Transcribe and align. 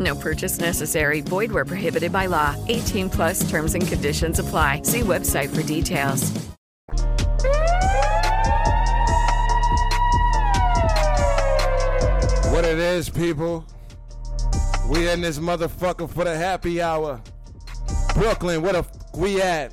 No 0.00 0.14
purchase 0.14 0.58
necessary. 0.58 1.20
Void 1.20 1.52
where 1.52 1.64
prohibited 1.66 2.10
by 2.12 2.26
law. 2.26 2.56
18 2.68 3.10
plus 3.10 3.48
terms 3.50 3.74
and 3.74 3.86
conditions 3.86 4.38
apply. 4.38 4.82
See 4.82 5.00
website 5.00 5.54
for 5.54 5.62
details. 5.62 6.32
What 12.50 12.64
it 12.64 12.78
is, 12.78 13.08
people. 13.08 13.64
We 14.88 15.08
in 15.08 15.20
this 15.20 15.38
motherfucker 15.38 16.10
for 16.10 16.24
the 16.24 16.36
happy 16.36 16.82
hour. 16.82 17.22
Brooklyn, 18.14 18.60
where 18.60 18.72
the 18.72 18.78
f- 18.80 18.90
we 19.14 19.40
at? 19.40 19.72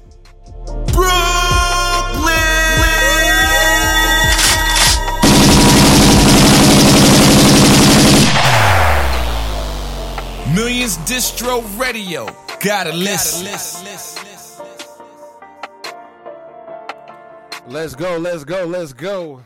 Millions 10.58 10.98
Distro 11.06 11.62
Radio. 11.78 12.26
Gotta 12.62 12.92
listen. 12.92 13.46
Let's 17.68 17.94
go, 17.94 18.18
let's 18.18 18.44
go, 18.44 18.66
let's 18.66 18.92
go. 18.92 19.44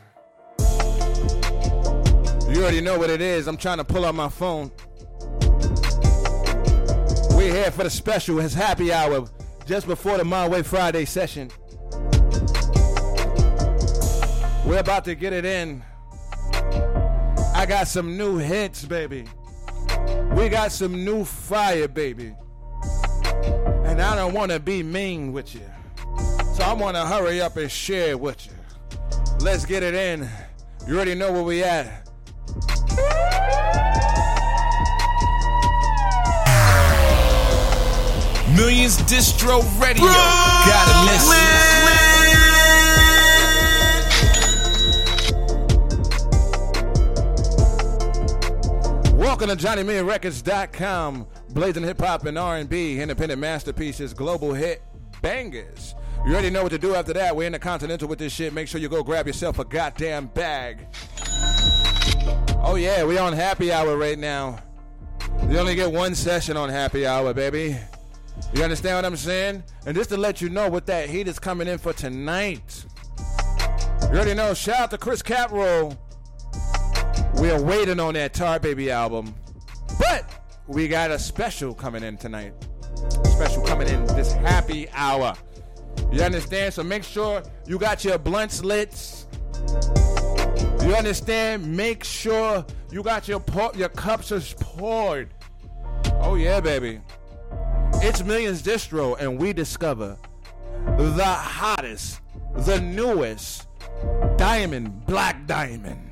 You 2.48 2.62
already 2.62 2.80
know 2.80 2.98
what 2.98 3.10
it 3.10 3.20
is. 3.20 3.46
I'm 3.46 3.58
trying 3.58 3.76
to 3.76 3.84
pull 3.84 4.06
out 4.06 4.14
my 4.14 4.30
phone. 4.30 4.72
We're 7.36 7.52
here 7.52 7.70
for 7.70 7.84
the 7.84 7.90
special, 7.90 8.38
his 8.38 8.54
happy 8.54 8.90
hour, 8.90 9.28
just 9.66 9.86
before 9.86 10.16
the 10.16 10.24
My 10.24 10.48
Way 10.48 10.62
Friday 10.62 11.04
session. 11.04 11.50
We're 14.64 14.80
about 14.80 15.04
to 15.04 15.14
get 15.14 15.34
it 15.34 15.44
in. 15.44 15.82
I 17.54 17.66
got 17.68 17.86
some 17.86 18.16
new 18.16 18.38
hits, 18.38 18.86
baby. 18.86 19.26
We 20.34 20.48
got 20.48 20.72
some 20.72 21.04
new 21.04 21.24
fire, 21.24 21.88
baby. 21.88 22.34
And 23.84 24.00
I 24.00 24.16
don't 24.16 24.32
want 24.32 24.50
to 24.52 24.60
be 24.60 24.82
mean 24.82 25.32
with 25.32 25.54
you. 25.54 25.68
So 26.54 26.62
I 26.62 26.72
want 26.72 26.96
to 26.96 27.06
hurry 27.06 27.40
up 27.40 27.56
and 27.56 27.70
share 27.70 28.16
with 28.16 28.46
you. 28.46 28.52
Let's 29.40 29.64
get 29.66 29.82
it 29.82 29.94
in. 29.94 30.28
You 30.86 30.96
already 30.96 31.14
know 31.14 31.32
where 31.32 31.42
we 31.42 31.62
at. 31.62 32.08
Millions 38.56 38.98
Distro 38.98 39.62
Radio. 39.80 40.04
Gotta 40.04 41.10
listen. 41.10 41.71
Welcome 49.42 49.58
to 49.58 49.66
JohnnyMillionRecords.com. 49.66 51.26
Blazing 51.50 51.82
hip 51.82 52.00
hop 52.00 52.26
and 52.26 52.38
R&B, 52.38 53.00
independent 53.00 53.40
masterpieces, 53.40 54.14
global 54.14 54.54
hit 54.54 54.84
bangers. 55.20 55.96
You 56.24 56.34
already 56.34 56.48
know 56.50 56.62
what 56.62 56.70
to 56.70 56.78
do 56.78 56.94
after 56.94 57.12
that. 57.14 57.34
We're 57.34 57.48
in 57.48 57.52
the 57.52 57.58
Continental 57.58 58.06
with 58.06 58.20
this 58.20 58.32
shit. 58.32 58.52
Make 58.52 58.68
sure 58.68 58.80
you 58.80 58.88
go 58.88 59.02
grab 59.02 59.26
yourself 59.26 59.58
a 59.58 59.64
goddamn 59.64 60.26
bag. 60.28 60.86
Oh 62.62 62.76
yeah, 62.78 63.02
we 63.02 63.18
on 63.18 63.32
happy 63.32 63.72
hour 63.72 63.96
right 63.96 64.16
now. 64.16 64.60
You 65.48 65.58
only 65.58 65.74
get 65.74 65.90
one 65.90 66.14
session 66.14 66.56
on 66.56 66.68
happy 66.68 67.04
hour, 67.04 67.34
baby. 67.34 67.76
You 68.54 68.62
understand 68.62 68.94
what 68.94 69.04
I'm 69.04 69.16
saying? 69.16 69.64
And 69.86 69.96
just 69.96 70.10
to 70.10 70.16
let 70.16 70.40
you 70.40 70.50
know 70.50 70.68
what 70.68 70.86
that 70.86 71.10
heat 71.10 71.26
is 71.26 71.40
coming 71.40 71.66
in 71.66 71.78
for 71.78 71.92
tonight. 71.92 72.84
You 74.02 74.08
already 74.18 74.34
know. 74.34 74.54
Shout 74.54 74.78
out 74.78 74.90
to 74.92 74.98
Chris 74.98 75.20
Caproll. 75.20 75.98
We 77.42 77.50
are 77.50 77.60
waiting 77.60 77.98
on 77.98 78.14
that 78.14 78.34
Tar 78.34 78.60
Baby 78.60 78.92
album. 78.92 79.34
But 79.98 80.46
we 80.68 80.86
got 80.86 81.10
a 81.10 81.18
special 81.18 81.74
coming 81.74 82.04
in 82.04 82.16
tonight. 82.16 82.54
Special 83.24 83.64
coming 83.64 83.88
in 83.88 84.06
this 84.06 84.32
happy 84.32 84.88
hour. 84.92 85.34
You 86.12 86.22
understand? 86.22 86.72
So 86.72 86.84
make 86.84 87.02
sure 87.02 87.42
you 87.66 87.80
got 87.80 88.04
your 88.04 88.16
blunt 88.16 88.52
slits. 88.52 89.26
You 90.84 90.94
understand? 90.94 91.66
Make 91.66 92.04
sure 92.04 92.64
you 92.92 93.02
got 93.02 93.26
your 93.26 93.40
pour, 93.40 93.72
your 93.74 93.88
cups 93.88 94.30
is 94.30 94.54
poured. 94.60 95.34
Oh 96.20 96.36
yeah, 96.36 96.60
baby. 96.60 97.00
It's 97.94 98.22
Millions 98.22 98.62
Distro, 98.62 99.18
and 99.18 99.36
we 99.36 99.52
discover 99.52 100.16
the 100.96 101.24
hottest, 101.24 102.20
the 102.54 102.80
newest 102.80 103.66
diamond, 104.36 105.06
black 105.06 105.44
diamond. 105.48 106.11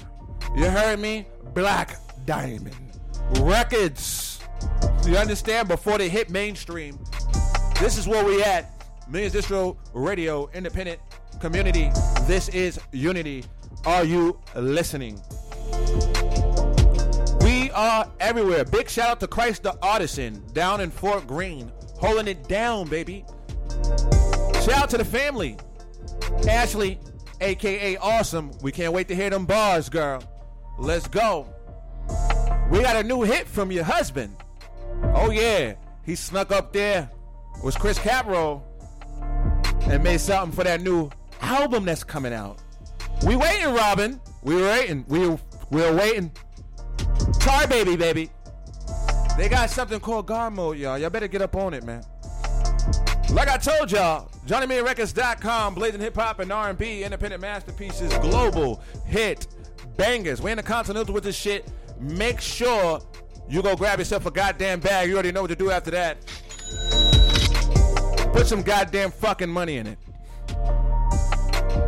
You 0.57 0.65
heard 0.65 0.99
me? 0.99 1.27
Black 1.55 1.97
diamond 2.25 2.77
records. 3.41 4.41
You 5.07 5.17
understand? 5.17 5.69
Before 5.69 5.99
they 5.99 6.09
hit 6.09 6.31
mainstream, 6.31 6.99
this 7.79 7.97
is 7.97 8.07
where 8.07 8.25
we 8.25 8.43
at. 8.43 8.71
Millions 9.09 9.35
Distro 9.35 9.77
Radio, 9.93 10.49
independent 10.55 11.01
community. 11.41 11.91
This 12.23 12.49
is 12.51 12.79
unity. 12.93 13.45
Are 13.87 14.05
you 14.05 14.39
listening? 14.55 15.21
We 17.43 17.71
are 17.71 18.11
everywhere. 18.21 18.65
Big 18.65 18.89
shout 18.89 19.11
out 19.11 19.21
to 19.21 19.27
Christ 19.27 19.63
the 19.63 19.77
Artisan 19.83 20.43
down 20.53 20.81
in 20.81 20.91
Fort 20.91 21.27
Greene, 21.27 21.73
holding 21.99 22.29
it 22.29 22.47
down, 22.49 22.89
baby. 22.89 23.25
Shout 24.63 24.83
out 24.83 24.91
to 24.91 24.99
the 24.99 25.05
family. 25.05 25.57
Ashley, 26.47 26.99
aka 27.41 27.97
Awesome. 27.97 28.51
We 28.63 28.73
can't 28.73 28.93
wait 28.93 29.09
to 29.09 29.15
hear 29.15 29.31
them 29.31 29.47
bars, 29.47 29.89
girl. 29.89 30.23
Let's 30.79 31.09
go. 31.09 31.47
We 32.71 32.81
got 32.83 32.97
a 32.97 33.03
new 33.03 33.23
hit 33.23 33.47
from 33.49 33.73
your 33.73 33.85
husband. 33.85 34.37
Oh 35.15 35.31
yeah, 35.31 35.75
he 36.05 36.15
snuck 36.15 36.53
up 36.53 36.73
there. 36.73 37.11
It 37.57 37.65
Was 37.65 37.77
Chris 37.77 37.99
Caproll 37.99 38.63
and 39.83 40.03
made 40.03 40.21
something 40.21 40.55
for 40.55 40.65
that 40.65 40.81
new 40.81 41.11
album 41.41 41.85
that's 41.85 42.05
coming 42.05 42.33
out. 42.33 42.59
We 43.27 43.37
waiting, 43.37 43.75
Robin. 43.75 44.21
We 44.43 44.57
waiting. 44.63 45.05
We 45.09 45.37
we're 45.71 45.95
waiting. 45.95 46.33
Tar 47.39 47.67
baby, 47.67 47.97
baby. 47.97 48.31
They 49.37 49.49
got 49.49 49.71
something 49.71 50.01
called 50.01 50.27
guard 50.27 50.55
mode, 50.55 50.79
y'all. 50.79 50.99
Y'all 50.99 51.11
better 51.11 51.29
get 51.29 51.43
up 51.43 51.57
on 51.57 51.75
it, 51.75 51.85
man. 51.85 52.05
Like 53.33 53.49
I 53.49 53.57
told 53.59 53.93
y'all, 53.93 54.29
JohnnyMillionRecords.com, 54.47 55.75
blazing 55.75 56.01
hip 56.01 56.17
hop 56.17 56.41
and 56.41 56.53
R&B, 56.53 57.05
independent 57.05 57.41
masterpieces, 57.41 58.13
global 58.19 58.83
hit 59.07 59.47
bangers. 59.97 60.43
We 60.43 60.51
in 60.51 60.57
the 60.57 60.65
Continental 60.65 61.15
with 61.15 61.23
this 61.23 61.37
shit. 61.37 61.71
Make 62.01 62.41
sure 62.41 63.01
you 63.49 63.63
go 63.63 63.77
grab 63.77 64.01
yourself 64.01 64.27
a 64.27 64.33
goddamn 64.33 64.81
bag. 64.81 65.09
You 65.09 65.15
already 65.15 65.31
know 65.31 65.43
what 65.43 65.51
to 65.51 65.57
do 65.57 65.71
after 65.71 65.93
that. 65.93 66.19
Put 68.33 68.49
some 68.49 68.63
goddamn 68.63 69.13
fucking 69.13 69.49
money 69.49 69.77
in 69.77 69.87
it. 69.87 69.99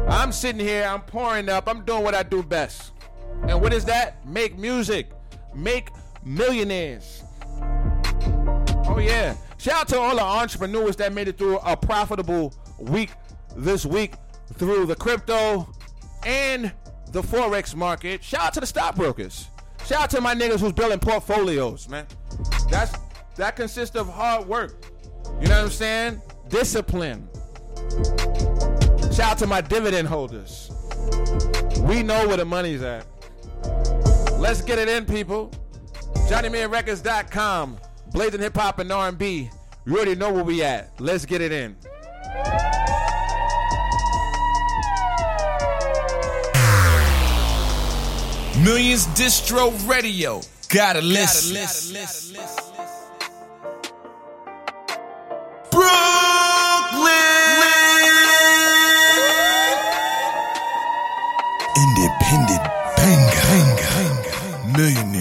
I'm 0.08 0.30
sitting 0.30 0.60
here, 0.60 0.84
I'm 0.84 1.00
pouring 1.00 1.48
up, 1.48 1.66
I'm 1.66 1.84
doing 1.84 2.04
what 2.04 2.14
I 2.14 2.22
do 2.22 2.42
best. 2.42 2.92
And 3.48 3.60
what 3.60 3.72
is 3.72 3.84
that? 3.86 4.24
Make 4.26 4.58
music, 4.58 5.10
make 5.54 5.88
millionaires. 6.24 7.24
Oh, 8.86 8.98
yeah. 9.00 9.34
Shout 9.62 9.82
out 9.82 9.88
to 9.90 10.00
all 10.00 10.16
the 10.16 10.22
entrepreneurs 10.22 10.96
that 10.96 11.12
made 11.12 11.28
it 11.28 11.38
through 11.38 11.58
a 11.58 11.76
profitable 11.76 12.52
week 12.80 13.10
this 13.54 13.86
week 13.86 14.14
through 14.54 14.86
the 14.86 14.96
crypto 14.96 15.68
and 16.26 16.72
the 17.12 17.22
Forex 17.22 17.72
market. 17.72 18.24
Shout 18.24 18.40
out 18.40 18.54
to 18.54 18.60
the 18.60 18.66
stockbrokers. 18.66 19.46
Shout 19.86 20.02
out 20.02 20.10
to 20.10 20.20
my 20.20 20.34
niggas 20.34 20.58
who's 20.58 20.72
building 20.72 20.98
portfolios, 20.98 21.88
man. 21.88 22.08
That's 22.72 22.92
that 23.36 23.54
consists 23.54 23.94
of 23.94 24.08
hard 24.08 24.48
work. 24.48 24.84
You 25.40 25.46
know 25.46 25.54
what 25.54 25.66
I'm 25.66 25.70
saying? 25.70 26.20
Discipline. 26.48 27.28
Shout 29.12 29.20
out 29.20 29.38
to 29.38 29.46
my 29.46 29.60
dividend 29.60 30.08
holders. 30.08 30.72
We 31.82 32.02
know 32.02 32.26
where 32.26 32.36
the 32.36 32.44
money's 32.44 32.82
at. 32.82 33.06
Let's 34.40 34.60
get 34.60 34.80
it 34.80 34.88
in, 34.88 35.06
people. 35.06 35.52
JohnnyMillionRecords.com. 36.28 37.78
Blazing 38.12 38.40
hip 38.40 38.56
hop 38.56 38.78
and 38.78 38.92
R&B. 38.92 39.50
You 39.86 39.96
already 39.96 40.14
know 40.14 40.32
where 40.32 40.44
we 40.44 40.62
at. 40.62 41.00
Let's 41.00 41.24
get 41.24 41.40
it 41.40 41.50
in. 41.50 41.76
Millions 48.62 49.06
Distro 49.08 49.72
Radio. 49.88 50.40
Gotta 50.68 51.00
listen. 51.00 51.56
Brooklyn. 55.70 55.92
Independent 61.76 62.62
banger. 62.96 64.72
Millionaire 64.76 65.10
boys. 65.10 65.11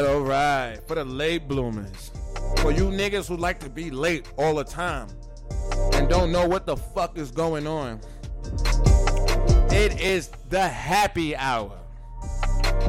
Right, 0.00 0.04
all 0.04 0.20
right. 0.20 0.78
For 0.86 0.94
the 0.94 1.04
late 1.04 1.48
bloomers. 1.48 2.12
For 2.58 2.70
you 2.70 2.84
niggas 2.84 3.28
who 3.28 3.36
like 3.36 3.58
to 3.60 3.68
be 3.68 3.90
late 3.90 4.30
all 4.36 4.54
the 4.54 4.64
time 4.64 5.08
and 5.94 6.08
don't 6.08 6.32
know 6.32 6.46
what 6.46 6.66
the 6.66 6.76
fuck 6.76 7.18
is 7.18 7.30
going 7.30 7.66
on. 7.66 8.00
It 9.70 10.00
is 10.00 10.28
the 10.48 10.66
happy 10.66 11.36
hour. 11.36 11.78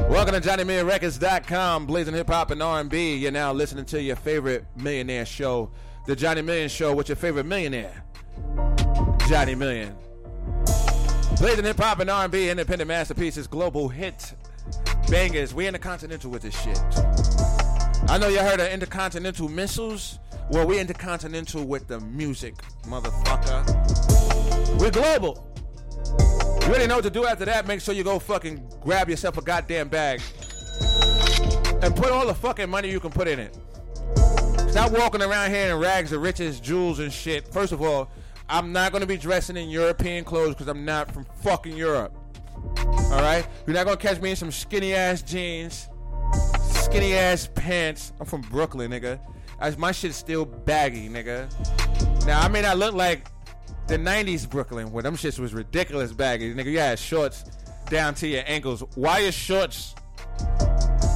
Welcome 0.08 0.40
to 0.40 0.48
JohnnyMillionRecords.com, 0.48 1.86
blazing 1.86 2.14
hip 2.14 2.28
hop 2.28 2.50
and 2.50 2.62
R&B. 2.62 3.16
You're 3.16 3.32
now 3.32 3.52
listening 3.52 3.84
to 3.86 4.00
your 4.00 4.16
favorite 4.16 4.64
millionaire 4.76 5.26
show, 5.26 5.70
the 6.06 6.16
Johnny 6.16 6.42
Million 6.42 6.68
Show, 6.68 6.94
with 6.94 7.08
your 7.08 7.16
favorite 7.16 7.46
millionaire, 7.46 8.04
Johnny 9.28 9.54
Million. 9.54 9.94
Blazing 11.38 11.64
hip 11.64 11.78
hop 11.78 12.00
and 12.00 12.10
R&B, 12.10 12.50
independent 12.50 12.88
masterpieces, 12.88 13.46
global 13.46 13.88
hit 13.88 14.34
bangers. 15.08 15.54
We 15.54 15.66
intercontinental 15.66 16.30
with 16.30 16.42
this 16.42 16.60
shit. 16.60 16.78
I 18.08 18.18
know 18.18 18.28
you 18.28 18.38
heard 18.38 18.60
of 18.60 18.68
intercontinental 18.68 19.48
missiles. 19.48 20.18
Well, 20.50 20.66
we 20.66 20.78
intercontinental 20.78 21.64
with 21.64 21.88
the 21.88 22.00
music, 22.00 22.54
motherfucker. 22.84 23.64
We're 24.78 24.90
global. 24.90 25.50
You 26.62 26.70
already 26.70 26.86
know 26.86 26.96
what 26.96 27.04
to 27.04 27.10
do 27.10 27.24
after 27.24 27.44
that. 27.44 27.66
Make 27.66 27.80
sure 27.80 27.94
you 27.94 28.04
go 28.04 28.18
fucking 28.18 28.66
grab 28.80 29.08
yourself 29.08 29.38
a 29.38 29.42
goddamn 29.42 29.88
bag 29.88 30.20
and 31.82 31.94
put 31.94 32.10
all 32.10 32.26
the 32.26 32.34
fucking 32.34 32.68
money 32.68 32.90
you 32.90 33.00
can 33.00 33.10
put 33.10 33.28
in 33.28 33.38
it. 33.38 33.56
Stop 34.70 34.92
walking 34.92 35.22
around 35.22 35.50
here 35.50 35.70
in 35.70 35.78
rags 35.78 36.12
of 36.12 36.20
riches, 36.20 36.60
jewels, 36.60 36.98
and 36.98 37.12
shit. 37.12 37.46
First 37.52 37.72
of 37.72 37.80
all, 37.80 38.10
I'm 38.48 38.72
not 38.72 38.92
gonna 38.92 39.06
be 39.06 39.16
dressing 39.16 39.56
in 39.56 39.68
European 39.68 40.24
clothes 40.24 40.54
because 40.54 40.68
I'm 40.68 40.84
not 40.84 41.12
from 41.12 41.24
fucking 41.42 41.76
Europe. 41.76 42.14
All 42.76 43.20
right, 43.20 43.46
you're 43.66 43.74
not 43.74 43.84
gonna 43.84 43.96
catch 43.96 44.20
me 44.20 44.30
in 44.30 44.36
some 44.36 44.50
skinny 44.50 44.94
ass 44.94 45.22
jeans, 45.22 45.88
skinny 46.60 47.14
ass 47.14 47.48
pants. 47.54 48.12
I'm 48.20 48.26
from 48.26 48.40
Brooklyn, 48.42 48.90
nigga. 48.90 49.20
As 49.60 49.78
my 49.78 49.92
shit's 49.92 50.16
still 50.16 50.44
baggy, 50.44 51.08
nigga. 51.08 51.48
Now 52.26 52.40
I 52.40 52.48
may 52.48 52.62
not 52.62 52.78
look 52.78 52.94
like 52.94 53.28
the 53.86 53.96
90s 53.98 54.48
Brooklyn 54.48 54.90
where 54.90 55.02
them 55.02 55.16
shits 55.16 55.38
was 55.38 55.54
ridiculous 55.54 56.12
baggy. 56.12 56.54
Nigga, 56.54 56.72
you 56.72 56.78
had 56.78 56.98
shorts 56.98 57.44
down 57.90 58.14
to 58.14 58.26
your 58.26 58.42
ankles. 58.46 58.82
Why 58.94 59.18
your 59.20 59.32
shorts? 59.32 59.94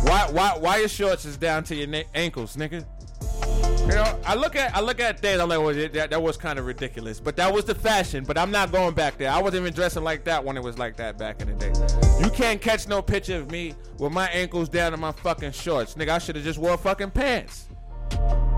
Why 0.04 0.28
why 0.30 0.56
why 0.58 0.76
your 0.78 0.88
shorts 0.88 1.24
is 1.24 1.36
down 1.36 1.64
to 1.64 1.74
your 1.74 1.88
na- 1.88 2.02
ankles, 2.14 2.56
nigga? 2.56 2.84
You 3.88 3.94
know, 3.94 4.20
I 4.26 4.34
look 4.34 4.54
at 4.54 4.76
I 4.76 4.82
look 4.82 5.00
at 5.00 5.18
things. 5.18 5.40
I'm 5.40 5.48
like, 5.48 5.60
well, 5.60 5.72
that, 5.72 6.10
that 6.10 6.22
was 6.22 6.36
kind 6.36 6.58
of 6.58 6.66
ridiculous, 6.66 7.20
but 7.20 7.36
that 7.36 7.50
was 7.50 7.64
the 7.64 7.74
fashion. 7.74 8.22
But 8.22 8.36
I'm 8.36 8.50
not 8.50 8.70
going 8.70 8.94
back 8.94 9.16
there. 9.16 9.30
I 9.30 9.40
wasn't 9.40 9.62
even 9.62 9.72
dressing 9.72 10.04
like 10.04 10.24
that 10.24 10.44
when 10.44 10.58
it 10.58 10.62
was 10.62 10.76
like 10.76 10.96
that 10.98 11.16
back 11.16 11.40
in 11.40 11.48
the 11.48 11.54
day. 11.54 11.72
You 12.22 12.30
can't 12.30 12.60
catch 12.60 12.86
no 12.86 13.00
picture 13.00 13.36
of 13.36 13.50
me 13.50 13.74
with 13.98 14.12
my 14.12 14.28
ankles 14.28 14.68
down 14.68 14.92
to 14.92 14.98
my 14.98 15.12
fucking 15.12 15.52
shorts, 15.52 15.94
nigga. 15.94 16.10
I 16.10 16.18
should 16.18 16.36
have 16.36 16.44
just 16.44 16.58
wore 16.58 16.76
fucking 16.76 17.12
pants. 17.12 17.68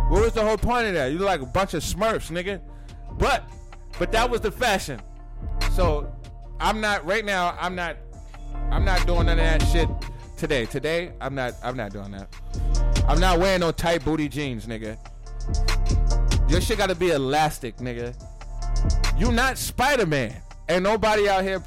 What 0.09 0.23
was 0.23 0.33
the 0.33 0.45
whole 0.45 0.59
point 0.59 0.89
of 0.89 0.95
that? 0.95 1.13
You 1.13 1.19
look 1.19 1.29
like 1.29 1.43
a 1.43 1.47
bunch 1.47 1.75
of 1.75 1.85
Smurfs, 1.85 2.33
nigga. 2.33 2.61
But 3.17 3.49
but 4.01 4.11
that 4.11 4.29
was 4.29 4.41
the 4.41 4.51
fashion. 4.51 5.01
So 5.75 6.13
I'm 6.59 6.81
not 6.81 7.07
right 7.07 7.25
now. 7.25 7.57
I'm 7.61 7.77
not. 7.77 7.99
I'm 8.73 8.85
not 8.85 9.07
doing 9.07 9.27
none 9.27 9.39
of 9.39 9.45
that 9.45 9.63
shit 9.69 9.89
today. 10.37 10.67
Today 10.67 11.13
I'm 11.21 11.37
not. 11.37 11.55
I'm 11.63 11.77
not 11.77 11.93
doing 11.93 12.11
that. 12.11 12.35
I'm 13.07 13.21
not 13.21 13.39
wearing 13.39 13.61
no 13.61 13.71
tight 13.71 14.05
booty 14.05 14.29
jeans, 14.29 14.67
nigga. 14.67 14.99
Your 16.49 16.61
shit 16.61 16.79
gotta 16.79 16.95
be 16.95 17.11
elastic, 17.11 17.77
nigga. 17.77 18.15
You 19.19 19.31
not 19.33 19.59
Spider 19.59 20.07
Man. 20.07 20.35
Ain't 20.69 20.83
nobody 20.83 21.29
out 21.29 21.43
here 21.43 21.61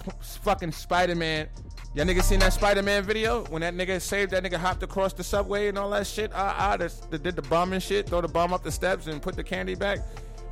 fucking 0.44 0.72
Spider 0.72 1.16
Man. 1.16 1.48
Y'all 1.96 2.06
niggas 2.06 2.24
seen 2.24 2.40
that 2.40 2.54
Spider 2.54 2.82
Man 2.82 3.04
video 3.04 3.44
when 3.46 3.62
that 3.62 3.76
nigga 3.76 4.02
saved 4.02 4.32
that 4.32 4.44
nigga 4.44 4.56
hopped 4.56 4.82
across 4.82 5.14
the 5.14 5.24
subway 5.24 5.68
and 5.68 5.78
all 5.78 5.92
that 5.92 6.08
shit? 6.08 6.32
Ah 6.34 6.56
ah, 6.58 6.78
that, 6.78 6.92
that 7.12 7.22
did 7.22 7.36
the 7.36 7.42
bomb 7.44 7.72
and 7.72 7.84
shit, 7.84 8.10
throw 8.10 8.20
the 8.20 8.28
bomb 8.28 8.52
up 8.52 8.64
the 8.64 8.72
steps 8.72 9.06
and 9.08 9.22
put 9.22 9.36
the 9.36 9.44
candy 9.44 9.76
back. 9.76 10.00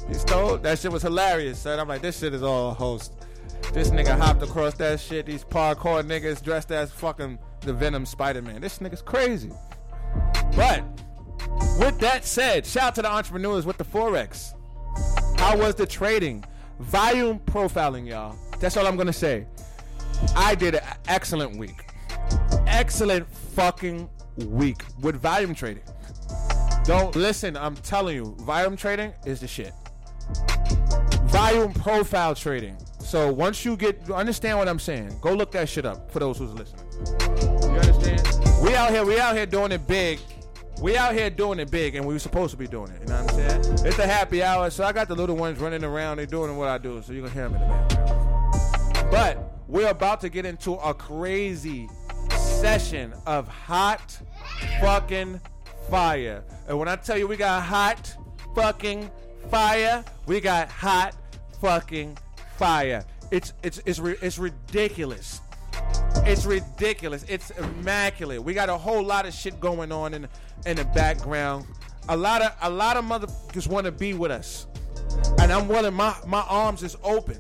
He 0.08 0.14
stole 0.14 0.58
that 0.60 0.78
shit 0.78 0.92
was 0.92 1.02
hilarious, 1.02 1.60
son. 1.60 1.80
I'm 1.80 1.88
like, 1.88 2.02
this 2.02 2.20
shit 2.20 2.34
is 2.34 2.44
all 2.44 2.74
host. 2.74 3.14
This 3.74 3.90
nigga 3.90 4.18
hopped 4.18 4.44
across 4.44 4.76
that 4.76 5.00
shit. 5.00 5.26
These 5.26 5.44
parkour 5.44 6.04
niggas 6.04 6.44
dressed 6.44 6.72
as 6.72 6.92
fucking 6.92 7.40
the 7.62 7.74
Venom 7.74 8.06
Spider 8.06 8.42
Man. 8.42 8.62
This 8.62 8.78
nigga's 8.80 9.02
crazy. 9.02 9.52
But 10.56 10.84
with 11.80 11.98
that 12.00 12.26
said, 12.26 12.66
shout 12.66 12.84
out 12.84 12.96
to 12.96 13.02
the 13.02 13.12
entrepreneurs 13.12 13.66
with 13.66 13.78
the 13.78 13.86
Forex. 13.86 14.54
How 15.38 15.58
was 15.58 15.76
the 15.76 15.86
trading? 15.86 16.44
Volume 16.80 17.40
profiling, 17.40 18.08
y'all. 18.08 18.36
That's 18.60 18.78
all 18.78 18.88
I'm 18.88 18.96
gonna 18.96 19.14
say. 19.14 19.46
I 20.36 20.56
did 20.56 20.76
an 20.76 20.84
excellent 21.08 21.58
week. 21.58 21.86
Excellent 22.68 23.28
fucking 23.28 24.10
week 24.38 24.84
with 25.02 25.16
volume 25.16 25.56
trading. 25.56 25.84
Don't 26.84 27.16
listen, 27.16 27.56
I'm 27.58 27.76
telling 27.76 28.16
you, 28.16 28.36
volume 28.40 28.76
trading 28.76 29.14
is 29.26 29.40
the 29.40 29.48
shit. 29.48 29.74
Volume 31.26 31.74
profile 31.74 32.36
trading. 32.36 32.78
So 33.00 33.32
once 33.32 33.66
you 33.66 33.76
get 33.76 34.10
understand 34.10 34.58
what 34.58 34.68
I'm 34.68 34.80
saying, 34.80 35.18
go 35.22 35.34
look 35.34 35.52
that 35.52 35.70
shit 35.70 35.86
up 35.86 36.12
for 36.12 36.20
those 36.20 36.38
who's 36.38 36.54
listening. 36.54 36.86
You 37.42 37.80
understand? 37.80 38.22
We 38.64 38.76
out 38.76 38.92
here, 38.92 39.06
we 39.06 39.20
out 39.20 39.36
here 39.36 39.46
doing 39.46 39.72
it 39.72 39.86
big. 39.88 40.20
We 40.82 40.98
out 40.98 41.14
here 41.14 41.30
doing 41.30 41.60
it 41.60 41.70
big, 41.70 41.94
and 41.94 42.04
we 42.08 42.16
were 42.16 42.20
supposed 42.20 42.50
to 42.52 42.58
be 42.58 42.66
doing 42.66 42.90
it. 42.90 43.02
You 43.02 43.08
know 43.08 43.22
what 43.22 43.34
I'm 43.34 43.62
saying? 43.62 43.86
It's 43.86 44.00
a 44.00 44.08
happy 44.08 44.42
hour, 44.42 44.68
so 44.72 44.84
I 44.84 44.92
got 44.92 45.08
the 45.08 45.14
little 45.14 45.36
ones 45.36 45.60
running 45.60 45.84
around. 45.84 46.18
They're 46.18 46.26
doing 46.26 46.58
what 46.58 46.70
I 46.70 46.80
do, 46.80 47.04
so 47.04 47.14
you 47.14 47.22
can 47.22 47.32
hear 47.32 47.50
them 47.50 47.54
in 47.54 47.62
the 47.62 47.68
background. 47.68 49.12
But 49.12 49.62
we're 49.68 49.90
about 49.90 50.22
to 50.22 50.30
get 50.30 50.44
into 50.44 50.74
a 50.74 50.92
crazy 50.92 51.88
session 52.36 53.14
of 53.28 53.48
hot 53.48 54.18
fucking 54.80 55.40
fire. 55.88 56.44
And 56.68 56.80
when 56.80 56.88
I 56.88 56.96
tell 56.96 57.16
you 57.16 57.28
we 57.28 57.38
got 57.38 57.62
hot 57.62 58.16
fucking 58.56 59.12
fire, 59.52 60.04
we 60.26 60.42
got 60.42 60.68
hot 60.70 61.16
fucking 61.62 62.18
fire. 62.58 63.06
It's 63.30 63.54
it's 63.62 63.84
it's 63.86 64.00
it's 64.00 64.40
ridiculous. 64.40 65.42
It's 66.24 66.46
ridiculous. 66.46 67.24
It's 67.28 67.52
immaculate. 67.52 68.44
We 68.44 68.54
got 68.54 68.70
a 68.70 68.78
whole 68.78 69.04
lot 69.04 69.26
of 69.26 69.34
shit 69.34 69.60
going 69.60 69.92
on 69.92 70.14
in 70.14 70.28
in 70.66 70.78
the 70.78 70.86
background. 70.86 71.66
A 72.10 72.18
lot 72.18 72.42
of 72.42 72.54
a 72.62 72.70
lot 72.70 72.98
of 72.98 73.06
motherfuckers 73.06 73.68
want 73.68 73.86
to 73.86 73.92
be 73.92 74.14
with 74.14 74.32
us, 74.32 74.68
and 75.40 75.52
I'm 75.52 75.68
willing. 75.68 75.94
My 75.94 76.16
my 76.26 76.42
arms 76.42 76.84
is 76.84 76.98
open. 77.04 77.40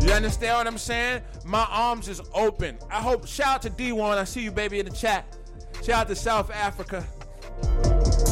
You 0.00 0.12
understand 0.12 0.58
what 0.58 0.66
I'm 0.66 0.78
saying? 0.78 1.22
My 1.44 1.66
arms 1.70 2.08
is 2.08 2.20
open. 2.34 2.78
I 2.90 3.00
hope. 3.00 3.26
Shout 3.26 3.54
out 3.54 3.62
to 3.62 3.70
D1. 3.70 4.18
I 4.18 4.24
see 4.24 4.42
you, 4.42 4.52
baby, 4.52 4.78
in 4.78 4.86
the 4.86 4.92
chat. 4.94 5.36
Shout 5.82 6.02
out 6.02 6.08
to 6.08 6.14
South 6.14 6.50
Africa. 6.50 7.04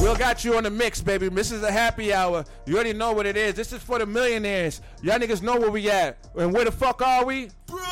We'll 0.01 0.17
got 0.17 0.45
you 0.45 0.57
on 0.57 0.65
the 0.65 0.71
mix, 0.71 1.01
baby. 1.01 1.29
This 1.29 1.51
is 1.51 1.63
a 1.63 1.73
happy 1.73 2.13
hour. 2.13 2.45
You 2.67 2.75
already 2.75 2.93
know 2.93 3.13
what 3.13 3.27
it 3.27 3.37
is. 3.37 3.55
This 3.55 3.73
is 3.73 3.83
for 3.83 3.99
the 3.99 4.07
millionaires. 4.07 4.81
Y'all 5.03 5.19
niggas 5.19 5.41
know 5.41 5.59
where 5.59 5.71
we 5.71 5.89
at. 5.91 6.19
And 6.37 6.53
where 6.53 6.65
the 6.65 6.73
fuck 6.73 7.01
are 7.01 7.25
we? 7.25 7.49
Brooklyn. 7.67 7.85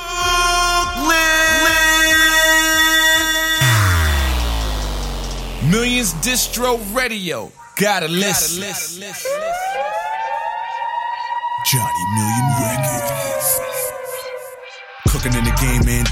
Millions 5.72 6.12
Distro 6.20 6.78
Radio. 6.92 7.50
Gotta 7.76 8.06
listen. 8.06 8.62
Johnny 11.64 12.04
Million 12.14 12.46
Records. 12.60 13.01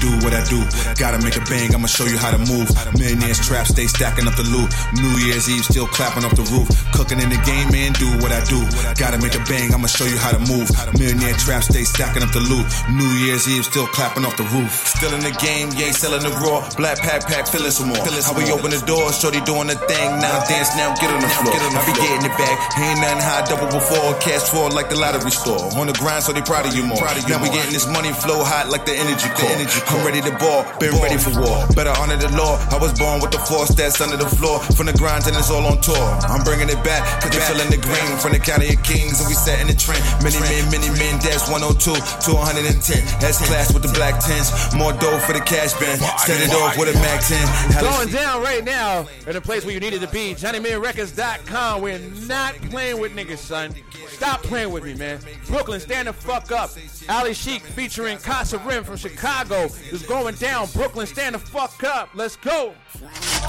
Do 0.01 0.11
what 0.25 0.33
I 0.33 0.43
do. 0.49 0.59
Gotta 0.97 1.21
make 1.21 1.37
a 1.37 1.43
bang, 1.45 1.73
I'ma 1.73 1.87
show 1.87 2.05
you 2.09 2.17
how 2.17 2.33
to 2.33 2.41
move. 2.41 2.67
Millionaires 2.97 3.39
trap, 3.39 3.69
stay 3.69 3.85
stacking 3.85 4.27
up 4.27 4.35
the 4.35 4.43
loot. 4.49 4.73
New 4.97 5.13
Year's 5.23 5.47
Eve, 5.47 5.63
still 5.63 5.87
clapping 5.87 6.25
up 6.25 6.33
the 6.33 6.43
roof. 6.49 6.67
Cooking 6.91 7.21
in 7.21 7.29
the 7.29 7.39
game, 7.45 7.69
man, 7.69 7.93
do 7.93 8.09
what 8.19 8.33
I 8.33 8.41
do. 8.49 8.59
Gotta 8.97 9.21
make 9.21 9.37
a 9.37 9.43
bang, 9.45 9.71
I'ma 9.73 9.87
show 9.87 10.09
you 10.09 10.17
how 10.17 10.33
to 10.33 10.41
move. 10.49 10.67
Millionaire 10.97 11.37
trap, 11.37 11.63
stay 11.63 11.85
stacking 11.85 12.25
up 12.25 12.33
the 12.33 12.41
loot. 12.41 12.65
New 12.89 13.11
Year's 13.23 13.47
Eve, 13.47 13.63
still 13.63 13.87
clapping 13.93 14.25
off 14.25 14.35
the 14.35 14.47
roof. 14.49 14.73
Still 14.97 15.13
in 15.13 15.21
the 15.21 15.31
game, 15.37 15.69
yay, 15.77 15.93
selling 15.93 16.25
the 16.25 16.33
raw. 16.41 16.65
Black 16.75 16.97
pack, 16.99 17.29
pack, 17.29 17.47
feeling 17.47 17.71
some 17.71 17.93
more. 17.93 18.01
How 18.01 18.33
we 18.33 18.49
open 18.51 18.73
the 18.73 18.81
door, 18.89 19.13
shorty 19.13 19.39
doing 19.45 19.69
the 19.69 19.77
thing. 19.77 20.09
Now 20.19 20.41
dance, 20.49 20.73
now 20.75 20.97
get 20.97 21.13
on 21.13 21.21
the 21.21 21.29
floor. 21.29 21.53
I 21.53 21.81
be 21.85 21.93
getting 21.93 22.25
it 22.25 22.35
back. 22.41 22.57
Ain't 22.81 22.99
nothing 22.99 23.21
high, 23.21 23.45
double 23.45 23.69
before. 23.69 24.17
Cash 24.19 24.49
for 24.49 24.69
like 24.73 24.89
the 24.89 24.97
lottery 24.97 25.31
store. 25.31 25.69
On 25.77 25.85
the 25.85 25.93
grind, 25.93 26.23
so 26.23 26.33
they 26.33 26.41
proud 26.41 26.65
of 26.65 26.73
you 26.73 26.83
more. 26.83 27.01
Now 27.29 27.37
we 27.41 27.49
getting 27.53 27.73
this 27.73 27.85
money 27.87 28.11
flow 28.13 28.43
hot 28.43 28.69
like 28.69 28.85
the 28.85 28.95
energy 28.97 29.29
core. 29.37 29.51
I'm 29.91 30.05
ready 30.05 30.21
to 30.21 30.31
ball, 30.39 30.63
been 30.79 30.95
ready 31.03 31.17
for 31.17 31.35
war. 31.35 31.67
Better 31.75 31.91
honor 31.99 32.15
the 32.15 32.31
law. 32.31 32.55
I 32.71 32.77
was 32.79 32.97
born 32.97 33.19
with 33.19 33.31
the 33.31 33.39
force 33.39 33.75
that's 33.75 33.99
under 33.99 34.15
the 34.15 34.25
floor. 34.25 34.59
From 34.71 34.87
the 34.87 34.93
grind 34.93 35.27
and 35.27 35.35
it's 35.35 35.51
all 35.51 35.65
on 35.67 35.81
tour. 35.81 35.99
I'm 36.31 36.43
bringing 36.43 36.69
it 36.69 36.81
back, 36.83 37.03
cause 37.21 37.31
they 37.31 37.43
feeling 37.43 37.69
the 37.69 37.77
green. 37.77 38.17
From 38.23 38.31
the 38.31 38.39
county 38.39 38.71
of 38.71 38.81
kings, 38.83 39.19
and 39.19 39.27
we 39.27 39.35
setting 39.35 39.67
the 39.67 39.75
trend. 39.75 39.99
Many 40.23 40.39
men, 40.39 40.63
many 40.71 40.89
men, 40.95 41.19
that's 41.19 41.51
102 41.51 41.91
to 41.91 42.31
110. 42.31 43.03
S 43.19 43.37
class 43.45 43.73
with 43.73 43.83
the 43.83 43.91
black 43.91 44.23
tents. 44.23 44.73
More 44.73 44.93
dough 44.93 45.19
for 45.27 45.33
the 45.33 45.43
cash 45.43 45.75
bin. 45.75 45.99
Set 46.23 46.39
it 46.39 46.55
off 46.55 46.77
with 46.79 46.87
a 46.87 46.97
Mac 47.03 47.19
10. 47.19 47.83
Going 47.83 48.09
down 48.09 48.41
right 48.41 48.63
now 48.63 49.07
in 49.27 49.35
a 49.35 49.41
place 49.41 49.65
where 49.65 49.73
you 49.73 49.79
needed 49.79 49.99
to 50.01 50.07
be. 50.07 50.35
JohnnyMillionRecords.com. 50.35 51.81
We're 51.81 51.99
not 52.27 52.55
playing 52.71 52.99
with 52.99 53.11
niggas, 53.11 53.43
son. 53.43 53.75
Stop 54.07 54.43
playing 54.43 54.71
with 54.71 54.83
me, 54.83 54.93
man. 54.93 55.19
Brooklyn, 55.47 55.79
stand 55.79 56.07
the 56.07 56.13
fuck 56.13 56.51
up. 56.51 56.69
Ali 57.09 57.33
Sheik 57.33 57.63
featuring 57.63 58.17
Casa 58.19 58.57
Rim 58.59 58.83
from 58.83 58.95
Chicago 58.95 59.67
is 59.91 60.03
going 60.03 60.35
down. 60.35 60.67
Brooklyn, 60.73 61.07
stand 61.07 61.35
the 61.35 61.39
fuck 61.39 61.83
up. 61.83 62.09
Let's 62.13 62.35
go. 62.35 62.73
Brooklyn. 62.99 63.41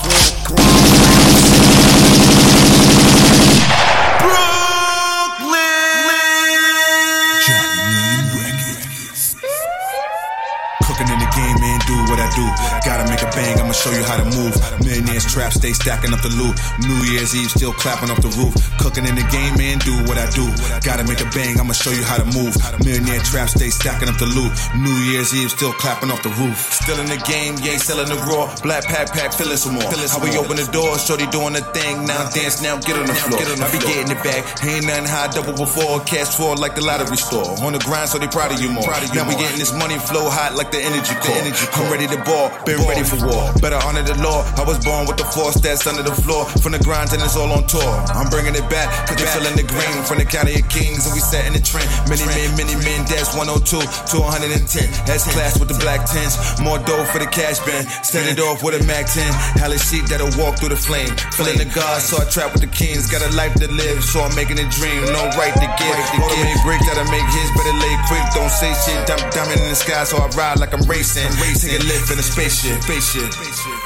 Johnny 7.46 7.92
Cooking 10.86 11.08
in 11.08 11.18
the 11.18 11.30
game, 11.34 11.60
man, 11.60 11.80
do 11.86 11.94
what 11.94 12.00
I 12.00 12.01
do. 12.34 12.44
Gotta 12.84 13.04
make 13.08 13.22
a 13.22 13.30
bang, 13.32 13.58
I'ma 13.60 13.72
show 13.72 13.92
you 13.92 14.04
how 14.04 14.16
to 14.16 14.26
move. 14.36 14.54
Millionaires 14.84 15.26
trap, 15.28 15.52
stay 15.52 15.72
stacking 15.72 16.12
up 16.12 16.20
the 16.20 16.32
loot. 16.34 16.54
New 16.80 17.00
Year's 17.12 17.34
Eve, 17.36 17.50
still 17.50 17.72
clapping 17.72 18.10
off 18.10 18.20
the 18.20 18.32
roof. 18.40 18.54
Cooking 18.78 19.06
in 19.06 19.14
the 19.14 19.26
game, 19.28 19.54
man, 19.56 19.78
do 19.84 19.94
what 20.08 20.18
I 20.18 20.26
do. 20.32 20.44
Gotta 20.82 21.04
make 21.04 21.20
a 21.20 21.28
bang, 21.30 21.58
I'ma 21.60 21.72
show 21.72 21.92
you 21.92 22.04
how 22.04 22.18
to 22.18 22.26
move. 22.32 22.56
Millionaire 22.84 23.22
trap, 23.22 23.48
stay 23.48 23.70
stacking 23.70 24.08
up 24.08 24.18
the 24.18 24.26
loot. 24.26 24.52
New 24.76 24.96
Year's 25.12 25.34
Eve, 25.34 25.50
still 25.50 25.72
clapping 25.76 26.10
off 26.10 26.22
the 26.22 26.32
roof. 26.40 26.56
Still 26.82 26.98
in 27.00 27.06
the 27.06 27.20
game, 27.28 27.56
yeah, 27.60 27.76
selling 27.76 28.08
the 28.08 28.18
raw. 28.26 28.48
Black 28.62 28.84
pack, 28.84 29.12
pack, 29.12 29.32
feeling 29.32 29.56
some 29.56 29.74
more. 29.74 29.84
How 29.84 30.20
we 30.22 30.36
open 30.36 30.56
the 30.56 30.68
door, 30.72 30.98
shorty 30.98 31.26
doing 31.28 31.52
the 31.52 31.64
thing. 31.76 32.06
Now 32.06 32.28
dance, 32.30 32.62
now 32.62 32.78
get 32.78 32.96
on 32.96 33.06
the 33.06 33.14
floor. 33.14 33.40
I 33.40 33.68
be 33.70 33.78
getting 33.78 34.10
it 34.10 34.22
back. 34.24 34.42
Ain't 34.64 34.86
nothing 34.86 35.06
high, 35.06 35.28
double 35.28 35.54
before. 35.54 36.00
Cash 36.04 36.34
for 36.36 36.56
like 36.56 36.74
the 36.74 36.82
lottery 36.82 37.16
store. 37.16 37.58
On 37.62 37.72
the 37.72 37.82
grind, 37.82 38.08
so 38.08 38.18
they 38.18 38.28
proud 38.28 38.52
of 38.52 38.60
you 38.60 38.70
more. 38.70 38.86
Now 39.14 39.28
we 39.28 39.34
getting 39.36 39.58
this 39.58 39.72
money 39.72 39.98
flow 39.98 40.30
hot 40.30 40.54
like 40.54 40.70
the 40.70 40.80
energy 40.80 41.14
core. 41.20 41.36
I'm 41.76 41.92
ready 41.92 42.06
to 42.08 42.21
been 42.64 42.80
ready 42.86 43.02
for 43.02 43.18
war. 43.26 43.52
Better 43.60 43.80
honor 43.86 44.02
the 44.02 44.14
law. 44.22 44.44
I 44.56 44.64
was 44.64 44.78
born 44.84 45.06
with 45.06 45.16
the 45.16 45.24
force 45.24 45.58
that's 45.60 45.86
under 45.86 46.02
the 46.02 46.14
floor. 46.14 46.46
From 46.62 46.72
the 46.72 46.82
grind 46.82 47.12
and 47.12 47.22
it's 47.22 47.36
all 47.36 47.50
on 47.50 47.66
tour. 47.66 47.92
I'm 48.14 48.30
bringing 48.30 48.54
it 48.54 48.66
back, 48.70 48.88
cause 49.08 49.18
they 49.18 49.26
feeling 49.26 49.56
the 49.58 49.66
green. 49.66 50.02
From 50.06 50.18
the 50.18 50.26
county 50.26 50.58
of 50.58 50.66
kings, 50.68 51.06
and 51.06 51.14
we 51.14 51.20
set 51.20 51.46
in 51.46 51.52
the 51.52 51.62
trend. 51.62 51.88
Many 52.06 52.24
men, 52.26 52.48
many 52.56 52.76
men, 52.80 53.04
that's 53.10 53.34
102 53.34 53.82
to 53.82 54.16
110. 54.22 54.88
S 55.10 55.26
class 55.32 55.58
with 55.58 55.68
the 55.68 55.78
black 55.82 56.06
tents. 56.06 56.38
More 56.62 56.78
dough 56.78 57.04
for 57.10 57.18
the 57.18 57.28
cash 57.28 57.58
bin. 57.66 57.82
Set 58.06 58.26
it 58.26 58.38
off 58.38 58.62
with 58.62 58.78
a 58.78 58.82
Mac 58.86 59.10
10. 59.10 59.26
Hella 59.58 59.78
sheep 59.78 60.06
that'll 60.06 60.32
walk 60.38 60.58
through 60.58 60.74
the 60.74 60.80
flame. 60.80 61.10
Feeling 61.34 61.58
the 61.58 61.68
gods, 61.74 62.06
so 62.06 62.22
I 62.22 62.24
trap 62.30 62.54
with 62.54 62.62
the 62.62 62.72
kings. 62.72 63.10
Got 63.10 63.26
a 63.26 63.30
life 63.34 63.54
to 63.58 63.68
live, 63.68 64.02
so 64.04 64.22
I'm 64.22 64.34
making 64.34 64.58
a 64.62 64.66
dream. 64.70 65.04
No 65.10 65.26
right 65.34 65.54
to 65.54 65.68
give. 65.78 65.96
All 66.22 66.30
the 66.30 66.38
many 66.38 66.56
bricks 66.62 66.86
that'll 66.86 67.08
make 67.10 67.26
his, 67.34 67.48
better 67.56 67.76
lay 67.78 67.94
quick. 68.06 68.24
Don't 68.34 68.52
say 68.52 68.70
shit. 68.86 69.00
Diamond 69.06 69.60
in 69.60 69.68
the 69.68 69.78
sky, 69.78 70.04
so 70.04 70.18
I 70.18 70.28
ride 70.38 70.58
like 70.58 70.72
I'm 70.72 70.84
racing. 70.86 71.26
Take 71.58 71.78
a 71.78 71.82
lift 71.84 72.01
in 72.10 72.18
a 72.18 72.22
spaceship. 72.22 72.82
Spaceship. 72.82 73.32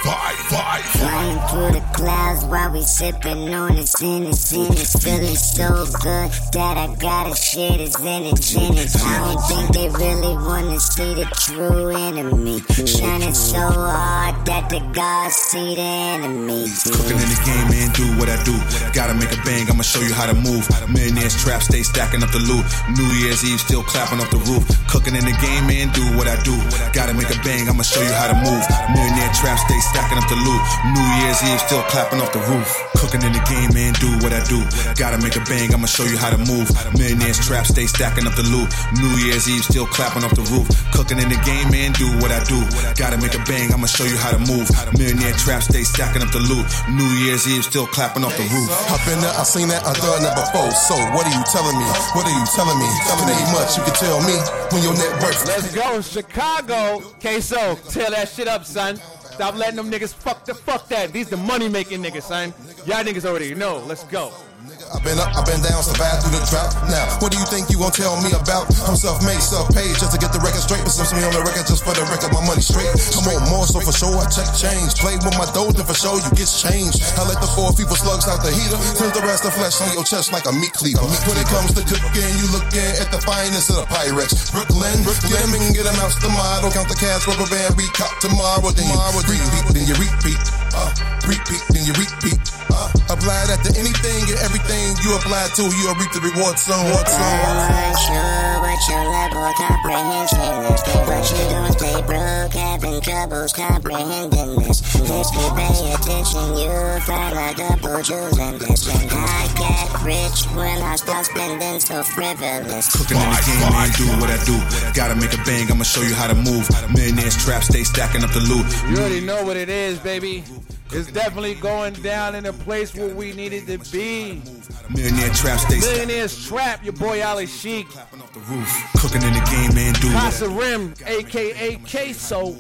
Five, 0.05 0.37
five. 0.49 0.85
Flying 0.85 1.41
through 1.49 1.81
the 1.81 1.85
clouds 1.93 2.45
while 2.45 2.73
we 2.73 2.83
sipping 2.83 3.53
on 3.53 3.75
this 3.75 4.01
innocent. 4.01 4.71
It's 4.79 5.03
feeling 5.03 5.35
so 5.35 5.85
good 6.01 6.31
that 6.55 6.79
I 6.79 6.95
gotta 6.97 7.35
share 7.35 7.77
this 7.77 7.99
energy. 8.01 8.63
I 8.63 9.19
don't 9.21 9.43
think 9.49 9.75
they 9.75 9.89
really 9.89 10.35
wanna 10.37 10.79
see 10.79 11.15
the 11.15 11.27
true 11.35 11.91
enemy. 11.91 12.61
Shining 12.87 13.35
so 13.35 13.59
hard 13.59 14.47
that 14.47 14.71
the 14.71 14.81
gods 14.95 15.35
see 15.35 15.75
the 15.75 15.83
enemy. 15.83 16.71
Cooking 16.87 17.19
in 17.19 17.29
the 17.29 17.41
game, 17.45 17.67
man, 17.75 17.91
do 17.93 18.07
what 18.19 18.29
I 18.29 18.39
do. 18.45 18.55
Gotta 18.95 19.15
make 19.15 19.33
a 19.33 19.41
bang, 19.43 19.67
I'ma 19.69 19.83
show 19.83 20.01
you 20.01 20.15
how 20.15 20.27
to 20.27 20.35
move. 20.35 20.63
Millionaires 20.89 21.35
trap, 21.43 21.63
stay 21.63 21.83
stacking 21.83 22.23
up 22.23 22.31
the 22.31 22.39
loot. 22.39 22.65
New 22.95 23.11
Year's 23.19 23.45
Eve, 23.45 23.61
still 23.61 23.83
clapping 23.83 24.21
off 24.21 24.31
the 24.31 24.39
roof. 24.47 24.65
Cooking 24.87 25.17
in 25.17 25.25
the 25.25 25.37
game, 25.43 25.67
man, 25.67 25.91
do 25.93 26.05
what 26.17 26.29
I 26.29 26.41
do. 26.43 26.55
Gotta 26.93 27.15
make 27.15 27.31
a 27.35 27.39
bang, 27.43 27.69
I'ma 27.69 27.83
show 27.83 28.01
you 28.01 28.06
how 28.13 28.29
to 28.29 28.37
move. 28.39 28.65
Millionaire 28.93 29.33
trap, 29.35 29.59
stay 29.59 29.79
stacking 29.91 30.19
up 30.19 30.29
the 30.29 30.37
loot. 30.37 30.61
New 30.93 31.07
Year's 31.23 31.41
Eve, 31.43 31.61
still 31.65 31.83
clapping 31.89 32.21
off 32.21 32.33
the 32.33 32.43
roof. 32.47 32.69
Cooking 33.01 33.23
in 33.23 33.33
the 33.33 33.43
game, 33.49 33.71
man, 33.75 33.93
do 33.99 34.11
what 34.23 34.33
I 34.33 34.43
do. 34.47 34.63
Gotta 34.95 35.19
make 35.19 35.37
a 35.37 35.43
bang, 35.45 35.73
I'ma 35.73 35.87
show 35.87 36.05
you 36.05 36.17
how 36.17 36.31
to 36.31 36.39
move. 36.39 36.71
Millionaires 36.97 37.39
trap, 37.43 37.67
stay 37.67 37.87
stacking 37.87 38.27
up 38.27 38.35
the 38.35 38.47
loot. 38.47 38.69
New 38.99 39.13
Year's 39.25 39.49
Eve, 39.49 39.65
still 39.65 39.87
clapping 39.87 40.25
off 40.25 40.35
the 40.35 40.47
roof. 40.53 40.67
Cooking 40.93 41.19
in 41.19 41.29
the 41.29 41.41
game, 41.45 41.69
man, 41.71 41.93
do 41.93 42.07
what 42.23 42.31
I 42.31 42.41
do. 42.47 42.59
Gotta 42.97 43.19
make 43.19 43.35
a 43.35 43.43
bang, 43.45 43.73
I'ma 43.73 43.87
show 43.87 44.05
you 44.05 44.17
how 44.17 44.33
to 44.33 44.41
move. 44.47 44.69
Millionaire 44.97 45.37
trap, 45.37 45.63
stay 45.63 45.83
stacking 45.83 46.23
up 46.23 46.31
the 46.33 46.41
loot. 46.41 46.65
New 46.93 47.11
Year's 47.25 47.47
Eve, 47.47 47.65
still 47.65 47.87
clapping 47.87 48.25
off 48.25 48.37
the 48.37 48.47
roof. 48.49 48.71
I've 48.91 49.03
been 49.05 49.21
there, 49.21 49.35
I've 49.37 49.47
seen 49.47 49.69
that, 49.69 49.85
I've 49.85 49.99
done 49.99 50.23
that 50.23 50.37
before. 50.37 50.71
So 50.73 50.95
what 51.13 51.27
are 51.27 51.35
you 51.35 51.45
telling 51.51 51.77
me? 51.77 51.89
What 52.17 52.25
are 52.27 52.37
you 52.37 52.47
telling 52.55 52.79
me? 52.79 52.89
It 52.89 53.29
ain't 53.33 53.53
much 53.53 53.77
you 53.77 53.83
can 53.85 53.95
tell 53.95 54.21
me 54.23 54.37
when 54.71 54.83
your 54.83 54.95
net 54.95 55.13
worth. 55.23 55.47
Let's 55.47 55.75
go, 55.75 56.01
Chicago. 56.01 57.01
Queso, 57.21 57.77
tear 57.97 58.11
that 58.11 58.29
shit 58.29 58.47
up, 58.47 58.65
son. 58.65 58.97
Stop 58.97 59.57
letting 59.57 59.77
them 59.77 59.91
niggas 59.91 60.13
fuck 60.13 60.45
the 60.45 60.55
fuck 60.55 60.89
that. 60.89 61.13
These 61.13 61.31
the 61.31 61.37
money 61.37 61.69
making 61.69 62.03
niggas, 62.03 62.23
son. 62.23 62.53
Y'all 62.85 63.03
niggas 63.03 63.25
already 63.25 63.55
know. 63.55 63.79
Let's 63.87 64.05
go. 64.05 64.33
I've 64.67 65.05
been 65.07 65.15
up, 65.23 65.31
I've 65.31 65.47
been 65.47 65.63
down, 65.63 65.79
survived 65.79 66.27
through 66.27 66.35
the 66.35 66.43
drought. 66.51 66.75
Now, 66.91 67.07
what 67.23 67.31
do 67.31 67.39
you 67.39 67.47
think 67.47 67.71
you 67.71 67.79
gon' 67.79 67.95
tell 67.95 68.19
me 68.19 68.35
about? 68.35 68.67
I'm 68.83 68.99
self-made, 68.99 69.39
self-paid, 69.39 69.95
just 69.95 70.11
to 70.11 70.19
get 70.19 70.35
the 70.35 70.43
record 70.43 70.59
straight. 70.59 70.83
But 70.83 70.91
some 70.91 71.07
me 71.15 71.23
on 71.23 71.31
the 71.31 71.47
record 71.47 71.71
just 71.71 71.87
for 71.87 71.95
the 71.95 72.03
record, 72.11 72.35
my 72.35 72.43
money 72.43 72.67
straight. 72.67 72.91
I'm 73.15 73.31
on 73.31 73.47
more, 73.47 73.63
so 73.63 73.79
for 73.79 73.95
sure 73.95 74.11
I 74.19 74.27
check 74.27 74.51
change. 74.59 74.99
Play 74.99 75.23
with 75.23 75.39
my 75.39 75.47
dough, 75.55 75.71
then 75.71 75.87
for 75.87 75.95
sure 75.95 76.19
you 76.19 76.31
get 76.35 76.51
changed. 76.51 76.99
I 77.15 77.23
let 77.31 77.39
the 77.39 77.47
four 77.55 77.71
people 77.79 77.95
slugs 77.95 78.27
out 78.27 78.43
the 78.43 78.51
heater, 78.51 78.75
turn 78.99 79.15
the 79.15 79.23
rest 79.23 79.47
of 79.47 79.55
flesh 79.55 79.79
on 79.87 79.95
your 79.95 80.03
chest 80.03 80.35
like 80.35 80.51
a 80.51 80.55
meat 80.59 80.75
cleaver. 80.75 81.07
When 81.31 81.39
it 81.39 81.47
comes 81.47 81.71
to 81.79 81.87
cooking, 81.87 82.35
you 82.43 82.51
looking 82.51 82.91
at 82.99 83.15
the 83.15 83.23
finest 83.23 83.71
of 83.71 83.87
the 83.87 83.87
pirates. 83.87 84.51
Brooklyn, 84.51 84.99
Brooklyn, 85.07 85.31
get 85.31 85.63
in, 85.63 85.79
get 85.79 85.87
them 85.87 85.95
out 86.03 86.11
the 86.19 86.31
model. 86.35 86.75
Count 86.75 86.91
the 86.91 86.99
cash, 86.99 87.23
rubber 87.31 87.47
band, 87.47 87.79
recop 87.79 88.11
tomorrow. 88.19 88.75
Then 88.75 88.91
you 88.91 88.99
repeat, 89.15 89.63
then 89.71 89.87
you 89.87 89.95
repeat, 89.95 90.43
uh, 90.75 90.91
repeat, 91.23 91.63
then 91.71 91.87
you 91.87 91.95
repeat. 91.95 92.43
Uh, 92.67 92.91
apply 93.15 93.47
that 93.47 93.63
to 93.63 93.71
anything 93.79 94.27
and 94.27 94.37
everything 94.43 94.56
you 95.05 95.17
apply 95.17 95.49
to, 95.55 95.63
you'll 95.63 95.95
reap 95.97 96.13
the 96.13 96.21
reward 96.21 96.59
soon. 96.59 96.81
What 96.95 97.09
soon? 97.09 97.21
I'm 97.21 97.93
unsure 97.93 98.61
what 98.65 98.81
your 98.89 99.05
level 99.05 99.43
of 99.45 99.55
comprehension 99.55 100.49
is. 100.73 100.81
What 101.05 101.25
you 101.31 101.45
don't 101.51 101.73
stay 101.73 101.99
broke, 102.03 102.53
having 102.53 103.01
troubles 103.01 103.53
comprehending 103.53 104.57
this. 104.57 104.81
If 104.97 105.29
you 105.35 105.47
pay 105.55 105.93
attention, 105.93 106.57
you'll 106.57 107.01
find 107.05 107.37
a 107.37 107.55
couple 107.55 108.03
jewels 108.03 108.39
in 108.39 108.59
this. 108.59 108.89
And 108.89 109.11
I 109.13 109.47
get 109.59 110.05
rich 110.05 110.45
when 110.57 110.83
I 110.83 110.97
start 110.97 111.27
spending 111.27 111.81
so 111.81 112.03
frivolous. 112.03 112.91
Cooking 112.97 113.19
in 113.19 113.31
the 113.31 113.43
game, 113.45 113.61
man, 113.73 113.91
do 113.97 114.07
what 114.21 114.31
I 114.31 114.39
do. 114.45 114.57
Gotta 114.95 115.15
make 115.15 115.35
a 115.35 115.43
bang, 115.45 115.71
I'ma 115.71 115.85
show 115.85 116.03
you 116.03 116.15
how 116.15 116.29
to 116.29 116.35
move. 116.35 116.69
Millionaires 116.95 117.37
trap, 117.37 117.63
stay 117.63 117.85
stacking 117.85 118.25
up 118.25 118.31
the 118.31 118.41
loot. 118.41 118.67
You 118.89 118.97
already 118.97 119.21
know 119.21 119.45
what 119.45 119.57
it 119.57 119.69
is, 119.69 119.99
baby. 119.99 120.45
It's 120.93 121.11
definitely 121.11 121.55
going 121.55 121.95
down 121.95 122.35
in 122.35 122.47
a 122.47 122.53
place 122.53 122.95
where 122.95 123.15
we 123.15 123.33
needed 123.33 123.67
to 123.67 123.79
be. 123.91 124.41
Millionaire 124.89 125.31
trap, 125.31 125.59
stacking 125.59 125.81
Millionaires 125.81 126.47
Trap, 126.47 126.85
your 126.85 126.93
boy 126.93 127.23
Ali 127.25 127.47
Sheik. 127.47 127.87
up 127.97 128.33
the 128.33 128.41
roof. 128.41 128.91
Cooking 128.97 129.23
in 129.23 129.33
the 129.35 129.41
game, 129.51 129.75
man, 129.75 129.95
do 129.95 130.07
what 130.09 130.23
Casa 130.23 130.49
Rim, 130.49 130.95
aka 131.05 131.77
Queso. 131.91 132.57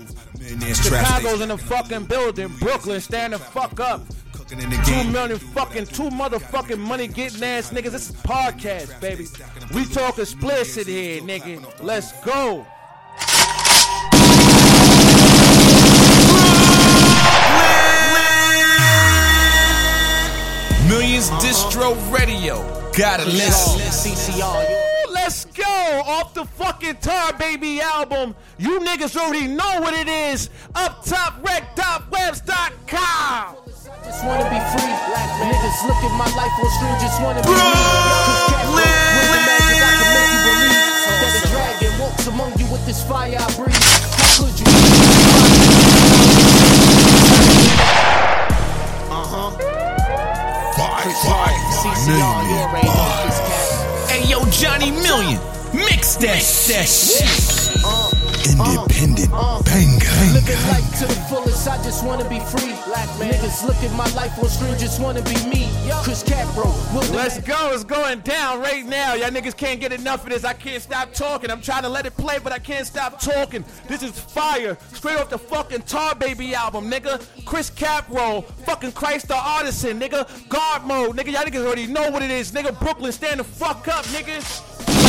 Chicago's 0.74 1.40
in 1.40 1.48
the 1.48 1.58
fucking 1.58 2.04
building. 2.06 2.48
Brooklyn, 2.58 3.00
stand 3.00 3.32
the 3.32 3.38
fuck 3.38 3.78
up. 3.78 4.02
cooking 4.32 4.60
in 4.60 4.70
the 4.70 4.76
Two 4.78 4.90
game. 4.92 5.12
million 5.12 5.38
fucking, 5.38 5.86
two 5.86 6.10
motherfucking 6.10 6.78
money 6.78 7.06
getting 7.06 7.42
ass 7.44 7.70
niggas. 7.70 7.92
This 7.92 8.10
is 8.10 8.16
podcast, 8.16 9.00
baby. 9.00 9.26
We 9.72 9.84
talk 9.86 10.18
explicit 10.18 10.86
here, 10.88 11.20
nigga. 11.22 11.64
Let's 11.82 12.12
go. 12.24 12.66
Millions 20.88 21.30
Distro 21.42 21.94
Radio. 22.12 22.62
Gotta 22.96 23.24
listen. 23.24 23.80
Ooh, 23.80 25.12
Let's 25.12 25.44
go. 25.46 25.62
go 25.64 26.02
off 26.06 26.34
the 26.34 26.44
fucking 26.44 26.96
Tar 26.96 27.32
Baby 27.34 27.80
album. 27.80 28.34
You 28.58 28.78
niggas 28.80 29.16
already 29.16 29.46
know 29.48 29.80
what 29.80 29.94
it 29.94 30.06
is. 30.08 30.50
UpTopRec.webs.com. 30.74 33.56
Just 34.04 34.24
wanna 34.24 34.44
be 34.48 34.60
free. 34.70 34.94
Niggas 35.42 35.82
look 35.88 35.96
at 36.06 36.12
my 36.16 36.28
life 36.36 36.52
on 36.62 36.70
stream, 36.76 36.96
just 37.00 37.20
wanna 37.20 37.42
be 37.42 37.48
me. 37.50 37.56
Cause 37.56 38.50
cat 38.50 38.66
the 38.66 38.72
magic, 39.42 39.82
I 39.82 39.84
can 39.98 40.08
make 40.14 40.30
you 40.30 40.40
believe 40.46 40.86
that 41.20 41.32
a 41.42 41.44
dragon 41.50 41.92
walks 42.00 42.24
among 42.26 42.52
you 42.58 42.66
with 42.70 42.84
this 42.86 43.02
fire 43.02 43.36
I 43.38 43.40
breathe. 43.56 43.74
How 43.74 44.44
could 44.46 44.60
you? 44.60 44.66
Five, 51.06 51.14
five, 51.22 51.94
CCR, 51.94 52.10
you 52.10 52.56
already 52.66 52.88
know 52.88 53.22
this 53.26 53.38
cat. 53.38 54.10
Hey 54.10 54.28
yo, 54.28 54.44
Johnny 54.50 54.90
Million, 54.90 55.40
mix 55.72 56.16
that, 56.16 56.42
that 56.42 56.88
shit. 56.88 57.84
Uh. 57.84 58.05
Independent 58.52 59.32
uh, 59.32 59.58
uh, 59.58 59.62
banger. 59.62 60.06
Uh, 60.06 60.32
living 60.34 60.68
life 60.68 60.98
to 61.00 61.06
the 61.06 61.14
fullest, 61.28 61.66
I 61.68 61.82
just 61.82 62.04
wanna 62.04 62.28
be 62.28 62.38
free. 62.38 62.72
Niggas 63.18 63.66
look 63.66 63.76
at 63.76 63.92
my 63.96 64.08
life 64.14 64.38
on 64.38 64.48
stream, 64.48 64.76
just 64.78 65.00
wanna 65.00 65.22
be 65.22 65.34
me. 65.46 65.68
Chris 66.02 66.22
Capro, 66.22 66.70
Let's 67.12 67.38
go. 67.40 67.72
It's 67.72 67.82
going 67.82 68.20
down 68.20 68.60
right 68.60 68.84
now. 68.84 69.14
Y'all 69.14 69.30
niggas 69.30 69.56
can't 69.56 69.80
get 69.80 69.92
enough 69.92 70.22
of 70.24 70.30
this. 70.30 70.44
I 70.44 70.52
can't 70.52 70.82
stop 70.82 71.12
talking. 71.12 71.50
I'm 71.50 71.60
trying 71.60 71.82
to 71.82 71.88
let 71.88 72.06
it 72.06 72.16
play, 72.16 72.38
but 72.38 72.52
I 72.52 72.58
can't 72.58 72.86
stop 72.86 73.20
talking. 73.20 73.64
This 73.88 74.02
is 74.02 74.18
fire. 74.18 74.78
Straight 74.92 75.18
off 75.18 75.30
the 75.30 75.38
fucking 75.38 75.82
Tar 75.82 76.14
Baby 76.14 76.54
album, 76.54 76.90
nigga. 76.90 77.24
Chris 77.44 77.70
Capro, 77.70 78.44
fucking 78.64 78.92
Christ 78.92 79.28
the 79.28 79.36
Artisan, 79.36 79.98
nigga. 79.98 80.48
Guard 80.48 80.84
mode, 80.84 81.16
nigga. 81.16 81.32
Y'all 81.32 81.42
niggas 81.44 81.64
already 81.64 81.86
know 81.86 82.10
what 82.10 82.22
it 82.22 82.30
is, 82.30 82.52
nigga. 82.52 82.78
Brooklyn, 82.78 83.12
stand 83.12 83.40
the 83.40 83.44
fuck 83.44 83.88
up, 83.88 84.04
niggas. 84.06 85.05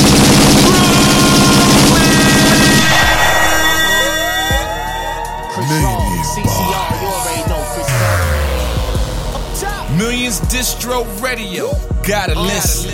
Chris 5.53 5.71
Wrong, 5.83 6.23
CCR, 6.23 7.01
you 7.01 7.07
already 7.07 7.43
know 7.49 7.61
Chris 7.73 7.89
Wrong. 7.89 9.97
Millions 9.97 10.39
Distro 10.41 11.05
Radio. 11.21 11.71
Gotta 12.03 12.39
listen. 12.39 12.91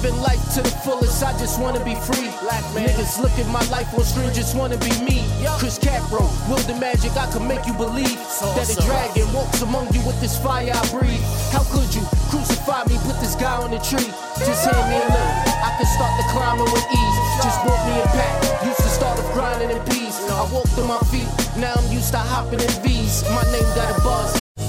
Living 0.00 0.20
life 0.22 0.40
to 0.54 0.62
the 0.62 0.72
fullest, 0.80 1.22
I 1.22 1.36
just 1.36 1.60
wanna 1.60 1.84
be 1.84 1.94
free. 1.94 2.32
Niggas 2.72 3.20
look 3.20 3.36
at 3.36 3.46
my 3.52 3.60
life 3.68 3.92
on 3.92 4.00
screen, 4.00 4.32
just 4.32 4.56
wanna 4.56 4.78
be 4.78 4.88
me. 5.04 5.28
Chris 5.58 5.78
Capro, 5.78 6.24
will 6.48 6.56
the 6.64 6.72
magic, 6.80 7.12
I 7.20 7.30
can 7.30 7.46
make 7.46 7.66
you 7.66 7.74
believe 7.74 8.16
that 8.56 8.64
a 8.64 8.80
dragon 8.80 9.30
walks 9.34 9.60
among 9.60 9.92
you 9.92 10.00
with 10.08 10.18
this 10.20 10.38
fire 10.40 10.72
I 10.72 10.80
breathe. 10.88 11.20
How 11.52 11.64
could 11.68 11.92
you 11.92 12.00
crucify 12.32 12.88
me, 12.88 12.96
put 13.04 13.20
this 13.20 13.34
guy 13.34 13.60
on 13.60 13.72
the 13.72 13.78
tree? 13.84 14.08
Just 14.40 14.64
hand 14.64 14.88
me 14.88 14.96
a 14.96 15.04
little, 15.04 15.36
I 15.60 15.76
can 15.76 15.84
start 15.92 16.16
the 16.16 16.24
climbing 16.32 16.72
with 16.72 16.86
ease. 16.88 17.18
Just 17.44 17.60
bought 17.60 17.84
me 17.84 18.00
a 18.00 18.06
pack, 18.16 18.64
used 18.64 18.80
to 18.80 18.88
start 18.88 19.18
off 19.20 19.28
grinding 19.34 19.68
in 19.68 19.82
peace. 19.92 20.16
I 20.32 20.48
walked 20.50 20.78
on 20.78 20.88
my 20.88 21.00
feet, 21.12 21.28
now 21.60 21.76
I'm 21.76 21.92
used 21.92 22.12
to 22.12 22.18
hopping 22.24 22.60
in 22.60 22.72
V's. 22.80 23.20
My 23.28 23.44
name 23.52 23.68
got 23.76 23.92
a 23.92 24.00
buzz. 24.00 24.39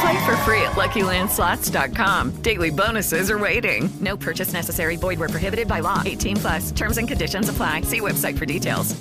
Play 0.00 0.24
for 0.24 0.36
free 0.38 0.62
at 0.62 0.72
LuckyLandSlots.com. 0.72 2.42
Daily 2.42 2.70
bonuses 2.70 3.30
are 3.30 3.38
waiting. 3.38 3.90
No 4.00 4.16
purchase 4.16 4.52
necessary. 4.52 4.96
Void 4.96 5.18
where 5.18 5.28
prohibited 5.28 5.68
by 5.68 5.80
law. 5.80 6.02
18 6.04 6.36
plus. 6.36 6.70
Terms 6.72 6.96
and 6.96 7.06
conditions 7.06 7.50
apply. 7.50 7.82
See 7.82 8.00
website 8.00 8.38
for 8.38 8.46
details. 8.46 8.96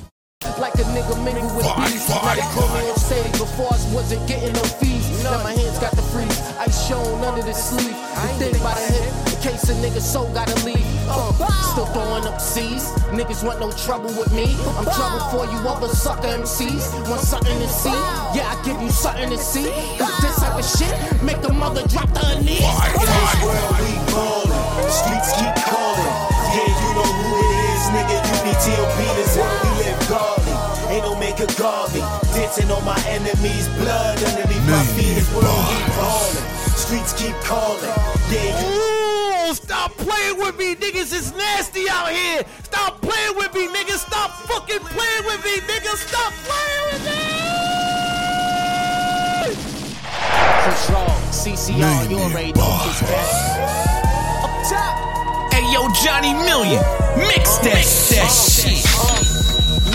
Like 0.58 0.76
a 0.76 0.84
nigga 0.96 1.16
mingle 1.24 1.56
with 1.56 1.66
bees. 1.78 2.10
Now 2.10 2.34
they 2.36 2.42
call 2.42 2.68
me 2.76 2.90
on 2.90 2.98
stage 2.98 3.32
before 3.32 3.72
I 3.72 3.94
wasn't 3.94 4.28
getting 4.28 4.52
no 4.54 4.64
fees. 4.64 4.99
Now 5.32 5.44
my 5.44 5.54
hands 5.54 5.78
got 5.78 5.94
the 5.94 6.02
freeze. 6.02 6.40
Ice 6.58 6.88
shown 6.88 7.24
under 7.24 7.44
the 7.44 7.54
sleeve. 7.54 7.94
The 7.94 8.28
thing 8.42 8.64
by 8.64 8.74
the 8.74 8.86
hip. 8.98 9.14
In 9.30 9.38
case 9.46 9.70
a 9.70 9.76
nigga 9.78 10.02
soul 10.02 10.26
gotta 10.34 10.58
leave. 10.66 10.82
Uh, 11.06 11.32
still 11.72 11.86
throwing 11.94 12.26
up 12.26 12.42
C's. 12.42 12.90
Niggas 13.14 13.46
want 13.46 13.60
no 13.60 13.72
trouble 13.72 14.10
with 14.18 14.34
me. 14.34 14.58
I'm 14.78 14.86
trouble 14.90 15.22
for 15.30 15.46
you 15.46 15.58
other 15.70 15.88
sucker 15.88 16.28
MCs. 16.28 17.10
Want 17.10 17.22
something 17.22 17.58
to 17.60 17.70
see? 17.70 17.94
Yeah, 18.34 18.50
I 18.50 18.62
give 18.66 18.82
you 18.82 18.90
something 18.90 19.30
to 19.30 19.38
see. 19.38 19.70
Cause 20.02 20.18
this 20.18 20.36
type 20.42 20.58
of 20.58 20.66
shit 20.66 20.98
make 21.22 21.42
a 21.46 21.54
mother 21.54 21.86
drop 21.88 22.10
the 22.14 22.42
knee. 22.42 22.66
In 22.66 23.06
this 23.06 23.34
world 23.46 23.74
we 23.78 23.94
ballin', 24.10 24.90
streets 24.90 25.30
keep 25.38 25.56
calling. 25.70 26.14
Yeah, 26.58 26.74
you 26.74 26.90
know 26.98 27.06
who 27.06 27.30
it 27.38 27.54
is, 27.70 27.84
nigga. 27.94 28.18
You 28.18 28.38
be 28.50 28.54
T.O.P. 28.66 28.98
This 29.14 29.38
world 29.38 29.62
we 29.62 29.70
live 29.86 30.02
godly. 30.10 30.56
Ain't 30.90 31.06
no 31.06 31.14
make 31.22 31.40
a 31.40 31.48
godly. 31.54 32.02
Dancing 32.34 32.72
on 32.72 32.84
my 32.86 33.00
enemies' 33.08 33.68
blood 33.80 34.22
underneath 34.24 34.68
my 34.70 34.84
feet. 34.96 35.16
This 35.16 35.30
world 35.34 35.46
we 35.46 35.80
ballin', 35.98 36.44
streets 36.78 37.14
keep 37.14 37.36
calling. 37.44 37.84
Yeah, 38.30 38.62
you. 38.62 39.50
Ooh, 39.50 39.54
stop 39.54 39.92
playing 39.98 40.38
with 40.38 40.58
me, 40.58 40.76
niggas. 40.76 41.12
It's 41.12 41.34
nasty 41.36 41.90
out 41.90 42.10
here. 42.10 42.44
Stop 42.64 43.02
playing 43.02 43.36
with 43.36 43.54
me, 43.54 43.68
niggas. 43.68 44.06
Stop 44.06 44.32
fucking 44.48 44.80
playing 44.80 45.26
with 45.26 45.44
me, 45.44 45.60
niggas. 45.66 45.98
Stop 46.08 46.34
playing 46.46 46.86
with 46.94 47.04
me. 47.06 47.20
Chris 50.64 50.90
Wrong, 50.92 51.22
CCR, 51.32 52.10
you 52.10 52.18
already 52.20 52.54
know 52.54 52.78
this 52.86 53.00
cat. 53.00 54.44
Up 54.44 54.54
top. 54.70 55.54
Hey 55.54 55.66
yo, 55.74 55.90
Johnny 56.04 56.34
Million, 56.46 56.84
mix 57.18 57.58
that, 57.58 57.84
that 58.14 58.30
shit. 58.30 59.29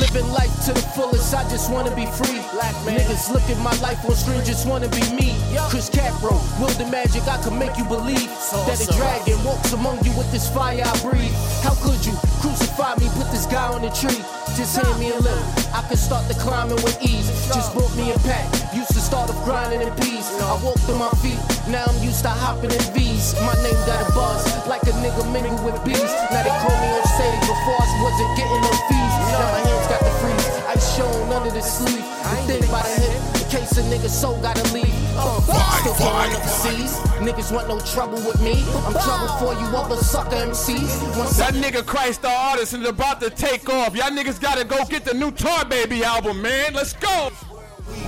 Living 0.05 0.33
life 0.37 0.53
to 0.69 0.73
the 0.77 0.85
fullest, 0.93 1.33
I 1.33 1.49
just 1.49 1.73
wanna 1.73 1.89
be 1.97 2.05
free. 2.05 2.45
Niggas 2.85 3.33
look 3.33 3.43
at 3.49 3.57
my 3.65 3.73
life 3.81 4.05
on 4.05 4.15
screen, 4.15 4.45
just 4.45 4.69
wanna 4.69 4.89
be 4.89 5.01
me. 5.17 5.33
Chris 5.73 5.89
Capro, 5.89 6.37
will 6.61 6.69
the 6.77 6.85
magic, 6.93 7.25
I 7.25 7.41
can 7.41 7.59
make 7.59 7.73
you 7.79 7.85
believe 7.89 8.29
that 8.69 8.79
a 8.85 8.87
dragon 8.93 9.43
walks 9.45 9.73
among 9.73 10.05
you 10.05 10.13
with 10.13 10.31
this 10.31 10.47
fire 10.47 10.85
I 10.85 10.93
breathe. 11.01 11.33
How 11.65 11.73
could 11.81 12.05
you 12.05 12.13
crucify 12.45 13.01
me, 13.01 13.09
put 13.17 13.33
this 13.33 13.47
guy 13.47 13.65
on 13.73 13.81
the 13.81 13.89
tree? 13.97 14.21
Just 14.55 14.77
hand 14.77 14.93
me 15.01 15.09
a 15.11 15.19
little, 15.19 15.49
I 15.73 15.81
can 15.89 15.97
start 15.97 16.29
the 16.29 16.35
climbing 16.35 16.79
with 16.85 17.01
ease. 17.01 17.27
Just 17.49 17.75
bought 17.75 17.91
me 17.97 18.13
a 18.13 18.19
pack, 18.29 18.45
used 18.77 18.93
to 18.93 19.01
start 19.01 19.31
off 19.31 19.41
grinding 19.49 19.81
in 19.81 19.91
peace. 19.97 20.29
I 20.37 20.53
walked 20.63 20.85
on 20.93 20.99
my 21.01 21.11
feet, 21.25 21.41
now 21.73 21.89
I'm 21.89 21.99
used 22.05 22.23
to 22.29 22.29
hopping 22.29 22.71
in 22.71 22.85
V's. 22.93 23.33
My 23.41 23.57
name 23.65 23.81
got 23.89 24.05
a 24.05 24.13
buzz, 24.13 24.45
like 24.69 24.85
a 24.85 24.93
nigga 25.01 25.25
mingle 25.33 25.57
with 25.65 25.81
bees. 25.83 26.13
Now 26.29 26.45
they 26.45 26.55
call 26.61 26.77
me 26.77 26.89
on 26.93 27.05
stage 27.09 27.41
before 27.41 27.81
I 27.81 27.89
wasn't 28.05 28.37
getting 28.37 28.61
no 28.61 28.73
fees. 28.85 28.94
Now 29.35 29.51
my 29.51 29.61
hands 29.67 29.87
got 29.89 30.01
the 30.01 30.13
freeze, 30.23 30.47
ice 30.71 30.97
shown 30.97 31.33
under 31.33 31.51
the 31.51 31.61
sleeve. 31.61 32.05
The 32.47 32.61
thing 32.61 32.71
by 32.71 32.83
the 32.83 33.01
hip, 33.03 33.43
in 33.43 33.51
case 33.51 33.79
a 33.79 33.83
nigga 33.83 34.09
soul 34.09 34.41
gotta 34.41 34.63
leave. 34.73 34.95
Uh, 35.17 35.41
still 35.81 35.95
throwing 35.95 36.33
up 36.35 36.43
C's. 36.43 36.99
Niggas 37.19 37.53
want 37.53 37.69
no 37.69 37.81
trouble 37.81 38.19
with 38.19 38.41
me. 38.43 38.63
I'm 38.87 38.93
trouble 38.93 39.29
for 39.39 39.53
you 39.55 39.67
other 39.77 39.97
sucker 39.97 40.37
MCs. 40.37 41.17
Want 41.19 41.31
That 41.31 41.55
nigga 41.55 41.85
Christ 41.85 42.23
the 42.23 42.31
artist 42.31 42.75
is 42.75 42.87
about 42.87 43.21
to 43.23 43.31
take 43.31 43.69
off. 43.69 43.97
Y'all 43.97 44.11
niggas 44.11 44.41
gotta 44.41 44.65
go 44.65 44.85
get 44.87 45.05
the 45.05 45.15
new 45.15 45.31
Tar 45.31 45.65
Baby 45.65 46.05
album, 46.05 46.41
man. 46.43 46.75
Let's 46.75 46.93
go. 46.93 47.31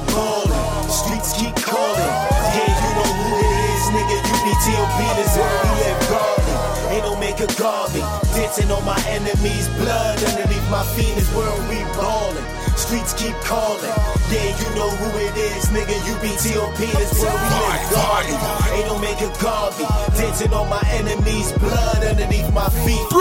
ballin', 0.07 0.91
streets 0.91 1.33
keep 1.39 1.55
calling. 1.57 2.13
Yeah, 2.55 2.71
you 2.71 2.91
know 2.99 3.11
who 3.19 3.27
it 3.37 3.53
is, 3.75 3.85
nigga. 3.95 4.17
You 4.29 4.37
be 4.47 4.55
T.O.P. 4.63 4.99
This 5.19 5.35
we 5.37 5.43
live 5.83 6.01
godly. 6.09 6.95
Ain't 6.95 7.05
no 7.05 7.17
make 7.19 7.41
a 7.41 7.47
godly. 7.59 8.26
Dancing 8.37 8.71
on 8.71 8.85
my 8.85 9.01
enemies' 9.09 9.67
blood 9.81 10.23
underneath 10.23 10.71
my 10.71 10.85
feet. 10.93 11.15
This 11.17 11.35
world 11.35 11.59
we 11.71 11.81
ballin'. 11.97 12.45
Streets 12.77 13.15
keep 13.15 13.35
calling. 13.41 13.81
Yeah, 14.29 14.53
you 14.61 14.69
know 14.77 14.91
who 14.91 15.09
it 15.25 15.35
is, 15.39 15.65
nigga. 15.73 15.97
You 16.07 16.13
be 16.21 16.37
T.O.P. 16.37 16.85
This 17.01 17.19
world 17.23 17.41
we 17.41 17.49
live 17.49 17.91
godly. 17.97 18.37
Ain't 18.77 18.87
no 18.89 18.99
make 18.99 19.21
a 19.23 19.33
godly. 19.43 19.87
Dancing 20.21 20.53
on 20.53 20.69
my 20.69 20.83
enemies' 20.93 21.51
blood 21.53 22.05
underneath 22.05 22.53
my 22.53 22.69
feet. 22.85 23.09
The 23.09 23.17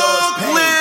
Lord's 0.00 0.32
pain. 0.40 0.78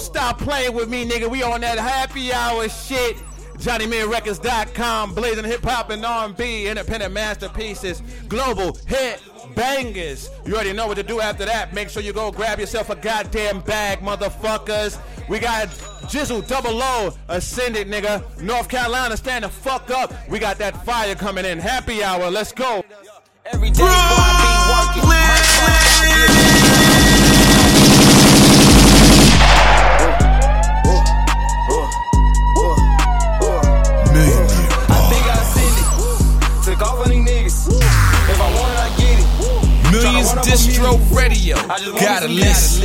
Stop 0.00 0.38
playing 0.38 0.72
with 0.72 0.88
me, 0.88 1.06
nigga. 1.06 1.28
We 1.28 1.42
on 1.42 1.60
that 1.60 1.78
happy 1.78 2.32
hour 2.32 2.66
shit. 2.70 3.18
JohnnyMillionRecords.com, 3.64 5.14
blazing 5.14 5.44
hip 5.46 5.64
hop 5.64 5.88
and 5.88 6.04
R&B, 6.04 6.68
independent 6.68 7.14
masterpieces, 7.14 8.02
global 8.28 8.76
hit 8.86 9.22
bangers. 9.54 10.28
You 10.44 10.52
already 10.54 10.74
know 10.74 10.86
what 10.86 10.98
to 10.98 11.02
do 11.02 11.20
after 11.20 11.46
that. 11.46 11.72
Make 11.72 11.88
sure 11.88 12.02
you 12.02 12.12
go 12.12 12.30
grab 12.30 12.60
yourself 12.60 12.90
a 12.90 12.96
goddamn 12.96 13.60
bag, 13.60 14.00
motherfuckers. 14.00 15.00
We 15.30 15.38
got 15.38 15.68
Jizzle 16.08 16.46
Double 16.46 16.82
O 16.82 17.16
Ascended, 17.28 17.88
nigga. 17.88 18.22
North 18.42 18.68
Carolina, 18.68 19.16
stand 19.16 19.44
the 19.44 19.48
fuck 19.48 19.90
up. 19.90 20.12
We 20.28 20.38
got 20.38 20.58
that 20.58 20.84
fire 20.84 21.14
coming 21.14 21.46
in. 21.46 21.58
Happy 21.58 22.04
hour. 22.04 22.30
Let's 22.30 22.52
go. 22.52 22.84
Every 23.46 23.70
day, 23.70 23.78
boy, 23.78 23.88
I 23.88 24.92
be 24.94 25.00
working. 26.50 26.53
Metro 40.34 40.96
Radio. 41.14 41.56
Gotta 41.56 42.28
listen. 42.28 42.84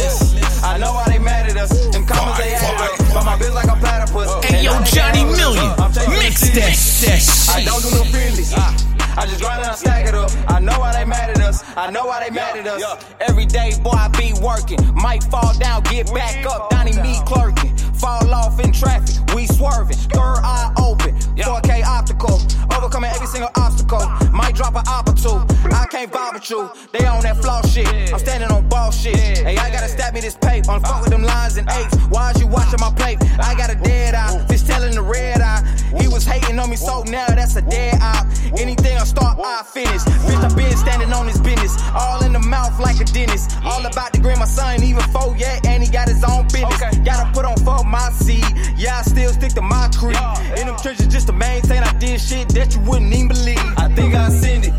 I 0.64 0.78
know 0.78 0.94
why 0.94 1.06
they 1.08 1.20
mad 1.20 1.50
at 1.50 1.58
us. 1.58 1.72
Them 1.90 2.06
comments 2.06 2.38
they 2.38 2.54
added 2.54 3.02
up. 3.02 3.14
But 3.14 3.26
my 3.26 3.38
bills 3.38 3.56
like 3.56 3.66
a 3.68 3.76
platypus. 3.76 4.46
Hey, 4.46 4.64
yo, 4.64 4.80
Johnny 4.84 5.24
Million. 5.26 5.66
Uh, 5.80 5.90
mix 6.10 6.42
that, 6.42 6.78
that 7.06 7.56
I 7.56 7.64
don't 7.64 7.82
do 7.82 7.90
no 7.92 8.04
friendlies. 8.06 8.54
I 8.54 9.26
just 9.26 9.42
grind 9.42 9.62
and 9.64 9.72
I 9.72 9.76
stack 9.76 10.08
it 10.08 10.16
up. 10.16 10.32
I 10.48 10.60
know 10.60 10.80
why 10.80 10.94
they 10.94 11.06
mad 11.06 11.32
at 11.32 11.42
us. 11.42 11.64
I 11.76 11.90
know 11.90 12.06
why 12.06 12.24
they 12.24 12.34
mad 12.34 12.58
at 12.58 12.68
us. 12.68 13.06
Every 13.20 13.46
day, 13.46 13.74
boy, 13.82 13.92
I 13.92 14.08
be 14.10 14.34
working. 14.42 14.80
Might 14.94 15.24
fall 15.24 15.58
down, 15.58 15.84
get 15.84 16.14
back 16.14 16.46
up. 16.46 16.70
Donnie 16.70 16.94
me 17.02 17.20
clerking. 17.26 17.76
Fall 18.00 18.34
off 18.34 18.60
in 18.60 18.72
traffic. 18.72 19.16
We 19.36 19.46
swerving. 19.46 19.98
Third 19.98 20.40
eye 20.44 20.74
open. 20.78 21.16
4K 21.36 21.84
optical. 21.84 22.40
Overcoming 22.76 23.12
every 23.12 23.28
single 23.28 23.52
obstacle. 23.56 24.00
Might 24.32 24.56
drop 24.56 24.76
an 24.76 24.84
op 24.88 25.10
or 25.10 25.14
two. 25.14 25.38
I 25.74 25.86
can't 25.92 26.12
vibe 26.12 26.34
with 26.34 26.50
you. 26.50 26.70
They 26.94 27.06
on 27.06 27.24
that 27.24 27.38
flaw 27.38 27.62
shit. 27.62 27.88
I'm 28.14 28.20
standing 28.20 28.50
on 28.52 28.70
ball 28.70 28.92
shit. 28.92 29.18
Hey, 29.18 29.58
I 29.58 29.70
gotta 29.70 29.90
stab 29.90 30.14
me 30.14 30.22
this 30.22 30.36
paper. 30.36 30.72
On 30.72 30.82
fuck 30.82 31.02
with 31.02 31.10
them 31.10 31.24
lines 31.24 31.58
and 31.58 31.70
eights. 31.70 31.96
Why 32.08 32.32
is 32.32 32.40
you 32.40 32.48
watching 32.48 32.80
my 32.80 32.92
plate? 32.92 33.20
I 33.40 33.54
got 33.56 33.70
a 33.70 33.76
dead 33.76 34.16
eye. 34.16 34.46
Fish 34.48 34.64
telling 34.64 34.96
the 34.96 35.02
red 35.02 35.42
eye. 35.42 35.62
He 36.00 36.08
was 36.08 36.26
hating 36.26 36.58
on 36.60 36.70
me, 36.70 36.76
so 36.76 37.04
now 37.04 37.28
that's 37.28 37.56
a 37.56 37.62
dead 37.62 37.98
eye. 38.02 38.26
Anything 38.58 38.98
I 38.98 39.04
start, 39.04 39.40
I 39.40 39.64
finish. 39.64 40.04
Bitch, 40.04 40.44
I 40.44 40.56
been 40.56 40.78
standing 40.78 41.12
on 41.14 41.28
his 41.28 41.40
business. 41.42 41.76
All 41.96 42.24
in 42.24 42.34
the 42.34 42.40
mouth 42.40 42.80
like 42.80 43.00
a 43.02 43.06
dentist. 43.06 43.52
All 43.64 43.86
about 43.86 44.14
the 44.14 44.20
grin, 44.20 44.40
my 44.40 44.46
son 44.46 44.84
even 44.84 45.04
four 45.12 45.36
yet, 45.38 45.66
and 45.66 45.84
he 45.84 45.90
got 45.90 46.08
his 46.08 46.24
own 46.24 46.44
business. 46.46 46.80
Gotta 47.04 47.32
put 47.34 47.46
on 47.46 47.58
for 47.58 47.84
my 47.89 48.10
seed. 48.12 48.45
Yeah, 48.78 48.99
I 48.99 49.02
still 49.02 49.32
stick 49.34 49.54
to 49.54 49.62
my 49.62 49.89
creed. 49.97 50.17
In 50.60 50.67
them 50.67 50.78
churches 50.82 51.08
just 51.08 51.28
to 51.28 51.34
maintain, 51.34 51.84
I 51.84 51.93
did 51.97 52.21
shit 52.21 52.49
that 52.49 52.75
you 52.75 52.82
wouldn't 52.82 53.13
even 53.13 53.30
believe. 53.30 53.60
I 53.78 53.89
think 53.93 54.15
I 54.15 54.30
send 54.30 54.65
it. 54.65 54.73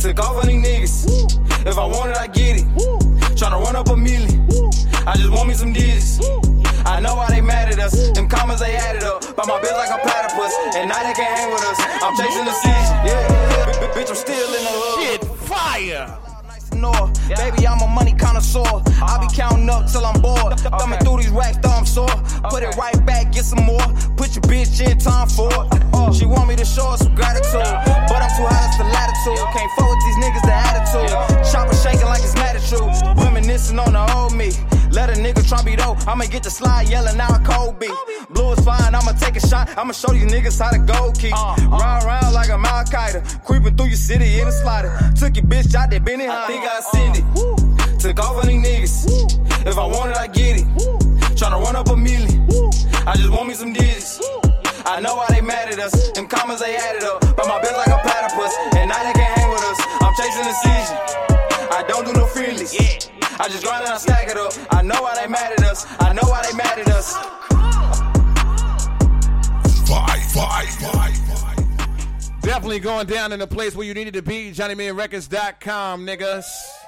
Took 0.00 0.18
off 0.18 0.42
on 0.42 0.48
these 0.48 0.64
niggas. 0.64 1.66
If 1.66 1.76
I 1.76 1.84
want 1.84 2.10
it, 2.10 2.16
I 2.16 2.26
get 2.26 2.56
it. 2.56 2.66
Tryna 3.36 3.62
run 3.62 3.76
up 3.76 3.88
a 3.88 3.96
million. 3.96 4.48
I 5.06 5.14
just 5.16 5.30
want 5.30 5.48
me 5.48 5.54
some 5.54 5.72
digits. 5.72 6.18
I 6.86 6.98
know 7.00 7.14
why 7.16 7.28
they 7.28 7.40
mad 7.42 7.70
at 7.72 7.78
us. 7.78 8.10
Them 8.12 8.28
comments 8.28 8.62
they 8.62 8.74
added 8.74 9.02
up. 9.02 9.20
But 9.36 9.46
my 9.46 9.60
bills 9.60 9.76
like 9.76 9.90
a 9.90 10.00
platypus. 10.00 10.54
And 10.74 10.88
now 10.88 11.02
they 11.02 11.12
can't 11.12 11.36
hang 11.38 11.52
with 11.52 11.64
us. 11.64 11.78
I'm 12.02 12.16
chasing 12.16 12.44
the 12.44 12.52
season. 12.52 12.96
Yeah. 13.04 13.66
B- 13.66 13.86
b- 13.86 14.00
bitch, 14.00 14.08
I'm 14.08 14.16
still 14.16 14.48
in 14.48 14.64
the 14.64 14.72
hood. 14.72 15.20
Shit, 15.20 15.24
fire. 15.46 16.18
North. 16.74 17.09
Baby, 17.36 17.66
I'm 17.66 17.80
a 17.80 17.86
money 17.86 18.12
connoisseur. 18.12 18.82
I 19.02 19.18
be 19.20 19.32
counting 19.34 19.68
up 19.70 19.86
till 19.86 20.04
I'm 20.04 20.20
bored. 20.20 20.58
Thumbing 20.60 20.98
through 21.00 21.18
these 21.18 21.30
racks, 21.30 21.58
thumb 21.58 21.86
sore. 21.86 22.10
Put 22.50 22.62
it 22.62 22.74
right 22.76 22.98
back, 23.06 23.32
get 23.32 23.44
some 23.44 23.64
more. 23.64 23.86
Put 24.16 24.34
your 24.34 24.42
bitch 24.50 24.80
in 24.82 24.98
time 24.98 25.28
for 25.28 25.48
it. 25.48 25.94
Uh, 25.94 26.12
she 26.12 26.26
want 26.26 26.48
me 26.48 26.56
to 26.56 26.64
show 26.64 26.90
her 26.90 26.96
some 26.96 27.14
gratitude. 27.14 27.70
But 28.10 28.18
I'm 28.22 28.32
too 28.34 28.46
high, 28.50 28.66
that's 28.66 28.78
the 28.78 28.84
latitude. 28.84 29.38
Can't 29.54 29.70
fuck 29.78 29.88
with 29.90 30.02
these 30.02 30.18
niggas, 30.18 30.42
the 30.42 30.54
attitude. 30.54 31.10
Chopper 31.52 31.76
shaking 31.76 32.06
like 32.06 32.22
it's 32.22 32.34
mad 32.34 32.56
at 32.56 32.66
true. 32.66 32.90
Reminiscing 33.22 33.78
on 33.78 33.92
the 33.92 34.02
old 34.14 34.34
me. 34.34 34.50
Let 34.92 35.08
a 35.10 35.14
nigga 35.14 35.46
try 35.48 35.62
me 35.62 35.76
though. 35.76 35.96
I'ma 36.06 36.24
get 36.24 36.42
the 36.42 36.50
slide 36.50 36.88
yelling 36.88 37.20
out 37.20 37.44
Kobe. 37.44 37.88
Blue 38.30 38.52
is 38.52 38.64
fine, 38.64 38.94
I'ma 38.94 39.12
take 39.12 39.36
a 39.36 39.46
shot. 39.46 39.70
I'ma 39.78 39.92
show 39.92 40.12
these 40.12 40.30
niggas 40.30 40.60
how 40.60 40.70
to 40.70 40.78
go 40.78 41.12
keep. 41.12 41.32
Uh, 41.32 41.54
uh. 41.54 41.78
Round 41.78 42.04
round 42.04 42.34
like 42.34 42.48
a 42.48 42.54
Al 42.54 42.84
Qaeda. 42.84 43.44
Creeping 43.44 43.76
through 43.76 43.86
your 43.86 43.96
city 43.96 44.40
in 44.40 44.48
a 44.48 44.52
slider. 44.52 44.90
Took 45.16 45.36
your 45.36 45.46
bitch 45.46 45.74
out 45.74 45.90
there, 45.90 46.00
Benny 46.00 46.26
I 46.28 46.46
think 46.46 46.64
I 46.64 46.80
send 46.80 47.16
it. 47.18 48.00
Took 48.00 48.18
off 48.18 48.42
on 48.42 48.48
these 48.48 48.64
niggas. 48.64 49.66
If 49.66 49.78
I 49.78 49.86
want 49.86 50.10
it, 50.10 50.16
I 50.16 50.26
get 50.26 50.60
it. 50.60 50.66
Tryna 51.36 51.62
run 51.62 51.76
up 51.76 51.88
a 51.88 51.96
million. 51.96 52.48
I 53.06 53.14
just 53.16 53.30
want 53.30 53.48
me 53.48 53.54
some 53.54 53.72
digits. 53.72 54.20
I 54.86 55.00
know 55.00 55.16
why 55.16 55.26
they 55.30 55.40
mad 55.40 55.70
at 55.70 55.78
us. 55.78 56.10
Them 56.12 56.26
comments 56.26 56.62
they 56.62 56.76
added 56.76 57.04
up. 57.04 57.20
But 57.36 57.46
my 57.46 57.60
bills 57.60 57.76
like 57.76 57.88
a 57.88 58.00
platypus. 58.02 58.56
And 58.76 58.88
now 58.88 59.02
they 59.04 59.12
can't 59.12 59.38
hang 59.38 59.50
with 59.50 59.62
us. 59.62 59.78
I'm 60.00 60.14
chasing 60.14 60.44
the 60.44 60.54
season. 60.54 60.96
I 61.70 61.84
don't 61.86 62.04
do 62.06 62.12
no 62.12 62.26
friendlies. 62.26 63.09
I 63.40 63.48
just 63.48 63.64
grind 63.64 63.84
and 63.84 63.94
I 63.94 63.96
stack 63.96 64.28
it 64.28 64.36
up. 64.36 64.52
I 64.70 64.82
know 64.82 65.00
why 65.00 65.14
they 65.14 65.26
mad 65.26 65.52
at 65.52 65.64
us. 65.64 65.86
I 65.98 66.12
know 66.12 66.28
why 66.28 66.42
they 66.42 66.54
mad 66.54 66.78
at 66.78 66.88
us. 66.88 67.16
Five, 69.88 70.22
five, 70.30 70.68
five, 70.68 71.16
five. 71.16 72.40
Definitely 72.42 72.80
going 72.80 73.06
down 73.06 73.32
in 73.32 73.38
the 73.38 73.46
place 73.46 73.74
where 73.74 73.86
you 73.86 73.94
needed 73.94 74.12
to 74.12 74.22
be. 74.22 74.50
JohnnyMillionRecords.com, 74.52 76.06
niggas. 76.06 76.79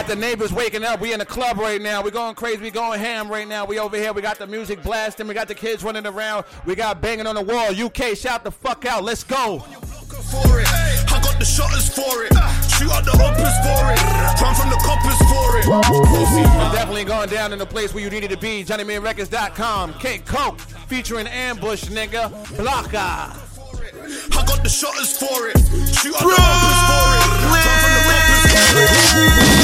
Got 0.00 0.08
the 0.08 0.16
neighbors 0.16 0.50
waking 0.50 0.82
up. 0.82 0.98
We 0.98 1.12
in 1.12 1.18
the 1.18 1.26
club 1.26 1.58
right 1.58 1.78
now. 1.78 2.00
We 2.00 2.10
going 2.10 2.34
crazy. 2.34 2.62
We 2.62 2.70
going 2.70 2.98
ham 2.98 3.30
right 3.30 3.46
now. 3.46 3.66
We 3.66 3.78
over 3.78 3.98
here. 3.98 4.14
We 4.14 4.22
got 4.22 4.38
the 4.38 4.46
music 4.46 4.82
blasting. 4.82 5.26
We 5.26 5.34
got 5.34 5.46
the 5.46 5.54
kids 5.54 5.84
running 5.84 6.06
around. 6.06 6.46
We 6.64 6.74
got 6.74 7.02
banging 7.02 7.26
on 7.26 7.34
the 7.34 7.42
wall. 7.42 7.70
UK, 7.78 8.16
shout 8.16 8.42
the 8.42 8.50
fuck 8.50 8.86
out. 8.86 9.04
Let's 9.04 9.24
go. 9.24 9.58
for 9.58 10.58
it. 10.58 10.66
I 10.66 11.20
got 11.22 11.38
the 11.38 11.44
shutters 11.44 11.90
for 11.90 12.24
it. 12.24 12.32
Shoot 12.78 12.90
out 12.90 13.04
the 13.04 13.12
uppers 13.12 13.58
for 13.60 13.92
it. 13.92 14.40
Run 14.40 14.54
from 14.54 14.70
the 14.70 14.80
coppers 14.82 15.18
for 15.28 15.58
it. 15.58 15.68
I'm 15.68 16.72
definitely 16.72 17.04
going 17.04 17.28
down 17.28 17.52
in 17.52 17.58
the 17.58 17.66
place 17.66 17.92
where 17.92 18.02
you 18.02 18.08
needed 18.08 18.30
to 18.30 18.38
be. 18.38 18.64
JohnnyMillionRecords.com. 18.64 19.94
K 19.98 20.16
Coke 20.20 20.60
featuring 20.60 21.26
Ambush, 21.26 21.84
nigga. 21.84 22.56
Blocker. 22.56 22.96
I 22.96 24.44
got 24.46 24.62
the 24.62 24.70
shutters 24.70 25.18
for 25.18 25.48
it. 25.50 25.58
Shoot 25.92 26.14
out 26.14 26.22
the 26.22 26.36
uppers 26.40 26.80
for 26.88 27.08
it. 27.16 27.28
Run 27.52 27.62
from 27.82 27.92
the 27.92 28.00
coppers 28.08 28.44
for 28.54 29.56
it. 29.56 29.59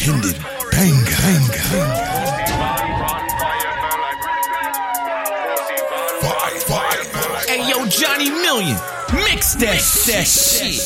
Independent 0.00 0.38
banger. 0.70 1.10
Hey, 7.46 7.68
yo, 7.68 7.86
Johnny 7.86 8.30
Million. 8.30 8.76
Mix 9.12 9.54
that, 9.54 9.82
that 10.06 10.26
shit. 10.26 10.78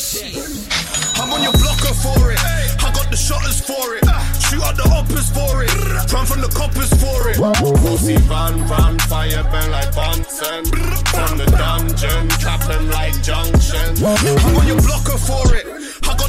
I'm 1.17 1.31
on 1.31 1.41
your 1.43 1.53
blocker 1.53 1.93
for 1.93 2.31
it. 2.31 2.39
I 2.83 2.91
got 2.93 3.09
the 3.09 3.17
shutters 3.17 3.61
for 3.61 3.95
it. 3.95 4.03
Shoot 4.49 4.63
out 4.63 4.75
the 4.75 4.89
hoppers 4.89 5.29
for 5.31 5.63
it. 5.63 5.71
Run 6.11 6.25
from 6.25 6.41
the 6.41 6.49
coppers 6.49 6.89
for 7.01 7.29
it. 7.29 7.37
Pussy 7.81 8.17
van 8.27 8.67
van 8.67 8.99
fire 8.99 9.43
burn 9.43 9.71
like 9.71 9.95
Bunsen. 9.95 10.65
From 10.65 11.37
the 11.37 11.45
dungeon, 11.45 12.29
clapping 12.41 12.89
like 12.89 13.21
junction. 13.23 14.03
I'm 14.03 14.55
on 14.57 14.67
your 14.67 14.81
blocker 14.81 15.17
for 15.17 15.55
it. 15.55 15.84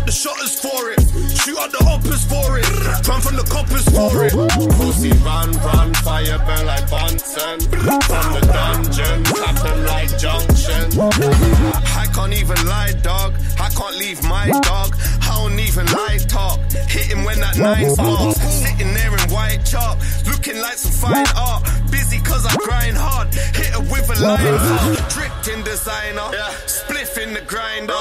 The 0.06 0.12
shutters 0.12 0.54
for 0.60 0.90
it. 0.92 1.00
Shoot 1.42 1.58
out 1.58 1.72
the 1.72 1.82
uppers 1.84 2.24
for 2.24 2.58
it. 2.58 2.66
Run 3.08 3.20
from 3.20 3.34
the 3.34 3.42
coppers 3.42 3.84
for 3.90 4.24
it. 4.24 4.32
Pussy 4.78 5.10
van 5.26 5.52
van 5.52 5.92
fire 5.94 6.38
burn 6.46 6.64
like 6.64 6.88
Bunsen. 6.88 7.58
From 8.06 8.26
the 8.32 8.42
dungeon, 8.46 9.24
clapping 9.24 9.84
like 9.84 10.16
junction. 10.16 10.86
I 11.02 12.06
can't 12.14 12.32
even 12.32 12.66
lie, 12.66 12.92
dog. 13.02 13.34
I 13.58 13.68
can't 13.70 13.96
leave 13.96 14.22
my 14.22 14.48
dog. 14.62 14.94
I 15.22 15.42
don't 15.42 15.58
even 15.58 15.86
lie 15.86 16.18
talk. 16.28 16.60
Hit 16.86 17.06
him 17.10 17.24
when 17.24 17.40
that 17.40 17.58
nine 17.58 17.90
sparks. 17.90 18.40
Sitting 18.40 18.94
there 18.94 19.10
in 19.10 19.30
white 19.30 19.64
chalk, 19.66 19.98
looking 20.26 20.58
like 20.60 20.78
some 20.78 20.92
fine 20.92 21.26
art. 21.36 21.66
Busy 21.90 22.18
cause 22.20 22.46
I 22.46 22.54
grind 22.62 22.96
hard. 22.96 23.34
Hit 23.34 23.74
her 23.74 23.82
with 23.82 24.06
a 24.14 24.22
line. 24.22 24.96
Dripped 25.10 25.48
in 25.48 25.64
designer. 25.64 26.30
Spliff 26.66 27.18
in 27.18 27.34
the 27.34 27.42
grinder. 27.42 27.98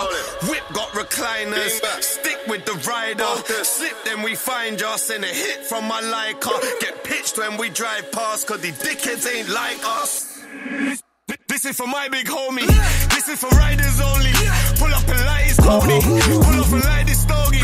Whip 0.48 0.64
got 0.74 0.90
recliners. 0.94 1.82
Stick 2.02 2.40
with 2.48 2.66
the 2.66 2.74
rider. 2.88 3.24
Slip 3.64 3.96
then 4.04 4.22
we 4.22 4.36
find 4.36 4.80
ya. 4.80 4.96
Send 4.96 5.24
a 5.24 5.28
hit 5.28 5.66
from 5.66 5.88
my 5.88 6.02
Leica. 6.02 6.54
Get 6.82 7.04
pitched 7.04 7.38
when 7.38 7.58
we 7.58 7.70
drive 7.70 8.12
past 8.12 8.48
cause 8.48 8.62
these 8.62 8.80
dickheads 8.82 9.26
ain't 9.28 9.50
like 9.50 9.80
us. 9.84 10.44
This 11.48 11.66
is 11.66 11.78
for 11.78 11.88
my 11.88 12.08
big 12.10 12.28
homie. 12.28 12.68
This 13.10 13.30
is 13.30 13.40
for 13.40 13.50
riders 13.58 14.00
only. 14.02 14.32
Pull 14.78 14.94
up 14.94 15.08
and 15.08 15.26
light 15.26 15.48
is 15.50 15.58
Cody. 15.58 16.00
Pull 16.02 16.60
up 16.62 16.72
and 16.74 16.84
light 16.84 17.10
is 17.10 17.22
Stogie. 17.22 17.64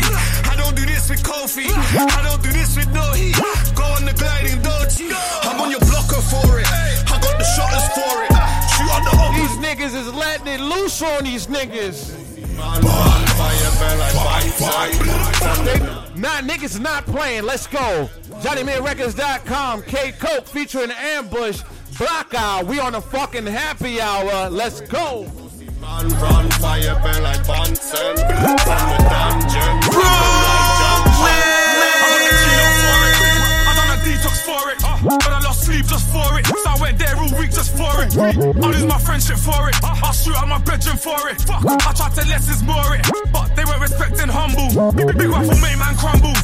I 0.50 0.56
don't 0.56 0.74
do 0.74 0.84
this 0.86 1.10
with 1.10 1.22
Kofi. 1.22 1.66
I 1.70 2.22
don't 2.22 2.42
do 2.42 2.50
this 2.50 2.76
with 2.76 2.92
no 2.92 3.12
heat. 3.12 3.36
Go 3.74 3.84
on 3.84 4.04
the 4.04 4.14
gliding 4.14 4.58
Doji. 4.62 5.12
I'm 5.42 5.60
on 5.60 5.70
your 5.70 5.80
blocker 5.80 6.22
for 6.22 6.58
it. 6.58 6.66
I 6.66 7.20
got 7.20 7.38
the 7.38 7.44
shutters 7.54 7.88
for 7.94 8.14
it. 8.24 8.32
Shoot 8.74 8.90
out 8.90 9.04
the 9.04 9.12
uppers. 9.14 9.38
These 9.38 9.58
niggas 9.62 9.94
is 10.00 10.14
letting 10.14 10.48
it 10.48 10.60
loose 10.60 11.02
on 11.02 11.24
these 11.24 11.46
niggas. 11.46 12.31
Nah, 16.16 16.40
niggas 16.40 16.78
not 16.80 17.04
playing. 17.06 17.44
Let's 17.44 17.66
go. 17.66 18.08
JohnnyMillionRecords.com. 18.42 19.82
K 19.82 20.12
Coke 20.12 20.46
featuring 20.46 20.90
Ambush. 20.90 21.62
Blocker. 21.98 22.64
We 22.64 22.78
on 22.80 22.94
a 22.94 23.00
fucking 23.00 23.46
happy 23.46 24.00
hour. 24.00 24.48
Let's 24.50 24.80
go. 24.82 25.26
Run, 25.80 26.08
run, 26.08 26.50
fire 26.52 27.00
burn 27.02 27.22
like 27.22 27.46
Bunsen. 27.46 28.16
From 28.16 28.26
the 28.26 29.06
dungeon, 29.10 29.80
clapping 29.82 30.51
But 35.02 35.26
I 35.26 35.40
lost 35.40 35.64
sleep 35.66 35.86
just 35.86 36.08
for 36.12 36.38
it. 36.38 36.46
So 36.46 36.70
I 36.70 36.76
went 36.80 36.98
there 36.98 37.16
all 37.16 37.30
week 37.38 37.50
just 37.50 37.76
for 37.76 37.90
it. 38.02 38.16
I 38.16 38.30
lose 38.66 38.84
my 38.86 38.98
friendship 38.98 39.38
for 39.38 39.68
it. 39.68 39.76
I 39.82 40.12
shoot 40.12 40.36
out 40.36 40.48
my 40.48 40.58
bedroom 40.58 40.96
for 40.96 41.28
it. 41.28 41.42
I 41.50 41.92
tried 41.92 42.14
to 42.14 42.24
less 42.28 42.48
is 42.48 42.62
more 42.62 42.94
it. 42.94 43.06
But 43.32 43.56
they 43.56 43.64
weren't 43.64 43.80
respecting 43.80 44.28
humble. 44.28 44.68
Big 44.92 45.28
rifle 45.28 45.58
made 45.58 45.78
man 45.78 45.96
crumble. 45.96 46.34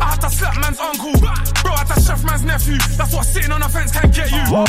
I 0.00 0.16
had 0.16 0.20
to 0.22 0.30
slap 0.30 0.56
man's 0.60 0.80
uncle. 0.80 1.12
Bro, 1.20 1.72
I 1.72 1.84
had 1.84 1.94
to 1.94 2.00
chef 2.00 2.24
man's 2.24 2.44
nephew. 2.44 2.78
That's 2.96 3.12
what 3.14 3.26
sitting 3.26 3.52
on 3.52 3.60
the 3.60 3.68
fence 3.68 3.92
can 3.92 4.10
get 4.10 4.30
you. 4.30 4.42
Ah. 4.48 4.64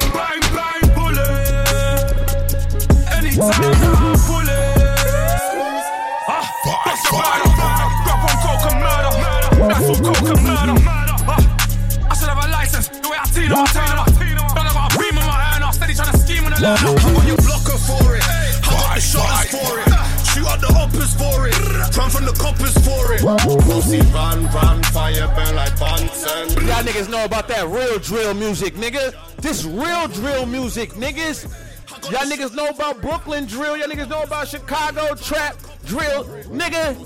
Bang, 0.00 0.40
bang, 0.56 0.94
bullet. 0.94 1.50
Anytime 3.12 3.52
I 3.52 4.39
That's 9.70 9.86
all 9.86 9.94
coke 10.02 10.18
and 10.26 10.42
murder. 10.42 10.74
I 10.82 12.14
should 12.18 12.28
have 12.28 12.42
a 12.42 12.50
license. 12.50 12.88
The 12.88 13.08
way 13.08 13.18
I 13.20 13.26
team 13.30 13.52
up, 13.54 13.70
turn 13.70 13.86
up. 13.94 14.06
Don't 14.10 14.66
know 14.66 14.74
about 14.74 14.94
a 14.94 14.98
beam 14.98 15.14
in 15.14 15.22
my 15.22 15.38
hand. 15.46 15.62
I'm 15.62 15.72
steady 15.72 15.94
trying 15.94 16.10
to 16.10 16.18
scheme 16.18 16.44
on 16.44 16.50
the 16.50 16.60
line. 16.60 16.78
I'm 16.82 17.16
on 17.16 17.26
your 17.26 17.36
blocker 17.38 17.78
for 17.78 18.16
it. 18.16 18.22
I 18.26 18.66
got 18.66 18.94
the 18.94 19.00
shotters 19.00 19.50
for 19.54 19.78
it. 19.78 19.86
Shoot 20.26 20.46
out 20.46 20.60
the 20.60 20.74
hoppers 20.74 21.14
for 21.14 21.46
it. 21.46 21.54
Run 21.96 22.10
from 22.10 22.24
the 22.24 22.34
coppers 22.34 22.74
for 22.82 23.14
it. 23.14 23.22
Pussy 23.62 24.00
run, 24.10 24.46
run, 24.50 24.82
fire 24.90 25.28
burn 25.38 25.54
like 25.54 25.78
Bunsen. 25.78 26.66
Y'all 26.66 26.82
niggas 26.82 27.08
know 27.08 27.24
about 27.24 27.46
that 27.48 27.68
real 27.68 27.98
drill 28.00 28.34
music, 28.34 28.74
nigga. 28.74 29.14
This 29.36 29.64
real 29.64 30.08
drill 30.08 30.46
music, 30.46 30.90
niggas. 30.94 31.46
Y'all 32.10 32.26
niggas 32.26 32.54
know 32.56 32.68
about 32.68 33.00
Brooklyn 33.00 33.46
drill. 33.46 33.76
Y'all 33.76 33.88
niggas 33.88 34.08
know 34.08 34.22
about 34.22 34.48
Chicago 34.48 35.14
trap 35.14 35.56
drill. 35.84 36.24
Nigga, 36.50 36.96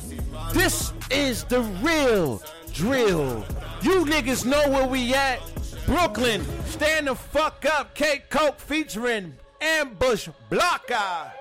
this 0.52 0.92
is 1.10 1.44
the 1.44 1.60
real 1.82 2.42
drill. 2.74 3.44
You 3.82 4.04
niggas 4.04 4.44
know 4.44 4.68
where 4.68 4.86
we 4.86 5.14
at. 5.14 5.40
Brooklyn, 5.86 6.44
stand 6.66 7.06
the 7.06 7.14
fuck 7.14 7.64
up. 7.64 7.94
K 7.94 8.22
Coke 8.28 8.58
featuring 8.58 9.34
Ambush 9.60 10.28
Blocker. 10.50 11.32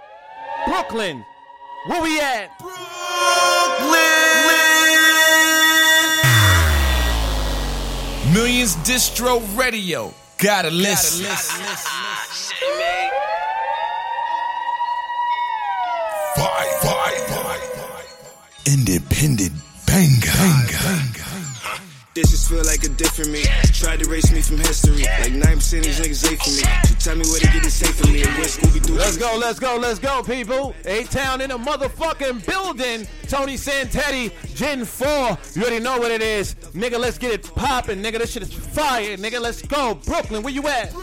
Brooklyn, 0.65 1.25
where 1.87 2.01
we 2.01 2.19
at? 2.19 2.57
Brooklyn! 2.59 2.79
Millions 8.33 8.75
Distro 8.77 9.41
Radio. 9.57 10.13
Gotta 10.37 10.69
listen. 10.69 11.25
Five, 16.35 16.71
five, 16.81 17.17
five. 17.27 17.61
Independent 18.65 19.53
banger. 19.85 21.12
This 22.13 22.29
just 22.29 22.47
feel 22.47 22.63
like 22.63 22.83
a 22.83 22.89
different 22.89 23.31
me. 23.31 23.41
Tried 23.73 24.01
to 24.01 24.05
erase 24.07 24.31
me 24.31 24.41
from 24.41 24.57
history. 24.59 25.01
Like 25.01 25.33
9% 25.33 25.55
of 25.55 25.83
these 25.83 25.99
niggas 25.99 26.31
ate 26.31 26.39
for 26.39 26.51
me. 26.51 26.61
So 26.83 26.95
tell 26.99 27.15
me 27.15 27.25
where 27.25 27.39
to 27.39 27.47
get 27.47 27.65
it 27.65 27.71
safe 27.71 27.95
for 27.95 28.05
me. 28.05 28.21
And 28.21 28.31
where 28.35 28.45
Scooby 28.45 28.85
Doo. 28.85 28.93
Let's 28.93 29.17
go, 29.17 29.35
let's 29.39 29.59
go, 29.59 29.77
let's 29.77 29.97
go, 29.97 30.21
people. 30.21 30.75
A 30.85 31.05
Town 31.05 31.41
in 31.41 31.49
a 31.49 31.57
motherfucking 31.57 32.45
building. 32.45 33.07
Tony 33.27 33.55
Santetti, 33.55 34.31
Gen 34.53 34.85
4. 34.85 35.07
You 35.55 35.63
already 35.63 35.79
know 35.79 35.97
what 35.97 36.11
it 36.11 36.21
is. 36.21 36.53
Nigga, 36.75 36.99
let's 36.99 37.17
get 37.17 37.31
it 37.31 37.51
popping. 37.55 38.03
Nigga, 38.03 38.19
this 38.19 38.31
shit 38.31 38.43
is 38.43 38.53
fire. 38.53 39.17
Nigga, 39.17 39.41
let's 39.41 39.63
go. 39.63 39.95
Brooklyn, 39.95 40.43
where 40.43 40.53
you 40.53 40.67
at? 40.67 40.93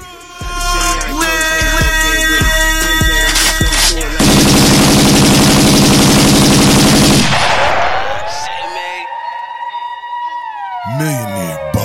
Millionaire 11.01 11.71
boy. 11.73 11.81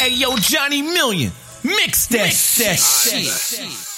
Hey, 0.00 0.10
yo, 0.14 0.36
Johnny 0.36 0.82
Million. 0.82 1.30
Mix 1.62 2.08
that, 2.08 2.32
that 2.58 2.76
shit. 2.76 3.95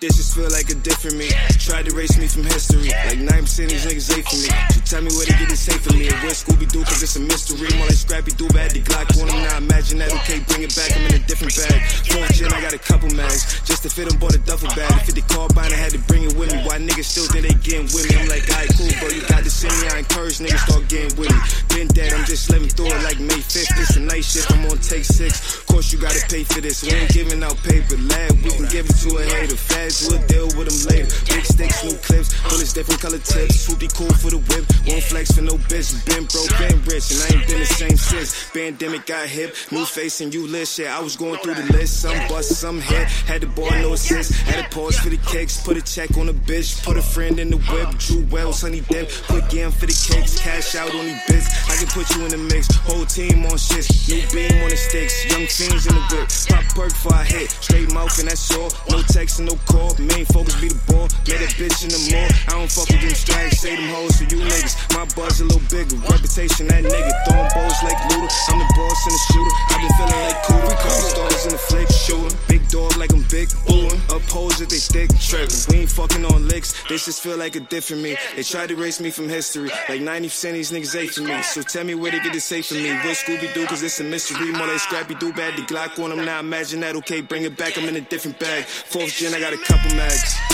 This 0.00 0.16
just 0.16 0.32
feel 0.32 0.48
like 0.48 0.72
a 0.72 0.78
different 0.80 1.20
me. 1.20 1.28
Tried 1.60 1.84
to 1.84 1.92
erase 1.92 2.16
me 2.16 2.24
from 2.24 2.48
history. 2.48 2.88
Like 2.88 3.20
9% 3.20 3.28
of 3.28 3.68
these 3.68 3.84
niggas 3.84 4.08
ate 4.16 4.24
for 4.24 4.40
me. 4.40 4.48
So 4.72 4.80
tell 4.88 5.02
me 5.04 5.12
where 5.12 5.28
to 5.28 5.36
get 5.36 5.52
it 5.52 5.60
safe 5.60 5.84
for 5.84 5.92
me. 5.92 6.08
And 6.08 6.16
where 6.24 6.32
Scooby 6.32 6.64
Doo, 6.64 6.80
cause 6.88 7.04
it's 7.04 7.16
a 7.16 7.20
mystery. 7.20 7.68
More 7.76 7.84
like 7.84 8.00
Scrappy 8.00 8.32
Doo, 8.32 8.48
had 8.56 8.72
the 8.72 8.80
Glock 8.80 9.12
on 9.20 9.28
him. 9.28 9.44
Now 9.44 9.60
imagine 9.60 10.00
that, 10.00 10.08
okay, 10.24 10.40
bring 10.48 10.64
it 10.64 10.72
back. 10.72 10.96
I'm 10.96 11.04
in 11.04 11.20
a 11.20 11.22
different 11.28 11.52
bag. 11.52 11.84
Fourth 12.08 12.32
gen, 12.32 12.48
I 12.48 12.64
got 12.64 12.72
a 12.72 12.80
couple 12.80 13.12
mags. 13.12 13.60
Just 13.68 13.84
to 13.84 13.92
fit 13.92 14.08
them, 14.08 14.16
bought 14.16 14.32
a 14.32 14.40
duffel 14.40 14.72
bag. 14.72 14.88
If 15.04 15.12
it 15.12 15.20
the 15.20 15.24
carbine, 15.28 15.68
I 15.68 15.76
had 15.76 15.92
to 15.92 16.00
bring 16.08 16.24
it 16.24 16.32
with 16.32 16.48
me. 16.48 16.64
Why 16.64 16.80
niggas 16.80 17.04
still 17.04 17.28
think 17.28 17.44
they 17.44 17.56
getting 17.60 17.92
with 17.92 18.08
me? 18.08 18.16
I'm 18.16 18.24
like, 18.32 18.48
alright, 18.48 18.72
cool, 18.80 18.88
bro. 19.04 19.12
You 19.12 19.20
got 19.28 19.44
to 19.44 19.52
send 19.52 19.76
me. 19.84 19.92
I 19.92 20.00
encourage 20.00 20.40
niggas 20.40 20.64
start 20.64 20.88
getting 20.88 21.12
with 21.20 21.28
me. 21.28 21.40
Been 21.76 21.92
dead, 21.92 22.16
I'm 22.16 22.24
just 22.24 22.48
living 22.48 22.72
through 22.72 22.88
it 22.88 23.04
like 23.04 23.20
May 23.20 23.44
5th. 23.44 23.68
It's 23.76 24.00
a 24.00 24.00
night 24.00 24.24
shift, 24.24 24.48
I'm 24.48 24.64
on 24.64 24.80
take 24.80 25.04
six. 25.04 25.60
Course, 25.68 25.92
you 25.92 26.00
gotta 26.00 26.24
pay 26.32 26.44
for 26.48 26.64
this. 26.64 26.80
We 26.80 26.96
ain't 26.96 27.12
giving 27.12 27.44
out 27.44 27.60
paper. 27.68 28.00
Lab, 28.00 28.32
we 28.40 28.48
can 28.48 28.64
give 28.72 28.88
it 28.88 28.96
to 29.04 29.20
a 29.20 29.24
hater. 29.28 29.60
We'll 29.90 30.22
deal 30.26 30.46
with 30.54 30.70
them 30.70 30.80
later. 30.86 31.10
Big 31.26 31.44
sticks, 31.44 31.82
new 31.82 31.96
clips. 31.98 32.30
Bullets, 32.48 32.72
different 32.72 33.00
color 33.00 33.18
tips. 33.18 33.66
Swoopy 33.66 33.90
cool 33.92 34.12
for 34.22 34.30
the 34.30 34.38
whip. 34.38 34.64
Won't 34.86 35.02
flex 35.02 35.32
for 35.32 35.42
no 35.42 35.58
bitch. 35.66 35.90
Been 36.06 36.24
broke, 36.30 36.52
been 36.62 36.78
rich, 36.86 37.10
and 37.10 37.20
I 37.26 37.26
ain't 37.34 37.46
been 37.48 37.58
the 37.58 37.66
same 37.66 37.96
since. 37.96 38.50
Pandemic 38.50 39.06
got 39.06 39.26
hip. 39.26 39.56
New 39.72 39.84
face 39.84 40.20
and 40.20 40.32
you 40.32 40.46
lit 40.46 40.68
shit. 40.68 40.86
I 40.86 41.00
was 41.00 41.16
going 41.16 41.40
through 41.40 41.54
the 41.54 41.72
list. 41.72 42.02
Some 42.02 42.16
bust, 42.28 42.54
some 42.54 42.80
hit. 42.80 43.08
Had 43.26 43.42
the 43.42 43.48
ball, 43.48 43.70
no 43.82 43.94
assist. 43.94 44.32
Had 44.46 44.64
a 44.64 44.68
pause 44.68 44.96
for 44.98 45.10
the 45.10 45.18
kicks. 45.26 45.60
Put 45.60 45.76
a 45.76 45.82
check 45.82 46.16
on 46.16 46.26
the 46.26 46.34
bitch. 46.34 46.82
Put 46.84 46.96
a 46.96 47.02
friend 47.02 47.40
in 47.40 47.50
the 47.50 47.58
whip. 47.58 47.90
Drew 47.98 48.24
Wells, 48.30 48.62
honey 48.62 48.82
dip. 48.88 49.10
Put 49.26 49.50
game 49.50 49.72
for 49.72 49.86
the 49.86 49.96
cakes. 50.06 50.38
Cash 50.38 50.76
out 50.76 50.94
on 50.94 51.04
these 51.04 51.22
bits. 51.26 51.48
I 51.68 51.74
can 51.74 51.88
put 51.88 52.06
you 52.14 52.24
in 52.24 52.30
the 52.30 52.38
mix. 52.38 52.70
Whole 52.86 53.06
team 53.06 53.44
on 53.46 53.58
shits. 53.58 53.90
New 54.06 54.22
beam 54.30 54.62
on 54.62 54.70
the 54.70 54.76
sticks. 54.76 55.26
Young 55.26 55.46
fiends 55.46 55.86
in 55.86 55.94
the 55.94 56.04
whip. 56.14 56.28
Pop 56.48 56.64
perk 56.74 56.94
for 56.94 57.14
I 57.14 57.24
hit. 57.24 57.50
Straight 57.50 57.92
mouth 57.92 58.16
and 58.20 58.28
that's 58.28 58.54
all. 58.56 58.70
No 58.88 59.02
text 59.02 59.40
and 59.40 59.48
no 59.48 59.56
call. 59.66 59.79
Main 60.00 60.24
focus 60.26 60.60
be 60.60 60.68
the 60.68 60.80
ball. 60.88 61.08
Made 61.28 61.44
a 61.44 61.48
bitch 61.56 61.84
in 61.84 61.90
the 61.92 62.00
mall. 62.12 62.28
I 62.48 62.52
don't 62.58 62.70
fuck 62.72 62.88
with 62.88 63.00
them 63.00 63.14
strags. 63.16 63.60
Say 63.60 63.76
them 63.76 63.88
hoes 63.92 64.16
for 64.16 64.24
you 64.24 64.40
niggas. 64.40 64.74
My 64.96 65.04
buzz 65.16 65.40
a 65.40 65.44
little 65.44 65.64
bigger. 65.72 65.96
Reputation 66.08 66.68
that 66.68 66.84
nigga. 66.84 67.12
Throwing 67.24 67.50
balls 67.56 67.78
like 67.84 67.96
Luda. 68.12 68.28
I'm 68.48 68.58
the 68.60 68.68
boss 68.76 69.00
and 69.08 69.14
the 69.16 69.22
shooter. 69.32 69.52
I've 69.72 69.80
been 69.80 69.94
feeling 69.96 70.20
like 70.24 70.38
Cooper. 70.44 70.74
Couple 70.76 71.08
stars 71.08 71.44
in 71.46 71.52
the 71.52 71.62
flick. 71.68 71.88
Shooting. 71.88 72.36
Big 72.48 72.68
dog 72.68 72.96
like 72.96 73.12
I'm 73.12 73.24
big. 73.32 73.48
Booing. 73.66 74.00
Up 74.12 74.22
hoes 74.28 74.58
that 74.60 74.68
they 74.68 74.76
stick. 74.76 75.08
Tripping. 75.16 75.56
We 75.68 75.74
ain't 75.84 75.90
fucking 75.90 76.24
on 76.24 76.48
licks. 76.48 76.76
This 76.88 77.04
just 77.04 77.22
feel 77.22 77.36
like 77.36 77.56
a 77.56 77.60
different 77.60 78.02
me. 78.02 78.16
They 78.36 78.42
tried 78.42 78.68
to 78.68 78.74
erase 78.76 79.00
me 79.00 79.10
from 79.10 79.28
history. 79.28 79.70
Like 79.88 80.00
90% 80.00 80.28
of 80.48 80.54
these 80.54 80.72
niggas 80.72 80.96
ate 80.96 81.14
for 81.14 81.22
me. 81.22 81.40
So 81.42 81.62
tell 81.62 81.84
me 81.84 81.94
where 81.94 82.10
they 82.10 82.20
get 82.20 82.34
it 82.34 82.40
safe 82.40 82.66
for 82.68 82.74
me. 82.74 82.92
What 82.92 83.16
Scooby 83.16 83.52
Doo? 83.54 83.66
Cause 83.66 83.82
it's 83.82 84.00
a 84.00 84.04
mystery. 84.04 84.52
More 84.52 84.66
like 84.66 84.80
Scrappy 84.80 85.14
Doo. 85.14 85.32
Bad 85.32 85.56
the 85.56 85.62
Glock 85.62 86.02
on 86.02 86.10
them. 86.10 86.24
Now 86.24 86.40
imagine 86.40 86.80
that. 86.80 86.96
Okay, 86.96 87.20
bring 87.20 87.44
it 87.44 87.56
back. 87.56 87.78
I'm 87.78 87.88
in 87.88 87.96
a 87.96 88.00
different 88.00 88.38
bag. 88.38 88.64
Fourth 88.64 89.16
gen, 89.16 89.34
I 89.34 89.40
got 89.40 89.52
a 89.52 89.69
couple 89.70 89.96
mags. 89.96 90.36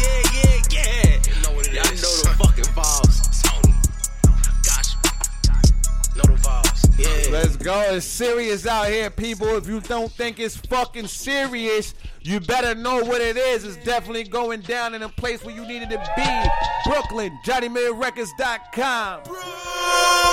yeah, 0.00 0.22
yeah, 0.32 0.56
yeah. 0.70 1.20
Y'all 1.42 1.84
know 1.84 2.16
the 2.22 2.34
fucking 2.38 2.64
vibes. 2.72 3.20
Know 6.16 6.22
the 6.22 6.40
vibes. 6.40 6.98
Yeah. 6.98 7.32
Let's 7.32 7.56
go. 7.56 7.78
It's 7.94 8.06
serious 8.06 8.66
out 8.66 8.88
here, 8.88 9.10
people. 9.10 9.48
If 9.56 9.68
you 9.68 9.80
don't 9.80 10.10
think 10.10 10.40
it's 10.40 10.56
fucking 10.56 11.08
serious, 11.08 11.94
you 12.22 12.40
better 12.40 12.74
know 12.74 13.04
what 13.04 13.20
it 13.20 13.36
is. 13.36 13.64
It's 13.64 13.76
definitely 13.84 14.24
going 14.24 14.62
down 14.62 14.94
in 14.94 15.02
a 15.02 15.08
place 15.10 15.44
where 15.44 15.54
you 15.54 15.66
needed 15.66 15.90
to 15.90 15.98
be. 16.16 16.90
Brooklyn, 16.90 17.38
JohnnyMillionRecords.com. 17.44 19.20
Uh-huh. 19.26 20.24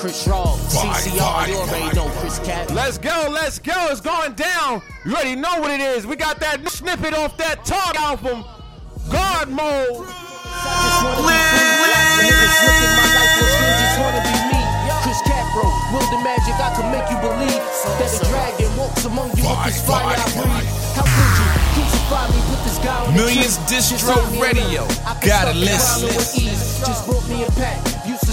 Chris 0.00 0.26
Raw, 0.26 0.56
CCR, 0.72 1.48
you 1.48 1.56
already 1.60 1.94
know 1.94 2.08
Chris 2.20 2.38
Cat. 2.38 2.70
Let's 2.72 2.96
go, 2.96 3.28
let's 3.30 3.58
go. 3.58 3.88
It's 3.90 4.00
going 4.00 4.32
down. 4.32 4.80
You 5.04 5.12
already 5.12 5.36
know 5.36 5.60
what 5.60 5.70
it 5.70 5.80
is. 5.80 6.06
We 6.06 6.16
got 6.16 6.40
that 6.40 6.66
snippet 6.70 7.12
off 7.12 7.36
that 7.36 7.66
talk 7.66 7.94
album, 8.00 8.40
Guard 9.12 9.50
Mode. 9.52 10.08
Niggas 10.08 10.16
look 12.64 12.80
at 12.80 12.92
my 12.96 13.08
life 13.12 13.28
and 13.36 13.44
still 13.44 13.76
just 13.76 14.00
wanna 14.00 14.22
be 14.24 14.32
me. 14.48 14.60
Chris 15.04 15.20
Capro, 15.28 15.68
will 15.92 16.08
the 16.08 16.20
magic 16.24 16.56
I 16.56 16.72
can 16.80 16.88
make 16.96 17.04
you 17.12 17.20
believe 17.20 17.60
that 18.00 18.08
a 18.08 18.24
dragon 18.24 18.72
walks 18.80 19.04
among 19.04 19.28
you 19.36 19.44
with 19.44 19.64
this 19.68 19.84
fire 19.84 20.16
I 20.16 20.24
breathe. 20.32 20.64
How 20.96 21.04
could 21.04 21.28
you 21.36 21.48
crucify 21.76 22.24
me? 22.32 22.40
Put 22.48 22.60
this 22.64 22.78
guy 22.80 23.04
on 23.04 23.12
the 23.12 23.20
Millions 23.20 23.58
Distro 23.68 24.16
Radio. 24.40 24.80
alone. 24.80 24.96
I 25.04 25.12
can 25.20 25.28
Gotta 25.28 25.52
listen. 25.52 26.08
grinding 26.08 26.16
with 26.16 26.40
ease. 26.40 26.80
Just 26.88 27.04
brought 27.04 27.28
me 27.28 27.44
a 27.44 27.50
pack. 27.52 27.76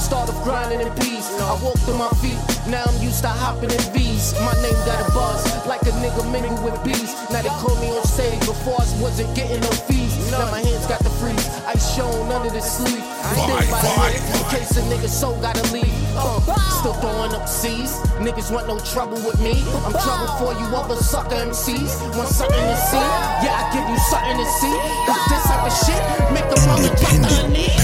Start 0.07 0.29
off 0.29 0.41
grinding 0.45 0.79
in 0.79 0.87
peace. 1.03 1.27
I 1.35 1.59
walked 1.59 1.83
on 1.91 1.99
my 1.99 2.07
feet. 2.23 2.39
Now 2.71 2.87
I'm 2.87 2.95
used 3.03 3.19
to 3.23 3.27
hopping 3.27 3.71
in 3.75 3.83
V's. 3.91 4.31
My 4.39 4.55
name 4.63 4.79
got 4.87 5.03
a 5.03 5.11
buzz 5.11 5.43
like 5.67 5.83
a 5.83 5.91
nigga 5.99 6.23
mingle 6.31 6.55
with 6.63 6.79
bees. 6.79 7.11
Now 7.27 7.43
they 7.43 7.51
call 7.59 7.75
me 7.83 7.91
on 7.91 8.07
stage 8.07 8.39
before 8.47 8.79
I 8.79 8.87
wasn't 9.03 9.35
getting 9.35 9.59
no 9.59 9.71
fees. 9.83 10.15
Now 10.31 10.47
my 10.49 10.63
hands 10.63 10.87
got 10.87 11.03
the 11.03 11.11
freeze. 11.19 11.43
Ice 11.67 11.83
shown 11.91 12.31
under 12.31 12.49
the 12.49 12.61
sleeve. 12.61 13.03
Stand 13.03 13.67
by 13.67 14.15
here 14.15 14.23
in 14.31 14.43
case 14.47 14.71
a 14.79 14.81
nigga 14.87 15.11
soul 15.11 15.35
gotta 15.43 15.67
leave. 15.75 15.91
Uh, 16.15 16.39
still 16.79 16.95
throwing 17.03 17.35
up 17.35 17.43
C's. 17.43 17.99
Niggas 18.23 18.47
want 18.47 18.67
no 18.71 18.79
trouble 18.79 19.19
with 19.27 19.35
me. 19.43 19.59
I'm 19.83 19.91
trouble 19.91 20.31
for 20.39 20.55
you 20.55 20.71
other 20.71 20.95
sucker 21.03 21.35
MCs. 21.35 21.99
Want 22.15 22.31
something 22.31 22.55
to 22.55 22.77
see? 22.79 23.03
Yeah, 23.43 23.59
I 23.59 23.63
give 23.75 23.83
you 23.83 23.99
something 24.07 24.39
to 24.39 24.47
see. 24.55 24.75
Cause 25.03 25.23
this 25.27 25.43
type 25.51 25.67
of 25.67 25.75
shit 25.83 25.99
make 26.31 26.47
the 26.47 26.59
mother 26.63 26.95
drop 26.95 27.27
their 27.27 27.47
knee. 27.51 27.75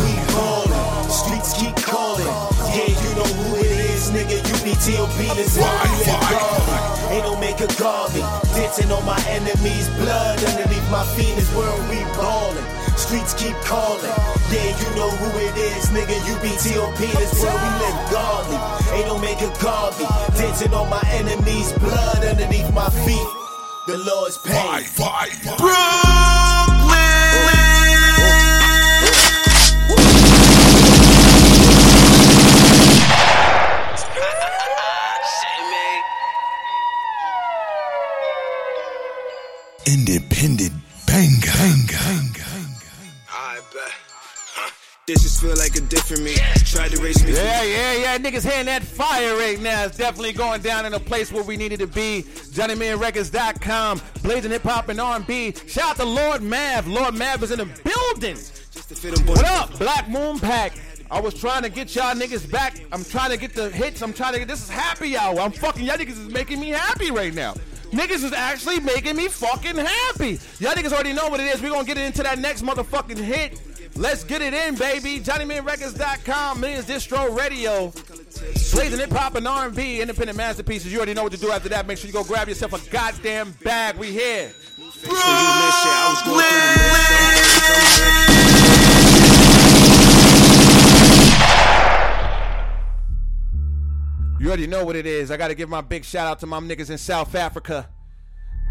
we 0.00 0.19
streets 1.10 1.52
keep 1.58 1.74
calling. 1.76 2.26
Yeah, 2.70 2.86
you 2.86 3.10
know 3.18 3.26
who 3.26 3.58
it 3.58 3.76
is, 3.90 4.10
nigga. 4.10 4.38
You 4.38 4.56
be 4.62 4.74
T.O.P. 4.78 5.18
This 5.34 5.56
is 5.56 5.58
we 5.58 5.66
live 5.66 6.06
garden. 6.06 7.10
Ain't 7.10 7.24
no 7.26 7.34
make 7.38 7.60
a 7.60 7.68
garden. 7.78 8.22
Dancing 8.54 8.90
on 8.92 9.04
my 9.04 9.18
enemies' 9.28 9.88
blood 9.98 10.38
underneath 10.44 10.88
my 10.90 11.04
feet 11.18 11.34
is 11.36 11.50
where 11.52 11.74
we 11.90 11.98
ballin'. 12.14 12.64
Streets 12.96 13.34
keep 13.34 13.56
calling. 13.66 14.14
Yeah, 14.54 14.70
you 14.70 14.88
know 14.94 15.10
who 15.10 15.28
it 15.38 15.56
is, 15.74 15.90
nigga. 15.90 16.14
You 16.26 16.34
be 16.40 16.54
T.O.P. 16.56 17.06
This 17.18 17.34
where 17.42 17.58
we 17.58 17.70
live 17.82 17.98
garden. 18.10 18.58
Ain't 18.94 19.06
no 19.06 19.18
make 19.18 19.42
a 19.42 19.50
garden. 19.62 20.06
Dancing 20.38 20.72
on 20.74 20.88
my 20.88 21.02
enemies' 21.10 21.72
blood 21.78 22.24
underneath 22.24 22.72
my 22.72 22.88
feet. 23.04 23.28
The 23.86 23.98
Lord's 23.98 24.38
pain. 24.38 24.54
Independent 40.42 40.72
banger. 41.06 41.52
banger. 41.98 42.40
This 45.06 45.22
just 45.22 45.42
feel 45.42 45.54
like 45.56 45.76
a 45.76 45.82
different 45.82 46.22
me. 46.22 46.34
Tried 46.64 46.92
to 46.92 47.02
race 47.02 47.22
me. 47.22 47.34
Yeah, 47.34 47.62
yeah, 47.62 47.92
yeah. 47.94 48.18
Niggas 48.18 48.50
hearing 48.50 48.64
that 48.64 48.82
fire 48.82 49.36
right 49.36 49.60
now. 49.60 49.84
It's 49.84 49.98
definitely 49.98 50.32
going 50.32 50.62
down 50.62 50.86
in 50.86 50.94
a 50.94 51.00
place 51.00 51.30
where 51.30 51.42
we 51.42 51.58
needed 51.58 51.80
to 51.80 51.86
be. 51.86 52.22
JohnnyMillionRecords.com, 52.22 54.00
blazing 54.22 54.50
hip 54.50 54.62
hop 54.62 54.88
and 54.88 54.98
R&B. 54.98 55.52
Shout 55.66 55.90
out 55.90 55.96
to 55.96 56.04
Lord 56.06 56.40
Mav. 56.42 56.86
Lord 56.86 57.14
Mav 57.16 57.42
is 57.42 57.50
in 57.50 57.58
the 57.58 57.66
building. 57.84 58.38
What 59.26 59.44
up, 59.44 59.78
Black 59.78 60.08
Moon 60.08 60.38
Pack? 60.38 60.72
I 61.10 61.20
was 61.20 61.34
trying 61.34 61.64
to 61.64 61.68
get 61.68 61.94
y'all 61.94 62.14
niggas 62.14 62.50
back. 62.50 62.80
I'm 62.92 63.04
trying 63.04 63.30
to 63.30 63.36
get 63.36 63.54
the 63.54 63.68
hits. 63.68 64.00
I'm 64.00 64.14
trying 64.14 64.32
to 64.32 64.38
get 64.38 64.48
this 64.48 64.62
is 64.62 64.70
happy 64.70 65.18
hour. 65.18 65.38
I'm 65.38 65.52
fucking 65.52 65.84
y'all 65.84 65.98
niggas 65.98 66.10
is 66.10 66.32
making 66.32 66.60
me 66.60 66.70
happy 66.70 67.10
right 67.10 67.34
now. 67.34 67.54
Niggas 67.90 68.24
is 68.24 68.32
actually 68.32 68.80
making 68.80 69.16
me 69.16 69.28
fucking 69.28 69.76
happy. 69.76 70.38
Y'all 70.58 70.72
niggas 70.72 70.92
already 70.92 71.12
know 71.12 71.28
what 71.28 71.40
it 71.40 71.52
is. 71.52 71.60
We're 71.60 71.70
gonna 71.70 71.84
get 71.84 71.98
it 71.98 72.04
into 72.04 72.22
that 72.22 72.38
next 72.38 72.62
motherfucking 72.62 73.18
hit. 73.18 73.60
Let's 73.96 74.22
get 74.24 74.40
it 74.40 74.54
in, 74.54 74.76
baby. 74.76 75.18
JohnnyMillionRecords.com, 75.20 76.60
Millions 76.60 76.86
Distro 76.86 77.36
Radio. 77.36 77.92
Blazing 78.72 79.00
hip 79.00 79.10
hop 79.10 79.34
and 79.34 79.46
R&B, 79.46 80.00
independent 80.00 80.38
masterpieces. 80.38 80.92
You 80.92 80.98
already 80.98 81.14
know 81.14 81.24
what 81.24 81.32
to 81.32 81.38
do 81.38 81.50
after 81.50 81.68
that. 81.70 81.86
Make 81.86 81.98
sure 81.98 82.06
you 82.06 82.12
go 82.12 82.24
grab 82.24 82.48
yourself 82.48 82.72
a 82.72 82.90
goddamn 82.90 83.52
bag. 83.62 83.96
We 83.96 84.12
here. 84.12 84.52
You 94.40 94.48
already 94.48 94.66
know 94.66 94.86
what 94.86 94.96
it 94.96 95.04
is. 95.04 95.30
I 95.30 95.36
got 95.36 95.48
to 95.48 95.54
give 95.54 95.68
my 95.68 95.82
big 95.82 96.02
shout 96.02 96.26
out 96.26 96.38
to 96.40 96.46
my 96.46 96.58
niggas 96.60 96.88
in 96.88 96.96
South 96.96 97.34
Africa. 97.34 97.86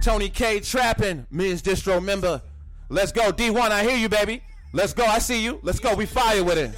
Tony 0.01 0.27
K. 0.27 0.61
Trappin, 0.61 1.27
Millions 1.29 1.61
Distro 1.61 2.03
member. 2.03 2.41
Let's 2.89 3.11
go. 3.11 3.31
D1, 3.31 3.69
I 3.69 3.83
hear 3.83 3.95
you, 3.95 4.09
baby. 4.09 4.41
Let's 4.73 4.93
go. 4.93 5.05
I 5.05 5.19
see 5.19 5.43
you. 5.43 5.59
Let's 5.61 5.79
go. 5.79 5.93
We 5.93 6.07
fire 6.07 6.43
with 6.43 6.57
it. 6.57 6.71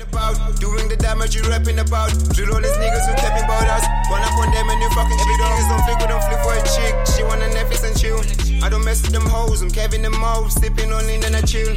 about 0.00 0.58
Doing 0.58 0.88
the 0.88 0.96
damage 0.96 1.34
you 1.34 1.42
rapping 1.42 1.80
about 1.80 2.08
Drill 2.32 2.54
all 2.54 2.62
these 2.62 2.72
niggas 2.80 3.04
who 3.10 3.14
capping 3.20 3.44
about 3.44 3.68
us 3.68 3.84
One 4.10 4.22
up 4.22 4.32
on 4.32 4.50
them 4.54 4.70
and 4.70 4.80
you 4.80 4.88
fucking 4.88 5.20
Every 5.20 5.34
niggas 5.34 5.68
don't 5.68 5.84
flick, 5.84 6.08
don't 6.08 6.24
flip 6.24 6.40
for 6.40 6.54
a 6.56 6.62
chick 6.64 6.94
She 7.12 7.22
want 7.24 7.42
a 7.42 7.48
Netflix 7.52 7.84
and 7.84 7.98
chill 7.98 8.64
I 8.64 8.70
don't 8.70 8.84
mess 8.84 9.02
with 9.02 9.12
them 9.12 9.26
hoes, 9.26 9.60
I'm 9.60 9.70
Kevin 9.70 10.00
them 10.00 10.18
Moe 10.18 10.48
Sipping 10.48 10.92
on 10.92 11.04
in 11.10 11.22
and 11.24 11.36
I 11.36 11.42
chill 11.42 11.76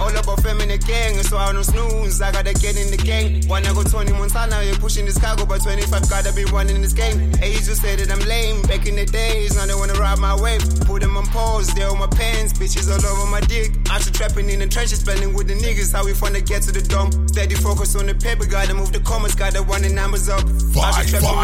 all 0.00 0.10
about 0.16 0.42
fam 0.42 0.60
in 0.60 0.68
the 0.68 0.78
gang, 0.78 1.22
so 1.22 1.36
I 1.36 1.52
don't 1.52 1.64
snooze. 1.64 2.20
I 2.20 2.32
gotta 2.32 2.54
get 2.54 2.76
in 2.76 2.90
the 2.90 2.96
game. 2.96 3.42
Wanna 3.48 3.72
go 3.74 3.82
20 3.82 4.12
Montana, 4.12 4.62
you 4.62 4.74
pushing 4.78 5.04
this 5.06 5.18
cargo, 5.18 5.46
but 5.46 5.62
25 5.62 6.08
gotta 6.08 6.32
be 6.32 6.44
running 6.46 6.80
this 6.82 6.92
game. 6.92 7.32
Age 7.42 7.64
just 7.64 7.82
said 7.82 7.98
that 7.98 8.10
I'm 8.10 8.20
lame. 8.26 8.62
Back 8.62 8.86
in 8.86 8.96
the 8.96 9.06
days, 9.06 9.56
now 9.56 9.66
they 9.66 9.74
wanna 9.74 9.94
ride 9.94 10.18
my 10.18 10.34
wave. 10.40 10.62
Put 10.86 11.02
them 11.02 11.16
on 11.16 11.26
pause, 11.26 11.72
they 11.74 11.84
on 11.84 11.98
my 11.98 12.08
pants, 12.08 12.52
bitches 12.52 12.90
all 12.90 13.04
over 13.06 13.30
my 13.30 13.40
dick. 13.40 13.72
I 13.90 13.98
should 14.00 14.14
trapping 14.14 14.50
in 14.50 14.60
the 14.60 14.68
trenches, 14.68 15.00
spending 15.00 15.32
with 15.34 15.48
the 15.48 15.54
niggas. 15.54 15.92
How 15.92 16.04
we 16.04 16.12
finna 16.12 16.44
get 16.44 16.62
to 16.62 16.72
the 16.72 16.82
dome. 16.82 17.28
Steady 17.28 17.54
focus 17.54 17.94
on 17.96 18.06
the 18.06 18.14
paper, 18.14 18.46
gotta 18.46 18.74
move 18.74 18.92
the 18.92 19.00
commas, 19.00 19.34
gotta 19.34 19.62
run 19.62 19.82
the 19.82 19.90
numbers 19.90 20.28
up. 20.28 20.44
I 20.76 21.02
should 21.02 21.20
trapping 21.20 21.43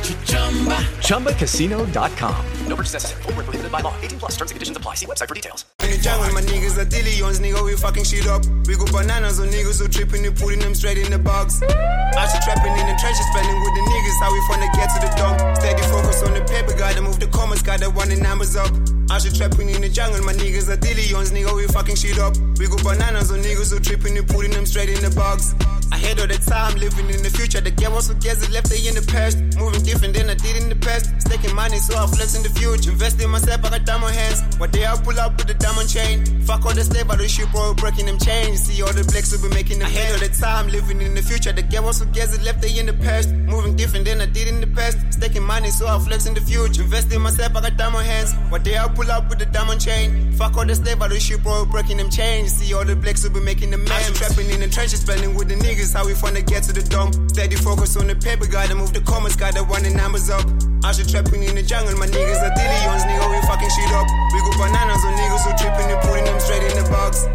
ChumbaCasino.com. 1.05 2.45
No 2.67 2.75
purchase 2.75 2.93
necessary. 2.93 3.23
Full 3.23 3.33
prohibited 3.33 3.71
by 3.71 3.81
law. 3.81 3.93
18 4.01 4.19
plus 4.19 4.31
terms 4.37 4.51
and 4.51 4.55
conditions 4.55 4.77
apply. 4.77 4.95
See 4.95 5.05
website 5.05 5.27
for 5.27 5.35
details. 5.35 5.65
In 5.83 5.91
the 5.91 5.97
jungle, 5.97 6.31
my 6.33 6.41
niggas 6.41 6.77
are 6.77 6.85
dillions, 6.85 7.39
nigga, 7.39 7.63
we 7.65 7.75
fucking 7.75 8.03
shit 8.03 8.27
up. 8.27 8.45
We 8.67 8.75
go 8.77 8.85
bananas 8.91 9.39
on 9.39 9.47
niggas 9.49 9.79
who 9.81 9.87
tripping 9.87 10.25
and 10.25 10.35
putting 10.37 10.59
them 10.59 10.73
straight 10.75 10.97
in 10.97 11.11
the 11.11 11.19
box. 11.19 11.61
I 11.61 12.27
should 12.31 12.41
trapping 12.43 12.73
in 12.77 12.87
the 12.87 12.95
trenches, 12.99 13.25
spending 13.31 13.59
with 13.59 13.73
the 13.75 13.83
niggas, 13.91 14.17
how 14.23 14.31
we 14.31 14.39
finna 14.47 14.69
get 14.71 14.87
to 14.93 14.99
the 15.03 15.11
dome. 15.19 15.37
Steady 15.55 15.83
focus 15.91 16.23
on 16.23 16.33
the 16.33 16.41
paper, 16.41 16.77
gotta 16.77 17.01
move 17.01 17.19
the 17.19 17.27
commas, 17.27 17.61
gotta 17.61 17.89
run 17.89 18.09
the 18.09 18.15
numbers 18.15 18.55
up. 18.55 18.71
I 19.09 19.19
should 19.19 19.35
trapping 19.35 19.69
in 19.69 19.81
the 19.81 19.89
jungle, 19.89 20.23
my 20.23 20.33
niggas 20.33 20.69
are 20.69 20.77
dillions, 20.77 21.31
nigga, 21.31 21.55
we 21.55 21.67
fucking 21.67 21.95
shit 21.95 22.19
up. 22.19 22.37
We 22.57 22.67
go 22.67 22.77
bananas 22.83 23.31
on 23.31 23.43
niggas 23.43 23.73
who 23.73 23.79
tripping 23.79 24.17
and 24.17 24.27
putting 24.27 24.51
them 24.51 24.65
straight 24.65 24.89
in 24.89 25.03
the 25.03 25.11
box. 25.11 25.55
I 25.91 25.97
had 25.97 26.19
all 26.19 26.27
the 26.27 26.39
time, 26.39 26.79
living 26.79 27.09
in 27.11 27.21
the 27.21 27.29
future. 27.29 27.59
The 27.59 27.71
game 27.71 27.91
was 27.91 28.07
together, 28.07 28.47
left 28.47 28.69
they 28.71 28.79
in 28.87 28.95
the 28.95 29.03
past. 29.11 29.37
Moving 29.59 29.83
different 29.83 30.00
than 30.09 30.29
I 30.29 30.33
did 30.33 30.57
in 30.57 30.69
the 30.69 30.75
past. 30.75 31.13
Staking 31.21 31.53
money, 31.53 31.77
so 31.77 31.95
I 31.97 32.07
flex 32.07 32.35
in 32.35 32.41
the 32.41 32.49
future. 32.49 32.89
Invest 32.89 33.21
in 33.21 33.29
myself, 33.29 33.63
I 33.63 33.69
got 33.69 33.85
diamond 33.85 34.15
hands. 34.15 34.41
One 34.57 34.71
day 34.71 34.85
I 34.85 34.97
pull 34.97 35.19
up 35.19 35.37
with 35.37 35.47
the 35.47 35.53
diamond 35.53 35.89
chain. 35.89 36.41
Fuck 36.41 36.65
all 36.65 36.73
the 36.73 36.83
slave, 36.83 37.09
I 37.09 37.15
do 37.15 37.27
shit, 37.27 37.51
bro, 37.51 37.73
breaking 37.75 38.07
them 38.07 38.17
chains. 38.17 38.61
See 38.63 38.81
all 38.81 38.91
the 38.91 39.03
blacks 39.03 39.31
will 39.31 39.47
be 39.47 39.53
making 39.53 39.79
them 39.79 39.87
I 39.87 39.91
had 39.91 40.13
all 40.13 40.27
the 40.27 40.33
time, 40.33 40.67
living 40.69 41.01
in 41.01 41.13
the 41.13 41.21
future. 41.21 41.53
The 41.53 41.61
game 41.61 41.83
was 41.83 41.99
together, 41.99 42.41
left 42.41 42.61
they 42.61 42.77
in 42.77 42.87
the 42.87 42.93
past. 42.93 43.29
Moving 43.29 43.75
different 43.75 44.05
than 44.05 44.21
I 44.21 44.25
did 44.25 44.47
in 44.47 44.61
the 44.61 44.67
past. 44.67 44.97
Staking 45.13 45.43
money, 45.43 45.69
so 45.69 45.85
I 45.87 45.99
flex 45.99 46.25
in 46.25 46.33
the 46.33 46.41
future. 46.41 46.81
Invest 46.81 47.13
in 47.13 47.21
myself, 47.21 47.55
I 47.55 47.61
got 47.61 47.77
diamond 47.77 48.05
hands. 48.05 48.33
One 48.49 48.63
day 48.63 48.77
I 48.77 48.87
pull 48.87 49.11
up 49.11 49.29
with 49.29 49.39
the 49.39 49.45
diamond 49.45 49.81
chain. 49.81 50.31
Fuck 50.33 50.57
all 50.57 50.65
the 50.65 50.75
slave, 50.75 51.01
I 51.01 51.07
do 51.07 51.19
shit, 51.19 51.43
bro, 51.43 51.65
breaking 51.65 51.97
them 51.97 52.09
chains. 52.09 52.53
See 52.53 52.73
all 52.73 52.85
the 52.85 52.95
blacks 52.95 53.23
will 53.23 53.31
be 53.31 53.41
making 53.41 53.71
them 53.71 53.83
man. 53.83 54.13
Trapping 54.13 54.49
in 54.49 54.59
the 54.61 54.67
trenches, 54.67 55.01
spending 55.01 55.35
with 55.35 55.49
the 55.49 55.55
niggas, 55.55 55.93
how 55.93 56.05
we 56.05 56.13
finna 56.13 56.45
get 56.45 56.63
to 56.63 56.73
the 56.73 56.81
dome. 56.81 57.11
Steady 57.29 57.55
focus 57.55 57.97
on 57.97 58.07
the 58.07 58.15
paper, 58.15 58.47
gotta 58.47 58.75
move 58.75 58.93
the 58.93 59.01
commas, 59.01 59.35
gotta 59.35 59.63
run 59.81 59.91
the 59.91 59.97
numbers 59.97 60.29
up. 60.29 60.45
I 60.83 60.91
should 60.91 61.09
trapping 61.09 61.43
in 61.43 61.55
the 61.55 61.63
jungle, 61.63 61.97
my 61.97 62.07
niggas 62.07 62.41
are 62.41 62.53
dillions, 62.53 63.03
nigga, 63.05 63.25
we 63.29 63.39
fucking 63.47 63.69
shit 63.69 63.91
up. 63.93 64.07
We 64.33 64.39
go 64.41 64.51
bananas 64.57 65.03
on 65.05 65.13
niggas 65.13 65.43
who 65.45 65.51
tripping 65.57 65.91
and 65.91 66.01
putting 66.01 66.25
them 66.25 66.39
straight 66.39 66.63
in 66.63 66.83
the 66.83 66.89
box. 66.89 67.25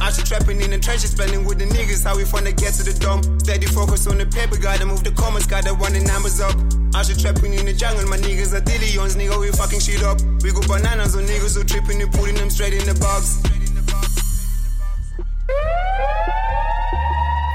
I 0.00 0.10
should 0.10 0.26
trapping 0.26 0.60
in 0.60 0.70
the 0.70 0.78
trenches, 0.78 1.10
spending 1.10 1.44
with 1.44 1.58
the 1.58 1.66
niggas, 1.66 2.04
how 2.04 2.16
we 2.16 2.24
finna 2.24 2.56
get 2.56 2.74
to 2.74 2.82
the 2.82 2.96
dome. 2.98 3.22
Steady 3.40 3.66
focus 3.66 4.06
on 4.06 4.18
the 4.18 4.26
paper, 4.26 4.56
gotta 4.56 4.86
move 4.86 5.04
the 5.04 5.12
commas, 5.12 5.46
gotta 5.46 5.72
run 5.74 5.92
the 5.92 6.00
numbers 6.00 6.40
up. 6.40 6.56
I 6.94 7.02
should 7.02 7.18
trapping 7.20 7.54
in 7.54 7.66
the 7.66 7.72
jungle, 7.72 8.06
my 8.08 8.16
niggas 8.16 8.52
are 8.56 8.64
dillions, 8.64 9.16
nigga, 9.16 9.38
we 9.40 9.50
fucking 9.52 9.80
shit 9.80 10.02
up. 10.02 10.20
We 10.42 10.52
go 10.52 10.60
bananas 10.68 11.16
on 11.16 11.24
niggas 11.24 11.56
who 11.56 11.64
tripping 11.64 12.00
and 12.02 12.12
putting 12.12 12.36
them 12.36 12.50
straight 12.50 12.74
in 12.74 12.84
the 12.86 12.94
box. 13.00 13.40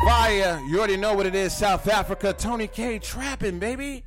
fire. 0.06 0.62
You 0.68 0.78
already 0.78 0.98
know 0.98 1.14
what 1.14 1.26
it 1.26 1.36
is. 1.36 1.56
South 1.56 1.88
Africa. 1.88 2.34
Tony 2.34 2.68
K 2.68 3.00
trapping, 3.00 3.60
baby. 3.60 4.04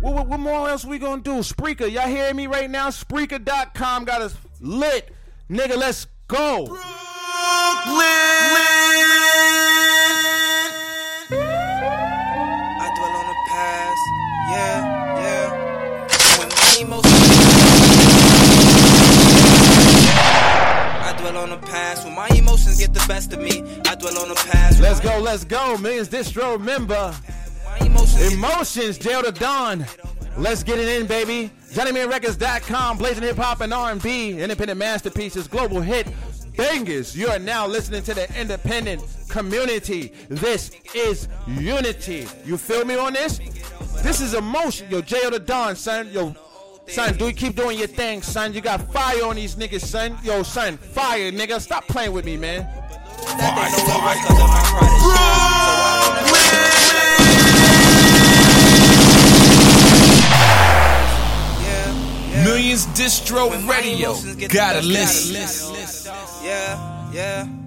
What, 0.00 0.26
what, 0.26 0.40
more 0.40 0.68
else 0.68 0.84
we 0.84 0.98
gonna 0.98 1.22
do? 1.22 1.36
Spreaker. 1.40 1.90
Y'all 1.90 2.08
hearing 2.08 2.36
me 2.36 2.46
right 2.46 2.70
now? 2.70 2.88
Spreaker.com 2.88 4.04
got 4.04 4.22
us 4.22 4.36
lit. 4.60 5.10
Nigga, 5.50 5.76
let's 5.76 6.06
go. 6.26 6.66
Brooklyn. 6.66 6.84
I 12.80 12.92
dwell 12.96 13.16
on 13.16 13.26
the 13.26 13.34
past, 13.48 14.02
yeah, 14.50 15.20
yeah. 15.20 15.48
When 16.38 16.48
my 16.48 16.76
emotions, 16.80 17.12
I 21.02 21.14
dwell 21.18 21.36
on 21.36 21.50
the 21.50 21.58
past. 21.66 22.04
When 22.04 22.14
my 22.14 22.28
emotions 22.28 22.78
get 22.78 22.94
the 22.94 23.04
best 23.06 23.32
of 23.32 23.40
me, 23.40 23.62
I 23.86 23.94
dwell 23.96 24.18
on 24.18 24.28
the 24.28 24.34
past. 24.34 24.80
Let's 24.80 25.00
go, 25.00 25.18
let's 25.18 25.44
go. 25.44 25.76
Millions 25.76 26.08
distro 26.08 26.58
member. 26.60 27.14
Emotions, 27.80 28.98
Jail 28.98 29.22
to 29.22 29.32
Dawn. 29.32 29.86
Let's 30.36 30.62
get 30.62 30.78
it 30.78 31.00
in, 31.00 31.06
baby. 31.06 31.50
JohnnyMillionRecords.com, 31.72 32.98
blazing 32.98 33.22
hip 33.22 33.36
hop 33.36 33.60
and 33.60 33.72
R&B, 33.72 34.40
independent 34.40 34.78
masterpieces, 34.78 35.46
global 35.48 35.80
hit 35.80 36.06
bangers. 36.56 37.16
You 37.16 37.28
are 37.28 37.38
now 37.38 37.66
listening 37.66 38.02
to 38.04 38.14
the 38.14 38.28
independent 38.40 39.02
community. 39.28 40.12
This 40.28 40.70
is 40.94 41.28
unity. 41.46 42.26
You 42.44 42.56
feel 42.56 42.84
me 42.84 42.96
on 42.96 43.12
this? 43.12 43.38
This 44.02 44.20
is 44.20 44.34
emotion. 44.34 44.88
Yo, 44.90 45.00
Jail 45.00 45.30
to 45.30 45.38
Dawn, 45.38 45.76
son. 45.76 46.08
Yo, 46.12 46.34
son, 46.86 47.16
do 47.16 47.26
you 47.26 47.32
keep 47.32 47.56
doing 47.56 47.78
your 47.78 47.88
thing, 47.88 48.22
son. 48.22 48.54
You 48.54 48.60
got 48.60 48.80
fire 48.92 49.24
on 49.24 49.36
these 49.36 49.56
niggas, 49.56 49.80
son. 49.80 50.18
Yo, 50.22 50.42
son, 50.42 50.76
fire, 50.76 51.32
nigga. 51.32 51.60
Stop 51.60 51.86
playing 51.88 52.12
with 52.12 52.24
me, 52.24 52.36
man. 52.36 52.68
Millions 62.42 62.86
Distro 62.86 63.50
Radio. 63.68 64.14
Gotta 64.48 64.80
listen. 64.82 65.36
Yeah, 66.42 67.12
yeah. 67.12 67.63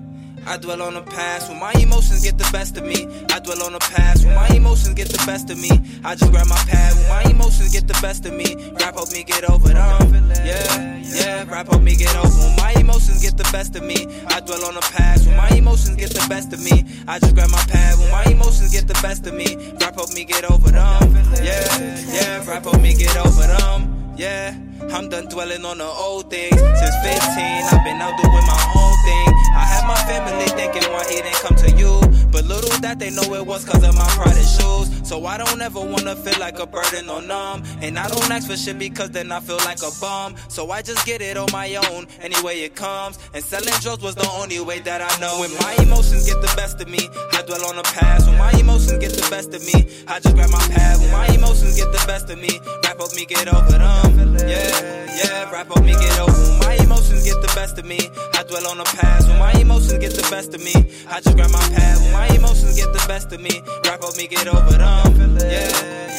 I 0.48 0.56
dwell 0.56 0.82
on 0.82 0.94
the 0.94 1.02
past 1.02 1.50
when 1.50 1.60
my 1.60 1.74
emotions 1.74 2.24
get 2.24 2.38
the 2.38 2.48
best 2.54 2.78
of 2.78 2.86
me. 2.86 3.06
I 3.34 3.40
dwell 3.40 3.64
on 3.64 3.74
the 3.74 3.80
past 3.80 4.26
when 4.26 4.34
my 4.34 4.48
emotions 4.56 4.94
get 4.94 5.10
the 5.10 5.22
best 5.26 5.50
of 5.50 5.60
me. 5.60 5.70
I 6.06 6.16
just 6.16 6.32
grab 6.32 6.48
my 6.48 6.56
pad 6.72 6.96
when 6.96 7.10
my 7.10 7.30
emotions 7.30 7.74
get 7.74 7.86
the 7.86 8.00
best 8.02 8.26
of 8.26 8.34
me. 8.34 8.56
Rap 8.80 8.96
help 8.96 9.12
me 9.12 9.26
get 9.26 9.44
over 9.44 9.68
them. 9.68 10.32
Yeah, 10.48 11.04
yeah. 11.04 11.44
Rap 11.52 11.68
help 11.68 11.84
me 11.84 11.98
get 11.98 12.16
over 12.16 12.32
when 12.32 12.56
my 12.56 12.72
emotions 12.80 13.22
get 13.22 13.36
the 13.36 13.44
best 13.52 13.76
of 13.76 13.84
me. 13.84 14.08
I 14.28 14.40
dwell 14.40 14.64
on 14.64 14.76
the 14.76 14.88
past 14.96 15.28
when 15.28 15.36
my 15.36 15.50
emotions 15.50 15.98
get 15.98 16.12
the 16.12 16.26
best 16.30 16.54
of 16.54 16.64
me. 16.64 16.86
I 17.10 17.20
just 17.20 17.36
grab 17.36 17.50
my 17.52 17.64
pad 17.68 18.00
when 18.00 18.10
my 18.10 18.24
emotions 18.32 18.72
get 18.72 18.88
the 18.88 18.98
best 19.04 19.28
of 19.28 19.34
me. 19.34 19.76
Rap 19.82 19.96
help 19.96 20.14
me 20.14 20.24
get 20.24 20.50
over 20.50 20.72
them. 20.72 21.12
Yeah, 21.44 21.68
yeah. 22.08 22.48
Rap 22.48 22.64
help 22.64 22.80
me 22.80 22.96
get 22.96 23.18
over 23.18 23.44
them. 23.44 24.16
Yeah, 24.16 24.56
I'm 24.96 25.10
done 25.10 25.28
dwelling 25.28 25.66
on 25.66 25.80
the 25.80 25.92
old 25.92 26.30
things. 26.30 26.56
Since 26.56 26.96
15, 27.04 27.20
I've 27.68 27.84
been 27.84 28.00
out 28.00 28.16
doing 28.16 28.48
my 28.48 28.72
own 28.76 28.77
I 29.12 29.66
had 29.66 29.88
my 29.88 29.96
family 30.06 30.46
thinking 30.46 30.90
why 30.92 31.06
he 31.10 31.22
didn't 31.22 31.36
come 31.36 31.56
to 31.56 31.72
you. 31.72 32.00
But 32.32 32.46
little 32.46 32.78
that 32.82 33.00
they 33.00 33.10
know 33.10 33.34
it 33.34 33.46
was 33.46 33.66
cause 33.66 33.84
of 33.84 33.96
my 33.96 34.08
pride 34.10 34.36
and 34.36 34.48
shoes. 34.48 35.08
So 35.08 35.26
I 35.26 35.38
don't 35.38 35.62
ever 35.62 35.80
wanna 35.80 36.16
feel 36.16 36.38
like 36.40 36.60
a 36.60 36.68
burden 36.68 37.10
or 37.10 37.22
numb. 37.22 37.64
And 37.82 37.98
I 37.98 38.08
don't 38.08 38.30
ask 38.30 38.48
for 38.48 38.58
shit 38.58 38.78
because 38.78 39.12
then 39.12 39.32
I 39.32 39.40
feel 39.40 39.58
like 39.58 39.82
a 39.82 39.92
bum. 40.02 40.36
So 40.50 40.72
I 40.72 40.82
just 40.82 41.06
get 41.06 41.22
it 41.22 41.38
on 41.38 41.48
my 41.52 41.76
own, 41.76 42.08
any 42.22 42.40
way 42.44 42.64
it 42.64 42.76
comes. 42.76 43.18
And 43.34 43.44
selling 43.44 43.74
drugs 43.82 44.04
was 44.04 44.16
the 44.16 44.30
only 44.32 44.60
way 44.60 44.80
that 44.80 45.02
I 45.02 45.20
know. 45.20 45.40
When 45.40 45.52
my 45.62 45.76
emotions 45.82 46.26
get 46.26 46.42
the 46.42 46.54
best 46.56 46.82
of 46.82 46.88
me, 46.90 47.10
I 47.34 47.42
dwell 47.44 47.66
on 47.66 47.78
the 47.78 47.84
past. 47.84 48.28
When 48.28 48.38
my 48.38 48.52
emotions 48.52 48.98
get 49.00 49.14
the 49.14 49.28
best 49.30 49.54
of 49.54 49.64
me, 49.64 49.88
I 50.08 50.20
just 50.20 50.36
grab 50.36 50.50
my 50.50 50.68
pad. 50.68 51.00
When 51.00 51.12
my 51.12 51.28
emotions 51.28 51.78
get 51.78 51.92
the 51.92 52.04
best 52.06 52.30
of 52.30 52.38
me, 52.40 52.60
rap 52.84 53.00
up 53.00 53.14
me 53.16 53.26
get 53.26 53.48
over 53.48 53.78
them. 53.78 54.38
Yeah, 54.40 55.08
yeah, 55.16 55.52
rap 55.52 55.72
up 55.72 55.84
me 55.84 55.94
get 55.94 56.20
over. 56.20 56.32
When 56.34 56.60
my 56.60 56.76
emotions 56.84 57.24
get 57.24 57.42
the 57.42 57.52
best 57.56 57.78
of 57.78 57.86
me, 57.86 58.00
I 58.34 58.44
dwell 58.44 58.68
on 58.68 58.78
the 58.78 58.84
past. 58.84 58.97
When 59.28 59.38
my 59.40 59.52
emotions 59.54 60.00
get 60.00 60.14
the 60.14 60.28
best 60.32 60.54
of 60.54 60.64
me, 60.64 60.74
I 61.10 61.22
just 61.22 61.36
grab 61.36 61.52
my 61.52 61.60
pad. 61.70 61.98
When 62.02 62.14
my 62.14 62.28
emotions 62.36 62.76
get 62.76 62.92
the 62.94 63.04
best 63.08 63.32
of 63.32 63.42
me, 63.42 63.62
rap 63.86 64.04
up 64.04 64.16
me 64.18 64.28
get 64.28 64.48
over 64.48 64.78
them. 64.78 65.38
Yeah, 65.40 65.70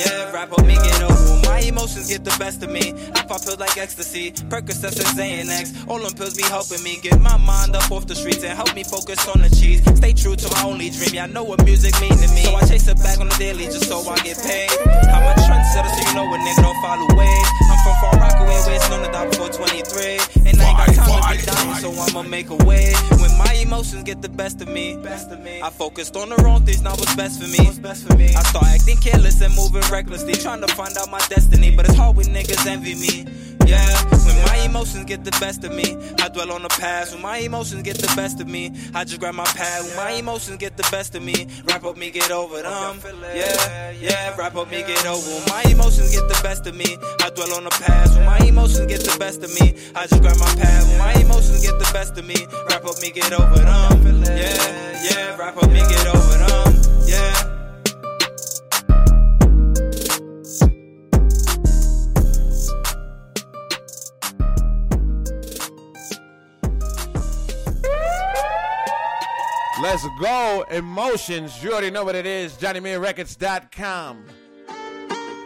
yeah, 0.00 0.32
rap 0.32 0.52
up 0.52 0.64
me 0.64 0.74
get 0.74 1.02
over. 1.02 1.14
When 1.14 1.37
my 1.48 1.60
emotions 1.60 2.08
get 2.08 2.24
the 2.24 2.36
best 2.38 2.62
of 2.62 2.70
me, 2.70 2.92
I 3.16 3.22
pop 3.24 3.42
pills 3.42 3.58
like 3.58 3.76
ecstasy, 3.76 4.32
Percocets 4.52 5.00
and 5.00 5.12
Xanax. 5.16 5.88
All 5.88 5.98
them 5.98 6.12
pills 6.12 6.36
be 6.36 6.44
helping 6.44 6.82
me 6.84 7.00
get 7.02 7.20
my 7.20 7.36
mind 7.38 7.74
up 7.74 7.90
off 7.90 8.06
the 8.06 8.14
streets 8.14 8.44
and 8.44 8.52
help 8.52 8.74
me 8.74 8.84
focus 8.84 9.26
on 9.28 9.40
the 9.40 9.48
cheese. 9.48 9.80
Stay 9.96 10.12
true 10.12 10.36
to 10.36 10.48
my 10.52 10.62
only 10.64 10.90
dream. 10.90 11.18
I 11.18 11.26
know 11.26 11.44
what 11.44 11.64
music 11.64 11.98
mean 12.00 12.12
to 12.12 12.28
me, 12.36 12.44
so 12.44 12.54
I 12.54 12.60
chase 12.68 12.86
it 12.86 12.98
back 12.98 13.18
on 13.18 13.28
the 13.28 13.36
daily 13.38 13.64
just 13.64 13.88
so 13.88 13.98
I 14.04 14.16
get 14.20 14.36
paid. 14.44 14.70
I'm 15.08 15.24
a 15.24 15.32
trendsetter, 15.40 15.88
so 15.88 16.00
you 16.04 16.14
know 16.14 16.28
a 16.28 16.38
nigga 16.38 16.62
don't 16.62 16.78
follow 16.84 17.08
waves. 17.16 17.50
I'm 17.72 17.78
from 17.80 17.96
Far 18.04 18.14
Rockaway, 18.20 18.58
where 18.68 18.76
it's 18.76 18.88
known 18.90 19.02
to 19.06 19.10
die 19.10 19.28
before 19.28 19.48
23, 19.48 20.20
and 20.44 20.60
I 20.60 20.68
ain't 20.68 20.76
got 20.76 20.94
time 20.94 21.16
to 21.16 21.28
be 21.32 21.46
dying, 21.48 21.74
so 21.80 21.88
I'ma 21.96 22.28
make 22.28 22.50
a 22.50 22.56
way. 22.68 22.92
When 23.16 23.32
my 23.38 23.52
emotions 23.64 24.04
get 24.04 24.20
the 24.20 24.28
best 24.28 24.60
of 24.60 24.68
me, 24.68 24.96
best 24.96 25.32
of 25.32 25.40
me. 25.40 25.62
I 25.62 25.70
focused 25.70 26.14
on 26.16 26.28
the 26.28 26.36
wrong 26.44 26.64
things, 26.66 26.82
now 26.82 26.92
what's 26.92 27.16
best 27.16 27.40
for 27.40 27.48
me. 27.48 27.64
I 28.36 28.42
start 28.42 28.66
acting 28.66 28.98
careless 28.98 29.40
and 29.40 29.54
moving 29.56 29.82
recklessly, 29.90 30.34
trying 30.34 30.60
to 30.60 30.68
find 30.74 30.96
out 30.98 31.10
my 31.10 31.18
destiny, 31.20 31.37
but 31.46 31.86
it's 31.86 31.94
hard 31.94 32.16
when 32.16 32.26
niggas 32.26 32.66
envy 32.66 32.94
me. 32.94 33.24
Yeah, 33.66 34.02
when 34.26 34.36
my 34.46 34.56
emotions 34.64 35.04
get 35.04 35.24
the 35.24 35.30
best 35.32 35.62
of 35.62 35.72
me, 35.72 35.96
I 36.18 36.28
dwell 36.28 36.50
on 36.52 36.62
the 36.62 36.68
past. 36.68 37.12
When 37.12 37.22
my 37.22 37.36
emotions 37.38 37.82
get 37.82 37.98
the 37.98 38.12
best 38.16 38.40
of 38.40 38.48
me, 38.48 38.72
I 38.94 39.04
just 39.04 39.20
grab 39.20 39.34
my 39.34 39.44
pad. 39.44 39.84
When 39.84 39.96
my 39.96 40.10
emotions 40.12 40.56
get 40.56 40.76
the 40.76 40.88
best 40.90 41.14
of 41.14 41.22
me, 41.22 41.46
rap 41.66 41.84
up 41.84 41.96
me 41.96 42.10
get 42.10 42.30
over 42.30 42.62
them. 42.62 43.00
Yeah, 43.34 43.90
yeah, 43.90 44.34
rap 44.36 44.56
up 44.56 44.70
me 44.70 44.82
get 44.82 45.06
over. 45.06 45.30
When 45.30 45.44
my 45.48 45.62
emotions 45.70 46.10
get 46.10 46.26
the 46.28 46.40
best 46.42 46.66
of 46.66 46.74
me, 46.74 46.96
I 47.20 47.30
dwell 47.30 47.52
on 47.54 47.64
the 47.64 47.70
past. 47.70 48.16
When 48.16 48.24
my 48.24 48.38
emotions 48.38 48.86
get 48.86 49.00
the 49.00 49.16
best 49.18 49.42
of 49.44 49.50
me, 49.60 49.76
I 49.94 50.06
just 50.06 50.22
grab 50.22 50.38
my 50.38 50.52
pad. 50.56 50.88
When 50.88 50.98
my 50.98 51.12
emotions 51.20 51.62
get 51.62 51.78
the 51.78 51.90
best 51.92 52.18
of 52.18 52.24
me, 52.24 52.46
rap 52.70 52.84
up 52.84 53.00
me 53.02 53.10
get 53.10 53.32
over 53.32 53.54
them. 53.54 54.24
Yeah, 54.24 55.04
yeah, 55.04 55.36
rap 55.36 55.56
up 55.56 55.70
me 55.70 55.80
get 55.80 56.06
over 56.06 56.38
them. 56.38 56.74
Yeah. 57.06 57.47
Let's 69.90 70.06
go. 70.20 70.66
Emotions. 70.70 71.64
You 71.64 71.72
already 71.72 71.90
know 71.90 72.04
what 72.04 72.14
it 72.14 72.26
is. 72.26 72.52
JohnnyMillionRecords.com. 72.58 74.22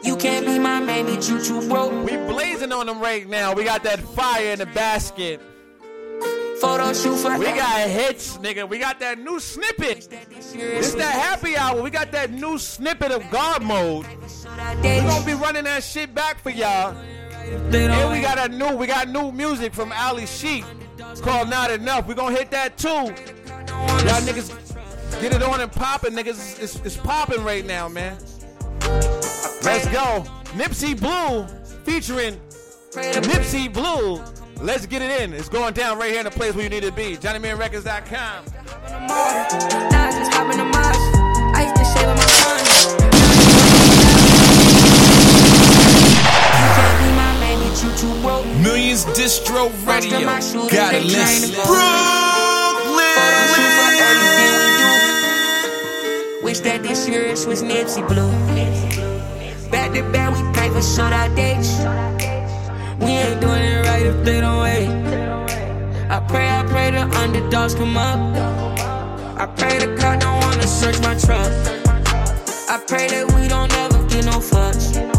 You 0.02 0.16
can't 0.16 0.44
be 0.44 0.58
my 0.58 0.80
man, 0.80 1.06
bitch, 1.06 1.30
you 1.30 1.40
too 1.40 1.68
broke. 1.68 1.92
We 2.04 2.16
blazing 2.16 2.72
on 2.72 2.86
them 2.86 3.00
right 3.00 3.28
now. 3.28 3.54
We 3.54 3.62
got 3.62 3.84
that 3.84 4.00
fire 4.00 4.52
in 4.52 4.58
the 4.58 4.66
basket. 4.66 5.40
Photo 6.60 6.92
shoot 6.92 7.18
for 7.18 7.38
We 7.38 7.44
got 7.44 7.88
hits, 7.88 8.36
nigga. 8.38 8.68
We 8.68 8.80
got 8.80 8.98
that 8.98 9.20
new 9.20 9.38
snippet. 9.38 10.08
It's 10.10 10.94
that 10.94 11.14
happy 11.14 11.56
hour. 11.56 11.80
We 11.80 11.90
got 11.90 12.10
that 12.10 12.32
new 12.32 12.58
snippet 12.58 13.12
of 13.12 13.22
God 13.30 13.62
mode. 13.62 14.08
We 14.08 15.02
gonna 15.02 15.24
be 15.24 15.34
running 15.34 15.64
that 15.64 15.84
shit 15.84 16.16
back 16.16 16.40
for 16.40 16.50
y'all. 16.50 16.96
And 16.96 18.12
we 18.12 18.20
got 18.20 18.50
a 18.50 18.52
new, 18.52 18.74
we 18.74 18.88
got 18.88 19.08
new 19.08 19.30
music 19.30 19.72
from 19.72 19.92
Ali 19.92 20.26
Sheik. 20.26 20.64
It's 20.98 21.20
called 21.20 21.48
Not 21.48 21.70
Enough. 21.70 22.08
We 22.08 22.14
gonna 22.16 22.36
hit 22.36 22.50
that 22.50 22.76
too. 22.76 23.14
Y'all 24.06 24.20
niggas 24.22 25.20
get 25.20 25.32
it 25.32 25.42
on 25.42 25.60
and 25.60 25.70
popping, 25.70 26.12
niggas. 26.12 26.62
It's, 26.62 26.76
it's 26.84 26.96
popping 26.96 27.44
right 27.44 27.64
now, 27.64 27.88
man. 27.88 28.16
Let's 29.62 29.86
go. 29.88 30.24
Nipsey 30.54 30.98
Blue 30.98 31.46
featuring 31.84 32.40
Nipsey 32.92 33.72
Blue. 33.72 34.22
Let's 34.62 34.86
get 34.86 35.02
it 35.02 35.22
in. 35.22 35.32
It's 35.32 35.48
going 35.48 35.74
down 35.74 35.98
right 35.98 36.10
here 36.10 36.20
in 36.20 36.24
the 36.24 36.30
place 36.30 36.54
where 36.54 36.64
you 36.64 36.70
need 36.70 36.82
to 36.84 36.92
be. 36.92 37.16
JohnnyMillionRecords.com. 37.16 38.44
Now 39.08 40.08
I 40.08 40.12
just 40.12 40.32
hop 40.32 40.52
in 40.52 40.58
the 40.58 40.64
mosh. 40.64 41.12
I 54.02 54.14
used 54.14 54.24
to 54.24 54.30
shave 54.36 54.54
on 54.54 54.62
my 54.62 54.74
son. 54.74 55.00
You 55.00 55.08
can't 55.08 55.20
be 55.20 55.22
my 55.22 55.38
man, 55.38 55.38
bitch, 55.38 55.62
you 55.62 55.62
too 55.62 55.78
broke. 55.82 56.06
Millions 56.06 56.06
Distro 56.06 56.06
Radio. 56.06 56.06
Gotta 56.06 56.20
listen. 56.20 56.42
Wish 56.42 56.60
that 56.60 56.82
this 56.84 57.08
year 57.08 57.24
it 57.26 57.46
was 57.46 57.62
Nipsey 57.62 58.02
Blue. 58.08 58.32
Back 59.70 59.92
to 59.94 60.02
back, 60.12 60.34
we 60.36 60.42
pay 60.54 60.70
for 60.70 60.82
short 60.82 61.12
out 61.12 61.34
dates. 61.36 61.70
We 63.00 63.10
ain't 63.12 63.40
doing 63.40 63.62
it 63.62 63.86
right 63.86 64.06
if 64.06 64.24
they 64.24 64.40
don't 64.40 64.60
wait. 64.62 64.88
I 66.10 66.20
pray, 66.20 66.48
I 66.48 66.64
pray 66.68 66.90
the 66.92 67.02
underdogs 67.18 67.74
come 67.74 67.96
up. 67.96 68.20
I 69.38 69.46
pray 69.46 69.78
the 69.78 69.96
God 69.96 70.20
don't 70.20 70.40
wanna 70.40 70.68
search 70.68 71.00
my 71.00 71.14
trunk. 71.16 71.52
I 72.68 72.78
pray 72.86 73.08
that 73.08 73.32
we 73.34 73.48
don't 73.48 73.72
ever 73.74 74.04
get 74.08 74.26
no 74.26 74.40
fuss. 74.40 75.11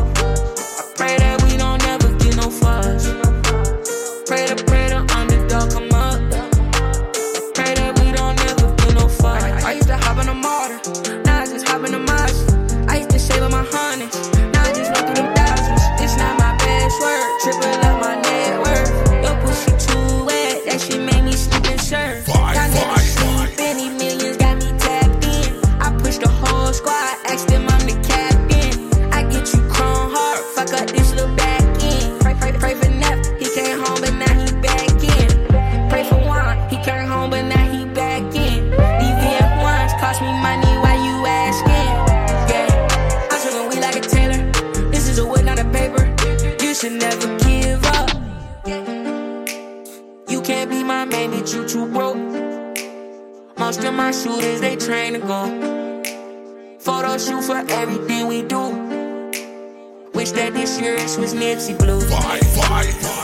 My 51.43 51.53
you 51.53 51.67
too 51.67 51.87
broke. 51.87 52.15
Most 53.57 53.83
of 53.83 53.93
my 53.93 54.11
shooters, 54.11 54.61
they 54.61 54.77
train 54.77 55.13
to 55.13 55.19
go. 55.19 55.41
Photo 56.79 57.17
shoot 57.17 57.43
for 57.43 57.57
everything 57.69 58.27
we 58.27 58.43
do. 58.43 58.69
Wish 60.13 60.31
that 60.31 60.53
this 60.53 60.79
year 60.79 60.95
was 60.95 61.33
Nipsey 61.33 61.77
Blue. 61.77 61.99
Back 62.09 62.39
to 62.39 62.45
back, 62.55 63.22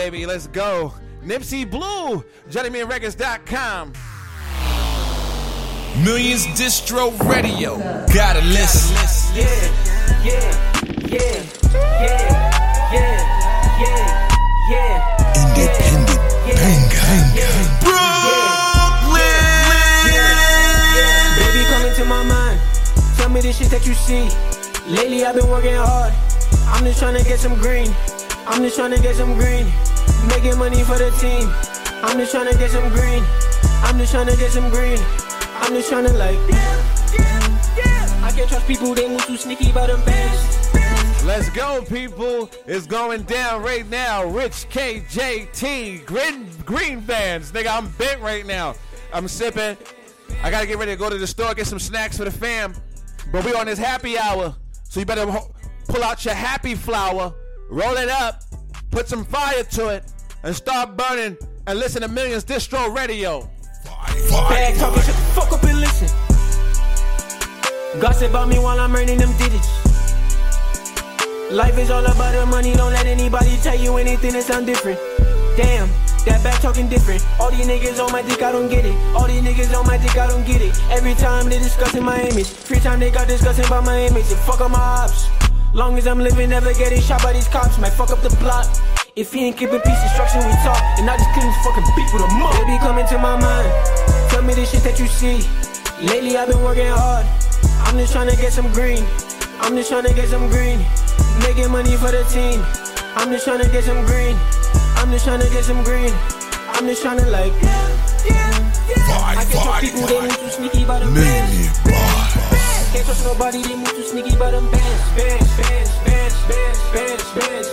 baby. 0.00 0.24
Let's 0.24 0.46
go. 0.46 0.94
Nipsey 1.22 1.70
Blue, 1.70 2.24
JohnnyMillionRecords.com. 2.48 3.92
Millions 6.02 6.46
Distro 6.56 7.12
Radio. 7.28 7.76
Gotta 8.08 8.40
listen. 8.40 8.96
Yeah, 9.36 9.44
yeah, 10.24 10.40
yeah, 11.04 11.44
yeah, 12.00 12.24
yeah, 12.96 13.18
yeah, 13.82 14.00
yeah. 14.70 15.36
Independent 15.36 16.20
Baby, 21.36 21.62
come 21.68 21.84
into 21.84 22.04
my 22.06 22.22
mind. 22.22 22.58
Tell 23.18 23.28
me 23.28 23.42
the 23.42 23.52
shit 23.52 23.68
that 23.68 23.86
you 23.86 23.92
see. 23.92 24.30
Lately, 24.90 25.26
I've 25.26 25.34
been 25.34 25.50
working 25.50 25.74
hard. 25.74 26.14
I'm 26.72 26.84
just 26.84 27.00
trying 27.00 27.18
to 27.18 27.24
get 27.28 27.38
some 27.38 27.54
green. 27.56 27.94
I'm 28.46 28.62
just 28.62 28.76
trying 28.76 28.92
to 28.92 29.02
get 29.02 29.16
some 29.16 29.34
green. 29.34 29.66
Making 30.28 30.58
money 30.58 30.82
for 30.84 30.98
the 30.98 31.10
team. 31.20 31.48
I'm 32.02 32.18
just 32.18 32.32
trying 32.32 32.50
to 32.50 32.58
get 32.58 32.70
some 32.70 32.88
green. 32.90 33.24
I'm 33.82 33.98
just 33.98 34.12
trying 34.12 34.28
to 34.28 34.36
get 34.36 34.50
some 34.50 34.70
green. 34.70 34.98
I'm 35.56 35.72
just 35.74 35.88
trying 35.88 36.06
to 36.06 36.12
like. 36.14 36.38
yeah 36.48 38.20
I 38.22 38.32
can't 38.34 38.48
trust 38.48 38.66
people, 38.66 38.94
they 38.94 39.08
move 39.08 39.24
too 39.26 39.36
sneaky 39.36 39.70
about 39.70 39.88
them 39.88 40.04
bands. 40.04 40.60
Let's 41.24 41.50
go, 41.50 41.82
people. 41.82 42.50
It's 42.66 42.86
going 42.86 43.22
down 43.24 43.62
right 43.62 43.88
now. 43.88 44.24
Rich 44.24 44.68
KJT, 44.70 46.06
Green, 46.06 46.48
Green 46.64 47.00
Fans. 47.02 47.52
Nigga, 47.52 47.68
I'm 47.68 47.88
bent 47.90 48.20
right 48.20 48.46
now. 48.46 48.74
I'm 49.12 49.28
sipping. 49.28 49.76
I 50.42 50.50
gotta 50.50 50.66
get 50.66 50.78
ready 50.78 50.92
to 50.92 50.96
go 50.96 51.10
to 51.10 51.18
the 51.18 51.26
store, 51.26 51.54
get 51.54 51.66
some 51.66 51.78
snacks 51.78 52.16
for 52.16 52.24
the 52.24 52.30
fam. 52.30 52.74
But 53.30 53.44
we 53.44 53.52
on 53.52 53.66
this 53.66 53.78
happy 53.78 54.18
hour. 54.18 54.56
So 54.84 55.00
you 55.00 55.06
better 55.06 55.26
pull 55.88 56.02
out 56.02 56.24
your 56.24 56.34
happy 56.34 56.74
flower, 56.74 57.34
roll 57.68 57.96
it 57.96 58.08
up, 58.08 58.42
put 58.90 59.08
some 59.08 59.24
fire 59.24 59.62
to 59.62 59.88
it, 59.88 60.04
and 60.42 60.54
start 60.54 60.96
burning 60.96 61.36
and 61.66 61.78
listen 61.78 62.02
to 62.02 62.08
Millions 62.08 62.44
Distro 62.44 62.94
Radio. 62.94 63.48
Bag 64.30 64.78
talking, 64.78 65.02
shut 65.02 65.14
the 65.14 65.22
fuck 65.34 65.52
up 65.52 65.62
and 65.64 65.80
listen. 65.80 66.08
Gossip 68.00 68.30
about 68.30 68.48
me 68.48 68.58
while 68.58 68.78
I'm 68.78 68.94
earning 68.94 69.18
them 69.18 69.36
digits. 69.36 69.68
Life 71.50 71.78
is 71.78 71.90
all 71.90 72.04
about 72.04 72.32
the 72.32 72.46
money, 72.46 72.72
don't 72.74 72.92
let 72.92 73.06
anybody 73.06 73.56
tell 73.62 73.78
you 73.78 73.96
anything 73.96 74.32
that 74.32 74.44
sound 74.44 74.66
different. 74.66 74.98
Damn, 75.56 75.88
that 76.24 76.40
back 76.44 76.60
talking 76.62 76.88
different. 76.88 77.26
All 77.40 77.50
these 77.50 77.66
niggas 77.66 78.02
on 78.02 78.12
my 78.12 78.22
dick, 78.22 78.42
I 78.42 78.52
don't 78.52 78.68
get 78.68 78.86
it. 78.86 78.94
All 79.14 79.26
these 79.26 79.42
niggas 79.42 79.76
on 79.76 79.86
my 79.86 79.98
dick, 79.98 80.16
I 80.16 80.28
don't 80.28 80.46
get 80.46 80.62
it. 80.62 80.78
Every 80.90 81.14
time 81.14 81.48
they 81.48 81.58
discussing 81.58 82.04
my 82.04 82.20
image. 82.20 82.46
Free 82.46 82.78
time 82.78 83.00
they 83.00 83.10
got 83.10 83.26
discussing 83.26 83.64
about 83.66 83.84
my 83.84 83.98
image. 83.98 84.30
And 84.30 84.40
fuck 84.40 84.60
up 84.60 84.70
my 84.70 84.78
ops. 84.78 85.39
Long 85.72 85.96
as 85.96 86.06
I'm 86.08 86.18
living, 86.18 86.50
never 86.50 86.74
getting 86.74 87.00
shot 87.00 87.22
by 87.22 87.32
these 87.32 87.46
cops. 87.46 87.78
Might 87.78 87.92
fuck 87.92 88.10
up 88.10 88.20
the 88.22 88.30
plot. 88.42 88.66
If 89.14 89.32
he 89.32 89.46
ain't 89.46 89.56
keeping 89.56 89.80
peace, 89.80 90.02
instruction 90.02 90.42
we 90.42 90.52
talk. 90.66 90.82
And 90.98 91.08
I 91.08 91.16
just 91.16 91.30
couldn't 91.30 91.54
fucking 91.62 91.86
beat 91.94 92.10
with 92.12 92.26
a 92.26 92.30
mug. 92.34 92.52
Baby, 92.58 92.78
come 92.78 92.98
into 92.98 93.18
my 93.18 93.38
mind. 93.38 93.70
Tell 94.30 94.42
me 94.42 94.54
the 94.54 94.66
shit 94.66 94.82
that 94.82 94.98
you 94.98 95.06
see. 95.06 95.46
Lately, 96.02 96.36
I've 96.36 96.48
been 96.48 96.62
working 96.62 96.90
hard. 96.90 97.24
I'm 97.86 97.96
just 97.96 98.12
trying 98.12 98.28
to 98.28 98.36
get 98.36 98.52
some 98.52 98.72
green. 98.72 99.06
I'm 99.60 99.76
just 99.76 99.90
trying 99.90 100.04
to 100.04 100.14
get 100.14 100.28
some 100.28 100.48
green. 100.50 100.82
Making 101.46 101.70
money 101.70 101.94
for 101.96 102.10
the 102.10 102.26
team. 102.34 102.58
I'm 103.14 103.30
just 103.30 103.44
trying 103.44 103.62
to 103.62 103.70
get 103.70 103.84
some 103.84 104.04
green. 104.06 104.34
I'm 104.98 105.10
just 105.12 105.24
trying 105.24 105.40
to 105.40 105.48
get 105.50 105.64
some 105.64 105.84
green. 105.84 106.12
I'm 106.74 106.86
just 106.86 107.02
trying 107.02 107.18
to 107.18 107.30
like. 107.30 107.52
I 109.30 109.44
can't 109.46 109.62
trust 109.62 109.80
people, 109.82 110.06
they 110.06 110.20
move 110.20 110.36
too 110.36 110.50
sneaky 110.50 110.84
by 110.84 110.98
them 110.98 111.14
bands. 111.14 112.39
Can't 112.92 113.04
trust 113.04 113.24
nobody, 113.24 113.62
they 113.62 113.76
move 113.76 113.88
too 113.90 114.02
sneaky 114.02 114.34
by 114.36 114.50
them 114.50 114.68
bands. 114.68 115.10
Bands, 115.16 115.56
bands, 115.56 115.96
bands, 116.04 116.34
bands, 116.48 116.82
bands, 116.90 116.92
bands, 116.92 117.30
bands, 117.34 117.70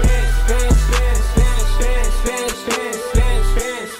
bands, 0.00 0.48
bands, 0.48 0.50
bands, 0.88 0.88
bands, 0.88 1.28
bands, 1.36 1.68
bands, 2.24 2.64
bands, 2.64 3.04
bands, 3.12 3.52
bands. 3.52 3.92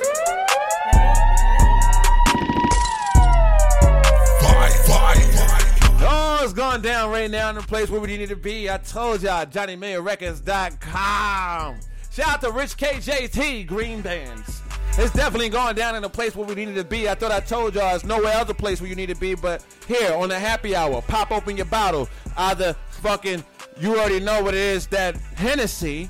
Oh, 6.00 6.40
it's 6.42 6.54
going 6.54 6.80
down 6.80 7.10
right 7.10 7.30
now 7.30 7.50
in 7.50 7.56
the 7.56 7.62
place 7.62 7.90
where 7.90 8.00
we 8.00 8.16
need 8.16 8.30
to 8.30 8.36
be. 8.36 8.70
I 8.70 8.78
told 8.78 9.22
y'all, 9.22 9.44
JohnnyMillionRecords.com. 9.44 11.76
Shout 12.10 12.28
out 12.28 12.40
to 12.40 12.50
Rich 12.50 12.78
KJT, 12.78 13.66
Green 13.66 14.00
Bands. 14.00 14.63
It's 14.96 15.12
definitely 15.12 15.48
going 15.48 15.74
down 15.74 15.96
in 15.96 16.02
the 16.02 16.08
place 16.08 16.36
where 16.36 16.46
we 16.46 16.54
needed 16.54 16.76
to 16.76 16.84
be. 16.84 17.08
I 17.08 17.16
thought 17.16 17.32
I 17.32 17.40
told 17.40 17.74
y'all 17.74 17.96
it's 17.96 18.04
nowhere 18.04 18.36
other 18.36 18.54
place 18.54 18.80
where 18.80 18.88
you 18.88 18.94
need 18.94 19.08
to 19.08 19.16
be, 19.16 19.34
but 19.34 19.64
here 19.88 20.14
on 20.14 20.28
the 20.28 20.38
happy 20.38 20.76
hour, 20.76 21.02
pop 21.02 21.32
open 21.32 21.56
your 21.56 21.66
bottle. 21.66 22.08
Either 22.36 22.74
fucking, 22.90 23.42
you 23.80 23.98
already 23.98 24.20
know 24.20 24.40
what 24.40 24.54
it 24.54 24.60
is, 24.60 24.86
that 24.88 25.16
Hennessy 25.34 26.08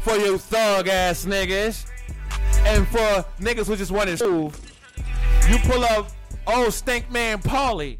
for 0.00 0.16
you 0.16 0.38
thug 0.38 0.88
ass 0.88 1.26
niggas, 1.26 1.86
and 2.64 2.88
for 2.88 3.24
niggas 3.38 3.66
who 3.66 3.76
just 3.76 3.90
want 3.90 4.08
to 4.08 4.26
move, 4.26 4.58
you 5.50 5.58
pull 5.58 5.84
up 5.84 6.10
old 6.46 6.72
stink 6.72 7.10
man 7.10 7.38
Paulie. 7.38 7.98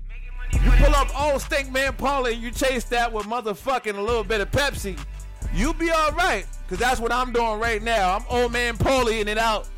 You 0.52 0.70
pull 0.72 0.94
up 0.94 1.08
old 1.20 1.42
stink 1.42 1.70
man 1.70 1.92
Paulie, 1.92 2.40
you 2.40 2.50
chase 2.50 2.84
that 2.84 3.12
with 3.12 3.26
motherfucking 3.26 3.98
a 3.98 4.00
little 4.00 4.24
bit 4.24 4.40
of 4.40 4.50
Pepsi. 4.50 4.98
You 5.54 5.74
be 5.74 5.92
alright, 5.92 6.46
cause 6.68 6.78
that's 6.78 7.00
what 7.00 7.12
I'm 7.12 7.32
doing 7.34 7.60
right 7.60 7.82
now. 7.82 8.16
I'm 8.16 8.24
old 8.30 8.52
man 8.52 8.78
Paulie 8.78 9.20
in 9.20 9.28
it 9.28 9.36
out. 9.36 9.68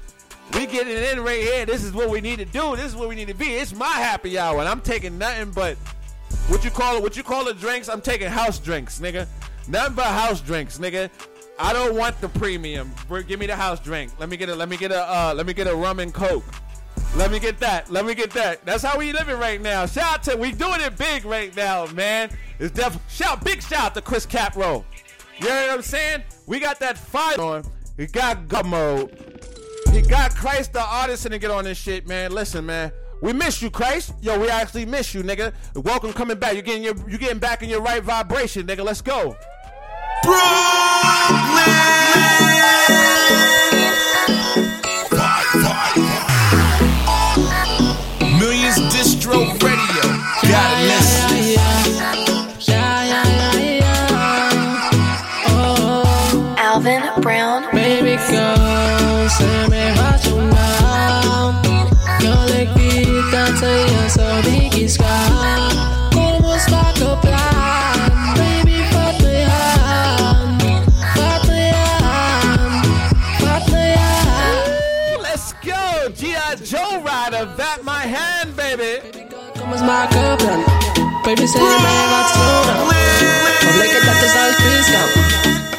We 0.53 0.67
getting 0.67 0.97
it 0.97 1.03
in 1.13 1.21
right 1.25 1.41
here. 1.41 1.67
This 1.67 1.83
is 1.83 1.93
what 1.93 2.11
we 2.11 2.21
need 2.21 2.39
to 2.39 2.45
do. 2.45 2.77
This 2.77 2.87
is 2.87 2.97
what 2.97 3.09
we 3.09 3.15
need 3.15 3.29
to 3.29 3.35
be. 3.35 3.47
It's 3.55 3.75
my 3.75 3.87
happy 3.87 4.39
hour, 4.39 4.61
and 4.61 4.69
I'm 4.69 4.81
taking 4.81 5.17
nothing 5.17 5.51
but 5.51 5.77
what 6.49 6.65
you 6.65 6.71
call 6.71 6.97
it. 6.97 7.03
What 7.03 7.17
you 7.17 7.23
call 7.23 7.49
it 7.49 7.59
drinks? 7.59 7.89
I'm 7.89 8.03
taking 8.03 8.29
house 8.29 8.59
drinks, 8.59 9.01
nigga. 9.01 9.27
Nothing 9.69 9.95
but 9.95 10.07
house 10.07 10.41
drinks, 10.41 10.79
nigga. 10.79 11.11
I 11.59 11.73
don't 11.73 11.97
want 11.97 12.21
the 12.21 12.29
premium. 12.29 12.93
Give 13.27 13.39
me 13.39 13.47
the 13.47 13.57
house 13.57 13.81
drink. 13.81 14.13
Let 14.19 14.29
me 14.29 14.37
get 14.37 14.49
a. 14.49 14.55
Let 14.55 14.69
me 14.69 14.77
get 14.77 14.91
a. 14.91 15.03
Uh, 15.03 15.35
let 15.35 15.47
me 15.47 15.55
get 15.55 15.67
a 15.67 15.75
rum 15.75 16.01
and 16.01 16.13
coke. 16.13 16.45
Let 17.17 17.31
me 17.31 17.39
get 17.39 17.59
that. 17.61 17.91
Let 17.91 18.05
me 18.05 18.15
get 18.15 18.31
that. 18.33 18.65
That's 18.67 18.83
how 18.83 18.99
we 18.99 19.13
living 19.13 19.39
right 19.39 19.61
now. 19.61 19.87
Shout 19.87 20.15
out 20.15 20.23
to 20.25 20.37
we 20.37 20.53
doing 20.53 20.81
it 20.81 20.97
big 20.99 21.25
right 21.25 21.55
now, 21.57 21.87
man. 21.87 22.31
It's 22.59 22.73
def 22.73 22.99
shout 23.09 23.45
big 23.45 23.63
shout 23.63 23.87
out 23.87 23.95
to 23.95 24.03
Chris 24.03 24.27
Capro. 24.27 24.85
You 25.41 25.49
know 25.49 25.55
what 25.55 25.71
I'm 25.71 25.83
saying? 25.83 26.25
We 26.47 26.59
got 26.61 26.79
that 26.81 26.99
fire 26.99 27.41
on. 27.41 27.65
We 27.97 28.07
got 28.07 28.67
mode. 28.67 29.34
He 29.95 30.03
got 30.03 30.35
Christ 30.35 30.73
the 30.73 30.85
artist 30.85 31.23
to 31.23 31.39
get 31.39 31.53
on 31.53 31.63
this 31.63 31.79
shit, 31.79 32.09
man. 32.09 32.33
Listen, 32.33 32.67
man. 32.67 32.91
We 33.23 33.33
miss 33.33 33.63
you, 33.63 33.71
Christ. 33.71 34.13
Yo, 34.21 34.37
we 34.41 34.49
actually 34.49 34.87
miss 34.87 35.15
you, 35.15 35.23
nigga. 35.23 35.55
Welcome 35.77 36.13
coming 36.13 36.37
back. 36.37 36.55
You're 36.55 36.63
getting 36.63 36.83
your 36.83 36.97
you 37.09 37.17
getting 37.17 37.39
back 37.39 37.63
in 37.63 37.69
your 37.69 37.81
right 37.81 38.03
vibration, 38.03 38.67
nigga. 38.67 38.85
Let's 38.85 39.01
go. 39.01 39.37
Brooklyn. 40.25 40.45
Millions 48.41 48.79
Distro 48.93 49.47
Radio. 49.63 50.03
Gotta 50.43 50.87
listen. 50.87 51.44
My 79.85 80.07
hand, 80.17 80.41
baby. 81.25 81.47
Say 81.47 81.61
mij 81.61 82.07
wat 82.11 82.29
zonen. 82.35 82.83
Of 83.69 83.77
lekker 83.77 84.05
dat 84.05 84.23
is 84.23 84.35
al 84.35 84.53
piskan. 84.65 85.09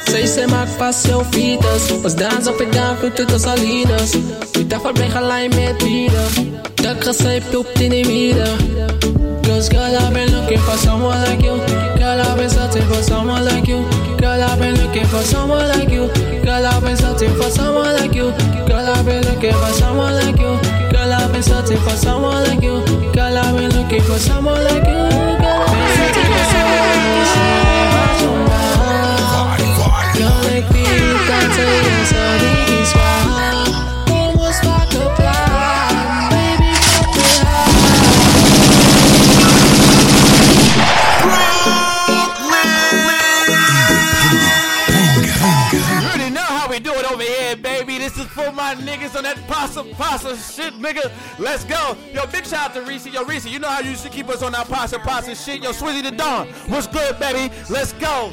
Zij 0.05 0.25
ze 0.25 0.45
maak 0.49 0.67
vast 0.67 1.07
jouw 1.07 1.23
fiets. 1.31 1.91
Ons 2.03 2.15
dans 2.15 2.47
op 2.47 2.59
en 2.59 2.71
down, 2.71 2.97
vloed 2.97 3.17
het 3.17 3.33
als 3.33 3.45
Alinas. 3.45 4.13
Ik 4.51 4.69
dacht 4.69 4.81
van 4.81 5.09
gaan 5.09 5.23
lijn 5.23 5.49
met 5.49 5.77
bieden. 5.77 6.61
Dat 6.73 6.95
gezeep 6.99 7.43
loopt 7.51 7.79
in 7.79 7.89
de 7.89 8.03
midden. 8.07 9.34
Cause 9.45 9.69
girl, 9.69 9.95
I've 9.95 10.11
been 10.11 10.31
looking 10.31 10.57
for 10.57 10.75
someone 10.75 11.21
like 11.21 11.43
you. 11.43 11.57
Girl, 12.01 12.19
I've 12.19 12.35
been 12.35 12.49
searching 12.49 12.81
for 12.87 13.03
someone 13.03 13.45
like 13.45 13.67
you. 13.67 13.85
Girl, 14.17 14.41
I've 14.41 14.57
been 14.59 14.73
looking 14.73 15.05
for 15.05 15.21
someone 15.21 15.67
like 15.67 15.89
you. 15.89 16.07
Girl, 16.43 16.65
I've 16.65 16.81
been 16.83 16.97
searching 16.97 17.33
for 17.35 17.51
someone 17.51 17.93
like 17.93 18.15
you. 18.15 18.31
Girl, 18.65 18.89
I've 18.89 19.05
been 19.05 19.23
looking 19.23 19.53
for 19.53 19.71
someone 19.73 20.15
like 20.15 20.39
you. 20.39 20.57
Girl, 20.91 21.13
I've 21.13 21.31
been 21.31 21.43
searching 21.43 21.77
for 21.77 21.95
someone 21.95 22.43
like 22.43 22.63
you. 22.63 22.81
Girl, 23.13 23.37
I've 23.37 23.55
been 23.55 23.69
looking 23.69 24.01
for 24.01 24.17
someone 24.17 24.63
like 24.63 24.87
you. 24.87 24.97
Girl, 25.37 25.61
I've 25.61 25.77
been 25.77 25.93
searching 25.93 26.25
for 26.25 26.45
someone 26.49 26.89
like 26.89 28.19
you. 28.21 28.33
Girl, 30.19 30.41
like 30.49 30.67
me, 30.73 30.83
that's 31.29 31.57
a 31.57 31.65
yes, 31.85 33.04
my 48.65 48.81
niggas 48.81 49.15
on 49.15 49.23
that 49.23 49.37
pasta 49.47 49.83
pasta 49.93 50.35
shit, 50.35 50.73
nigga. 50.75 51.11
Let's 51.37 51.63
go. 51.65 51.95
Yo, 52.11 52.25
big 52.25 52.45
shout 52.45 52.71
out 52.71 52.73
to 52.73 52.81
Reese. 52.81 53.05
Yo, 53.05 53.23
Reese, 53.23 53.45
you 53.45 53.59
know 53.59 53.67
how 53.67 53.81
you 53.81 53.95
to 53.95 54.09
keep 54.09 54.27
us 54.27 54.41
on 54.41 54.53
that 54.53 54.67
pasta 54.67 54.97
pasta 54.97 55.35
shit. 55.35 55.61
Yo, 55.61 55.71
Swizzy 55.71 56.01
the 56.01 56.11
Dawn. 56.11 56.47
What's 56.67 56.87
good, 56.87 57.19
baby? 57.19 57.53
Let's 57.69 57.93
go. 57.93 58.31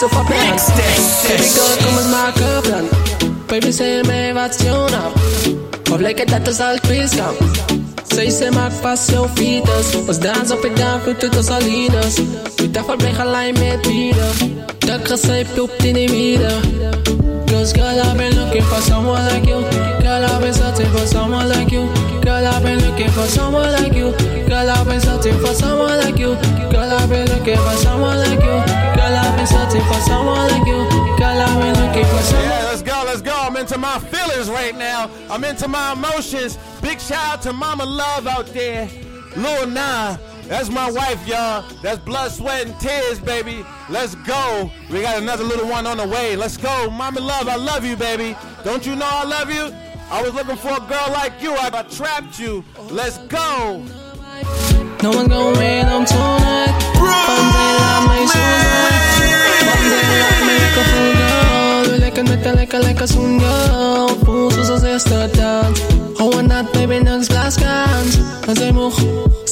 zo 0.00 0.06
van 0.08 0.24
plan. 0.24 0.38
Next 0.38 0.66
day, 0.66 1.36
Baby 1.36 1.48
girl, 1.48 1.76
kom 1.84 2.10
maken 2.10 2.54
een 2.54 2.60
plan. 2.60 2.88
Baby, 3.46 3.70
zeg 3.70 4.06
mij 4.06 4.34
wat 4.34 4.58
je 4.58 4.64
nou. 4.64 5.12
Of 5.92 6.00
lekker 6.00 6.26
dat 6.26 6.48
is 6.48 6.60
al 6.60 6.78
quiz 6.80 7.16
kan. 7.16 7.34
Zij 8.06 8.30
ze 8.30 8.48
maakt 8.52 8.74
vast 8.80 9.10
jouw 9.10 9.28
fiets. 9.34 9.96
Ons 10.06 10.18
dans 10.18 10.50
op 10.50 10.64
en 10.64 10.74
down, 10.74 11.00
vloed 11.02 11.22
het 11.22 11.50
Alinas. 11.50 12.14
Je 12.56 12.70
dacht 12.70 12.86
van 12.86 13.00
gaan 13.14 13.30
lijn 13.30 13.54
met 13.58 13.82
bieden. 13.82 14.64
Dat 14.78 15.00
gezeep 15.02 15.46
loopt 15.56 15.84
in 15.84 15.92
de 15.92 16.08
midden. 16.10 16.60
Cause 17.46 17.74
girl, 17.74 17.98
I've 17.98 18.16
been 18.16 18.34
looking 18.38 18.62
for 18.62 18.82
someone 18.82 19.22
like 19.32 19.46
you. 19.46 19.62
Girl, 20.00 20.24
I've 20.24 20.40
been 20.40 20.54
searching 20.54 20.88
for 20.96 21.06
someone 21.06 21.46
like 21.46 21.70
you. 21.70 22.13
I've 22.54 22.62
been 22.62 22.78
looking 22.78 23.10
for 23.10 23.26
someone 23.26 23.72
like 23.72 23.94
you. 23.94 24.12
Girl, 24.46 24.70
I've 24.70 24.86
been 24.86 25.00
searching 25.00 25.36
for 25.40 25.52
someone 25.54 25.98
like 25.98 26.16
you. 26.16 26.36
Girl, 26.70 26.88
I've 26.88 27.10
been 27.10 27.26
looking 27.26 27.56
for 27.56 27.76
someone 27.78 28.18
like 28.18 28.38
you. 28.38 28.56
Girl, 28.94 29.16
I've 29.16 29.36
been 29.36 29.46
searching 29.48 29.82
for 29.82 30.00
someone 30.02 30.48
like 30.48 30.64
you. 30.64 30.86
Girl, 31.18 31.42
I've 31.42 31.60
been 31.60 31.84
looking 31.84 32.04
for 32.04 32.22
someone. 32.22 32.48
Yeah, 32.48 32.64
let's 32.70 32.82
go, 32.82 33.02
let's 33.06 33.22
go. 33.22 33.34
I'm 33.36 33.56
into 33.56 33.76
my 33.76 33.98
feelings 33.98 34.48
right 34.48 34.72
now. 34.76 35.10
I'm 35.28 35.42
into 35.42 35.66
my 35.66 35.94
emotions. 35.94 36.56
Big 36.80 37.00
shout 37.00 37.38
out 37.38 37.42
to 37.42 37.52
Mama 37.52 37.84
Love 37.86 38.28
out 38.28 38.46
there. 38.46 38.88
Lil 39.36 39.66
Nah. 39.66 40.16
That's 40.46 40.70
my 40.70 40.88
wife, 40.92 41.26
y'all. 41.26 41.64
That's 41.82 41.98
blood, 41.98 42.30
sweat, 42.30 42.66
and 42.66 42.78
tears, 42.78 43.18
baby. 43.18 43.66
Let's 43.90 44.14
go. 44.14 44.70
We 44.92 45.00
got 45.00 45.20
another 45.20 45.42
little 45.42 45.68
one 45.68 45.88
on 45.88 45.96
the 45.96 46.06
way. 46.06 46.36
Let's 46.36 46.56
go. 46.56 46.88
Mama 46.88 47.18
Love, 47.18 47.48
I 47.48 47.56
love 47.56 47.84
you, 47.84 47.96
baby. 47.96 48.36
Don't 48.62 48.86
you 48.86 48.94
know 48.94 49.08
I 49.10 49.24
love 49.24 49.50
you? 49.50 49.74
I 50.10 50.22
was 50.22 50.34
looking 50.34 50.56
for 50.56 50.72
a 50.72 50.80
girl 50.80 51.08
like 51.12 51.42
you. 51.42 51.52
I, 51.52 51.70
I 51.72 51.82
trapped 51.82 52.38
you. 52.38 52.64
Let's 52.90 53.18
go. 53.28 53.82
No 55.02 55.10
one 55.10 55.28
gon' 55.28 55.52
win, 55.58 55.86
I'm 55.86 56.06
zijn 56.06 56.06
zijn. 56.06 56.74
We 61.90 61.96
lekker 61.98 62.24
lekker 62.24 62.80
lekker 62.82 63.08
baby, 66.72 66.94
niks 66.94 67.26
blaaskans. 67.26 68.18
En 68.46 68.56
zij 68.56 68.72
moeg, 68.72 68.94
zij 68.96 69.43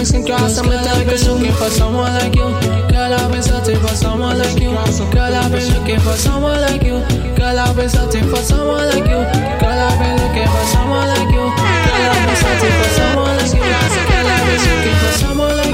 eens 0.00 0.12
een 0.12 0.24
kras 0.24 0.56
en 0.56 0.68
met 0.68 0.86
elke 0.86 1.18
zoeking 1.18 1.54
for 1.54 1.70
someone 1.70 2.10
like 2.12 2.38
you. 2.38 2.50
I've 3.12 3.30
been 3.30 3.42
searching 3.42 3.76
for 3.76 3.94
like 4.38 4.60
you. 4.60 4.70
Been 5.50 5.72
looking 5.74 6.00
for 6.00 6.16
someone 6.16 6.60
like 6.60 6.86
you. 6.86 7.00
Been 7.76 7.88
searching 7.88 8.28
for 8.28 8.42
someone 8.42 8.86
like 8.86 9.08
you. 9.08 9.24
Been 9.60 10.16
looking 10.22 10.48
for 10.48 10.66
someone 10.72 11.06
like 11.06 11.32
you. 11.34 11.44
Been 12.26 12.36
searching 12.36 12.74
for 12.78 12.90
someone 12.98 13.36
like 13.36 13.54
you. 13.54 13.60
Been 13.60 14.62
looking 14.68 14.96
for 14.96 15.12
someone 15.18 15.56
like 15.56 15.66
you. 15.66 15.69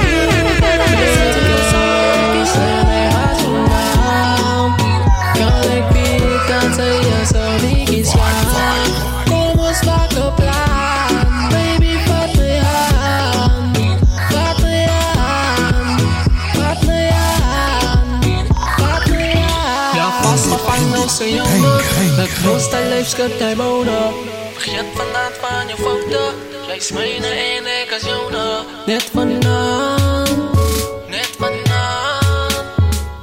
Grootste 22.29 22.77
der 23.39 23.57
wonen. 23.57 24.13
Vergeet 24.53 24.85
vandaag 24.95 25.33
van 25.41 25.69
je 25.69 25.75
foto. 25.77 26.33
Lees 26.67 26.93
mij 26.93 27.19
naar 27.21 27.31
één 27.31 27.67
ik 27.83 27.93
als 27.93 28.03
jongen. 28.03 28.65
Net 28.87 29.11
vanavond. 29.15 30.39
Net 31.09 31.31
vanavond. 31.39 32.65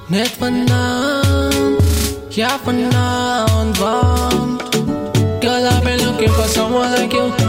Net 0.08 0.32
vanavond. 0.40 1.82
Ja, 2.30 2.60
vanavond. 2.64 3.78
Want. 3.78 4.62
Girl, 5.40 5.66
I've 5.66 5.82
been 5.84 6.06
looking 6.06 6.30
for 6.30 6.48
someone 6.48 6.90
like 6.90 7.16
you. 7.16 7.43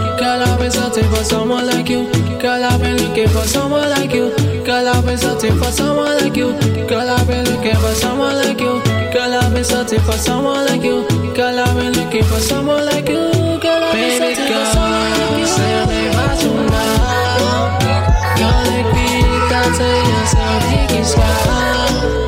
Been 0.65 0.73
searching 0.73 1.11
for 1.11 1.23
someone 1.23 1.67
like 1.67 1.91
you. 1.91 2.11
Girl, 2.41 2.65
I've 2.65 2.81
been 2.81 2.97
looking 2.97 3.29
for 3.29 3.45
someone 3.45 3.91
like 3.91 4.15
you. 4.15 4.35
Girl, 4.65 4.89
I've 4.89 5.05
been 5.05 5.19
searching 5.19 5.59
for 5.59 5.71
someone 5.71 6.17
like 6.17 6.37
you. 6.39 6.57
Girl, 6.89 7.07
I've 7.07 7.27
been 7.29 7.45
looking 7.45 7.77
for 7.77 7.93
someone 7.93 8.37
like 8.37 8.59
you. 8.59 8.81
Girl, 9.13 9.35
I've 9.35 9.53
been 9.53 9.63
searching 9.63 10.01
for 10.01 10.13
someone 10.13 10.65
like 10.65 10.83
you. 10.83 11.07
Girl, 11.35 11.59
I've 11.59 11.77
been 11.77 11.93
looking 11.93 12.25
for 12.25 12.41
someone 12.41 12.87
like 12.87 13.07
you. 13.11 13.29
Girl, 13.61 13.85
I've 13.85 13.93
been 13.93 14.17
searching 14.17 14.47
for 14.57 14.65
someone 14.73 15.11
like 15.13 15.39
you. 15.39 15.47
Say 15.53 15.85
me 15.85 16.09
what 16.17 16.43
you 16.43 16.55
know. 16.73 17.77
Girl, 18.41 18.65
like 18.73 18.89
me, 18.97 19.21
can't 19.53 19.77
say 19.77 19.97
yes, 20.01 20.35
I 20.35 20.61
think 20.65 20.93
it's 20.99 22.24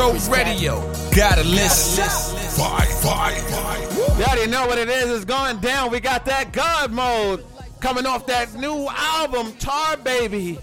Radio. 0.00 0.80
Gotta 1.14 1.44
listen. 1.44 2.04
Five, 2.58 2.88
five, 3.00 3.36
five. 3.50 4.18
You 4.18 4.24
already 4.24 4.50
know 4.50 4.66
what 4.66 4.78
it 4.78 4.88
is. 4.88 5.10
It's 5.10 5.26
going 5.26 5.58
down. 5.60 5.90
We 5.90 6.00
got 6.00 6.24
that 6.24 6.54
God 6.54 6.90
mode 6.90 7.44
coming 7.80 8.06
off 8.06 8.24
that 8.26 8.54
new 8.54 8.88
album, 8.88 9.52
Tar 9.58 9.98
Baby. 9.98 10.58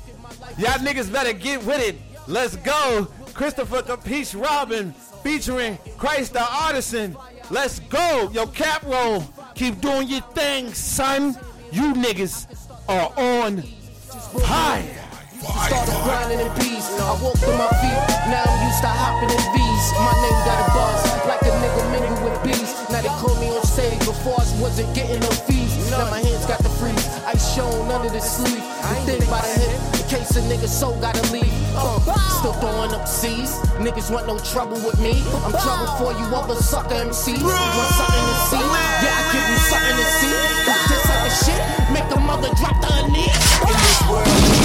Y'all 0.58 0.80
niggas 0.80 1.14
better 1.14 1.34
get 1.34 1.64
with 1.66 1.80
it. 1.88 1.98
Let's 2.26 2.56
go. 2.56 3.08
Christopher 3.36 3.84
Capiche 3.84 4.42
Robin 4.42 4.92
featuring 5.22 5.78
Christ 6.00 6.34
the 6.34 6.42
Artisan. 6.42 7.16
Let's 7.52 7.80
go. 7.80 8.32
Yo, 8.34 8.48
cap 8.48 8.82
roll. 8.88 9.24
Keep 9.54 9.82
doing 9.82 10.08
your 10.08 10.22
thing, 10.34 10.74
son. 10.74 11.38
You 11.72 11.94
niggas 11.94 12.48
are 12.90 13.14
on 13.16 13.64
high. 14.44 15.07
Started 15.38 15.94
grinding 16.02 16.42
in 16.42 16.50
peace. 16.58 16.90
I 16.98 17.14
woke 17.22 17.38
with 17.38 17.54
my 17.54 17.70
feet. 17.78 18.02
Now 18.34 18.42
I'm 18.42 18.58
used 18.66 18.82
to 18.82 18.90
hopping 18.90 19.30
in 19.30 19.44
V's. 19.54 19.86
My 20.02 20.14
name 20.26 20.40
got 20.50 20.58
a 20.58 20.68
buzz 20.74 21.02
like 21.30 21.42
a 21.46 21.54
nigga 21.62 21.84
mingle 21.94 22.18
with 22.26 22.42
bees. 22.42 22.74
Now 22.90 23.06
they 23.06 23.14
call 23.22 23.38
me 23.38 23.54
on 23.54 23.62
stage 23.62 24.00
before 24.02 24.42
I 24.42 24.46
wasn't 24.58 24.90
getting 24.98 25.22
no 25.22 25.30
fees. 25.46 25.70
Now 25.94 26.10
my 26.10 26.26
hands 26.26 26.46
got 26.50 26.58
the 26.66 26.74
freeze. 26.82 27.06
Ice 27.30 27.54
shown 27.54 27.70
under 27.94 28.10
the 28.10 28.20
sleeve. 28.20 28.66
The 28.82 28.98
thin 29.06 29.22
by 29.30 29.46
the 29.46 29.62
hip. 29.62 29.78
In 30.02 30.04
case 30.10 30.34
a 30.38 30.42
nigga 30.50 30.66
soul 30.66 30.98
gotta 30.98 31.22
leave. 31.30 31.54
Uh, 31.78 32.02
still 32.42 32.58
throwing 32.58 32.90
up 32.98 33.08
C's. 33.08 33.62
Niggas 33.78 34.10
want 34.10 34.26
no 34.26 34.42
trouble 34.42 34.82
with 34.82 34.98
me. 34.98 35.22
I'm 35.46 35.54
trouble 35.54 35.86
for 36.02 36.18
you 36.18 36.26
other 36.34 36.58
sucker 36.58 36.98
MCs. 36.98 37.46
Want 37.46 37.94
something 37.94 38.26
to 38.26 38.38
see? 38.50 38.66
Yeah, 39.06 39.14
I 39.14 39.24
give 39.30 39.46
you 39.54 39.60
something 39.70 39.98
to 40.02 40.08
see. 40.18 40.34
This 40.90 41.04
type 41.06 41.30
of 41.30 41.34
shit 41.46 41.62
make 41.94 42.10
a 42.10 42.20
mother 42.26 42.50
drop 42.58 42.82
the 42.82 42.90
her 42.90 43.06
knees. 43.14 43.38
In 43.62 43.76
this 43.78 44.02
world, 44.10 44.57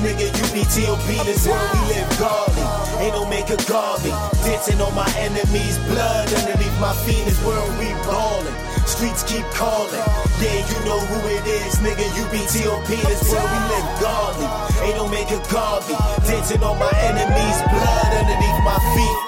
Nigga, 0.00 0.32
you 0.32 0.46
be 0.56 0.64
T.O.P. 0.64 1.22
This 1.28 1.46
world 1.46 1.70
we 1.74 1.92
live 1.92 2.08
godly. 2.18 2.64
Ain't 3.04 3.12
no 3.12 3.28
make 3.28 3.50
a 3.50 3.56
garby. 3.68 4.08
Dancing 4.48 4.80
on 4.80 4.94
my 4.94 5.08
enemies' 5.18 5.76
blood 5.92 6.32
underneath 6.32 6.80
my 6.80 6.94
feet. 7.04 7.22
This 7.26 7.36
world 7.44 7.68
we 7.78 7.92
ballin'. 8.08 8.54
Streets 8.86 9.22
keep 9.22 9.44
calling. 9.52 10.00
Yeah, 10.40 10.64
you 10.64 10.78
know 10.88 10.98
who 10.98 11.20
it 11.28 11.44
is, 11.46 11.76
nigga. 11.84 12.08
You 12.16 12.24
be 12.32 12.40
T.O.P. 12.48 12.96
This 12.96 13.28
world 13.28 13.44
we 13.44 13.60
live 13.68 13.88
godly. 14.00 14.48
Ain't 14.88 14.96
no 14.96 15.06
make 15.06 15.30
a 15.30 15.40
garby. 15.52 15.94
Dancing 16.24 16.62
on 16.64 16.78
my 16.78 16.92
enemies' 17.04 17.60
blood 17.68 18.10
underneath 18.24 18.60
my 18.64 18.80
feet. 18.96 19.20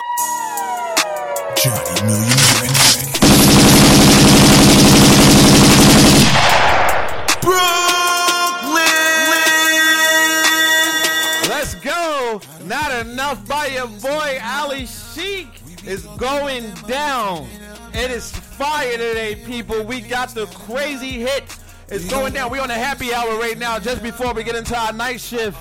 Johnny 1.61 2.01
Million. 2.09 2.82
Is 15.87 16.05
going 16.17 16.73
down. 16.87 17.47
It 17.95 18.11
is 18.11 18.31
fire 18.33 18.93
today, 18.93 19.37
people. 19.45 19.83
We 19.85 20.01
got 20.01 20.31
the 20.31 20.47
crazy 20.47 21.21
hit. 21.21 21.45
It's 21.89 22.09
going 22.09 22.33
down. 22.33 22.51
We're 22.51 22.63
on 22.63 22.71
a 22.71 22.75
happy 22.75 23.13
hour 23.13 23.39
right 23.39 23.59
now, 23.59 23.79
just 23.79 24.03
before 24.03 24.33
we 24.33 24.45
get 24.45 24.57
into 24.57 24.77
our 24.79 24.93
night 24.93 25.21
shift. 25.21 25.59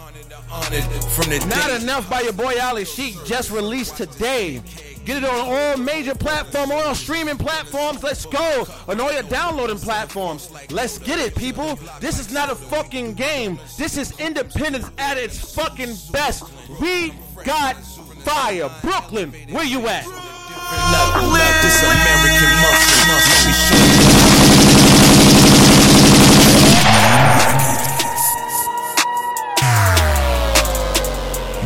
Not 0.50 1.82
enough 1.82 2.10
by 2.10 2.22
your 2.22 2.34
boy 2.34 2.56
Ali 2.62 2.86
Sheik 2.86 3.16
just 3.26 3.52
released 3.52 3.98
today. 3.98 4.62
Get 5.06 5.24
it 5.24 5.26
on 5.26 5.50
all 5.50 5.78
major 5.78 6.14
platforms, 6.14 6.72
all 6.72 6.94
streaming 6.94 7.38
platforms. 7.38 8.04
Let's 8.04 8.26
go. 8.26 8.68
On 8.88 9.00
all 9.02 9.12
your 9.12 9.24
downloading 9.24 9.80
platforms. 9.80 10.52
Let's 10.70 11.00
get 11.00 11.20
it, 11.20 11.36
people. 11.36 11.80
This 12.00 12.20
is 12.20 12.32
not 12.32 12.52
a 12.52 12.56
fucking 12.56 13.16
game. 13.16 13.60
This 13.78 13.98
is 13.98 14.18
independence 14.20 14.90
at 14.98 15.18
its 15.18 15.56
fucking 15.56 15.96
best. 16.12 16.44
We 16.80 17.14
got 17.44 17.76
fire. 18.24 18.70
Brooklyn, 18.82 19.32
where 19.50 19.66
you 19.66 19.88
at? 19.88 20.06
Level 20.06 21.32
up 21.36 21.56
this 21.62 21.84
American 21.84 22.52
muscle. 22.64 23.08
Let 23.12 23.48
me 23.48 23.54
show 23.54 24.92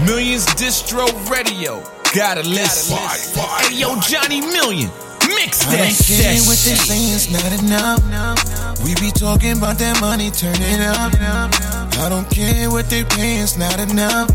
Millions 0.05 0.45
Distro 0.59 1.07
Radio. 1.29 1.81
Gotta 2.13 2.41
listen. 2.43 2.97
Hey, 2.97 3.75
yo, 3.79 3.99
Johnny 4.01 4.41
Million. 4.41 4.89
Mix 5.27 5.65
I 5.67 5.71
that 5.71 5.89
don't 5.89 6.05
care 6.05 6.39
what 6.45 6.59
they 6.61 6.75
shit. 6.75 6.85
say, 6.85 7.01
it's 7.15 7.27
not 7.31 7.51
enough. 7.63 8.83
We 8.83 8.93
be 8.95 9.11
talking 9.11 9.57
about 9.57 9.77
that 9.79 9.99
money, 9.99 10.29
turn 10.29 10.55
it 10.59 10.79
up. 10.81 11.11
I 11.97 12.09
don't 12.09 12.29
care 12.29 12.69
what 12.69 12.89
they 12.89 13.03
pay, 13.03 13.37
it's 13.39 13.57
not 13.57 13.79
enough. 13.79 14.29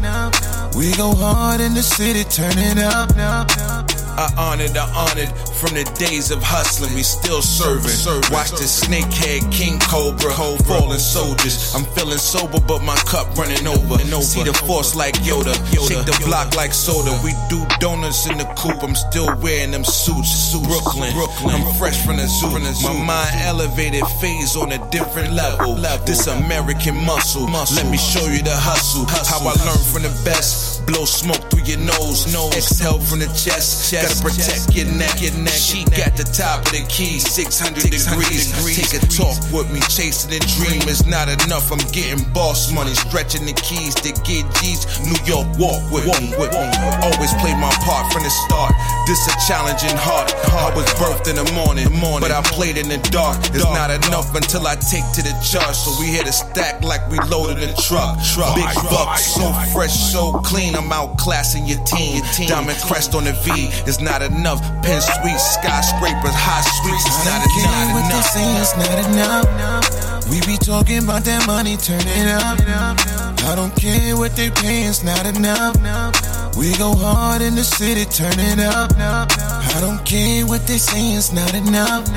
We 0.76 0.92
go 0.96 1.14
hard 1.14 1.60
in 1.60 1.74
the 1.74 1.82
city, 1.82 2.24
turn 2.24 2.56
it 2.56 2.78
up. 2.78 3.10
I 3.16 4.28
honored, 4.36 4.76
I 4.76 4.84
honored 4.92 5.28
from 5.56 5.74
the 5.74 5.84
days 5.96 6.30
of 6.30 6.42
hustling. 6.42 6.94
We 6.94 7.02
still 7.02 7.42
serving. 7.42 7.92
Watch 8.32 8.50
the 8.50 8.68
snakehead, 8.68 9.50
King 9.52 9.78
Cobra, 9.80 10.32
fallen 10.64 10.98
soldiers. 10.98 11.74
I'm 11.74 11.84
feeling 11.96 12.18
sober, 12.18 12.60
but 12.60 12.82
my 12.82 12.96
cup 13.08 13.36
running 13.36 13.66
over. 13.66 13.98
See 14.22 14.42
the 14.42 14.52
force 14.52 14.94
like 14.94 15.14
Yoda, 15.20 15.54
shake 15.72 16.04
the 16.06 16.16
block 16.24 16.54
like 16.56 16.72
soda. 16.72 17.18
We 17.24 17.32
do 17.48 17.64
donuts 17.78 18.26
in 18.28 18.38
the 18.38 18.46
coop. 18.56 18.82
I'm 18.82 18.94
still 18.94 19.28
wearing 19.40 19.70
them 19.70 19.84
suits. 19.84 20.52
Brooklyn, 20.54 21.12
I'm 21.50 21.74
fresh 21.74 22.04
from 22.04 22.16
the 22.16 22.26
zoo. 22.26 22.48
My 22.86 22.92
mind 23.04 23.34
elevated, 23.42 24.04
phase 24.20 24.56
on 24.56 24.72
a 24.72 24.80
different 24.90 25.32
level. 25.32 25.76
This 26.06 26.26
American 26.26 26.96
muscle. 27.04 27.44
Let 27.46 27.88
me 27.90 27.98
show 27.98 28.24
you 28.26 28.42
the 28.42 28.54
hustle. 28.54 29.04
How 29.08 29.40
I 29.44 29.54
learned 29.64 29.86
from 29.86 30.02
the 30.02 30.12
best. 30.24 30.59
Blow 30.90 31.06
smoke 31.06 31.38
through 31.54 31.70
your 31.70 31.78
nose, 31.78 32.26
exhale 32.50 32.98
from 32.98 33.22
the 33.22 33.30
chest. 33.30 33.94
Gotta 33.94 34.10
protect 34.18 34.74
your 34.74 34.90
neck, 34.98 35.22
your 35.22 35.30
neck. 35.38 35.54
She 35.54 35.86
got 35.86 36.18
the 36.18 36.26
top 36.26 36.66
of 36.66 36.74
the 36.74 36.82
key, 36.90 37.22
600 37.22 37.78
600 37.78 38.18
degrees. 38.18 38.50
Take 38.74 38.98
a 38.98 39.06
talk 39.06 39.38
with 39.54 39.70
me, 39.70 39.78
chasing 39.86 40.34
a 40.34 40.42
dream 40.58 40.82
is 40.90 41.06
not 41.06 41.30
enough. 41.30 41.70
I'm 41.70 41.78
getting 41.94 42.26
boss 42.34 42.74
money, 42.74 42.90
stretching 42.98 43.46
the 43.46 43.54
keys 43.54 43.94
to 44.02 44.10
get 44.26 44.42
G's. 44.58 44.82
New 45.06 45.14
York, 45.22 45.46
walk 45.62 45.78
with 45.94 46.10
me, 46.18 46.34
with. 46.34 46.50
Always 46.58 47.38
play 47.38 47.54
my 47.54 47.70
part 47.86 48.10
from 48.10 48.26
the 48.26 48.34
start. 48.50 48.74
This 49.06 49.22
a 49.30 49.34
challenging 49.46 49.94
heart. 49.94 50.34
I 50.50 50.74
was 50.74 50.90
birthed 50.98 51.30
in 51.30 51.38
the 51.38 51.46
morning, 51.54 51.86
but 52.18 52.34
I 52.34 52.42
played 52.50 52.74
in 52.74 52.90
the 52.90 52.98
dark. 53.14 53.38
It's 53.54 53.62
not 53.62 53.94
enough 53.94 54.34
until 54.34 54.66
I 54.66 54.74
take 54.74 55.06
to 55.14 55.22
the 55.22 55.38
charge. 55.38 55.78
So 55.78 55.94
we 56.02 56.10
hit 56.10 56.26
a 56.26 56.34
stack 56.34 56.82
like 56.82 57.06
we 57.06 57.22
loaded 57.30 57.62
a 57.62 57.70
truck. 57.78 58.18
Big 58.58 58.74
bucks, 58.90 59.38
so 59.38 59.54
fresh, 59.70 59.94
so 59.94 60.34
clean. 60.42 60.79
I'm 60.80 60.88
outclassing 60.88 61.68
your 61.68 61.76
team. 61.84 62.22
Oh, 62.24 62.46
Diamond 62.48 62.78
crest 62.80 63.14
on 63.14 63.24
the 63.24 63.36
V 63.44 63.68
is 63.84 64.00
not 64.00 64.22
enough. 64.22 64.60
Pen 64.80 65.00
sweet, 65.02 65.36
skyscrapers, 65.36 66.32
high 66.32 66.64
sweets. 66.80 67.04
It's 67.04 67.20
not 67.28 67.36
I 67.36 67.44
don't 67.44 67.52
care 67.52 67.68
enough. 67.68 67.92
what 67.92 68.06
they 68.08 68.22
say, 68.32 68.48
it's 68.56 68.74
not 68.80 68.98
enough. 69.12 70.30
We 70.32 70.40
be 70.48 70.56
talking 70.56 71.04
about 71.04 71.24
that 71.24 71.46
money, 71.46 71.76
turn 71.76 72.00
it 72.00 72.32
up. 72.32 72.56
I 73.44 73.54
don't 73.54 73.76
care 73.76 74.16
what 74.16 74.34
they 74.36 74.48
pay, 74.48 74.84
it's 74.88 75.04
not 75.04 75.26
enough. 75.26 75.76
We 76.56 76.72
go 76.78 76.96
hard 76.96 77.42
in 77.42 77.56
the 77.56 77.64
city, 77.64 78.06
turn 78.08 78.40
it 78.40 78.60
up. 78.60 78.96
I 78.96 79.78
don't 79.84 80.00
care 80.06 80.46
what 80.46 80.66
they 80.66 80.78
say, 80.78 81.12
it's 81.12 81.30
not 81.30 81.52
enough. 81.52 82.08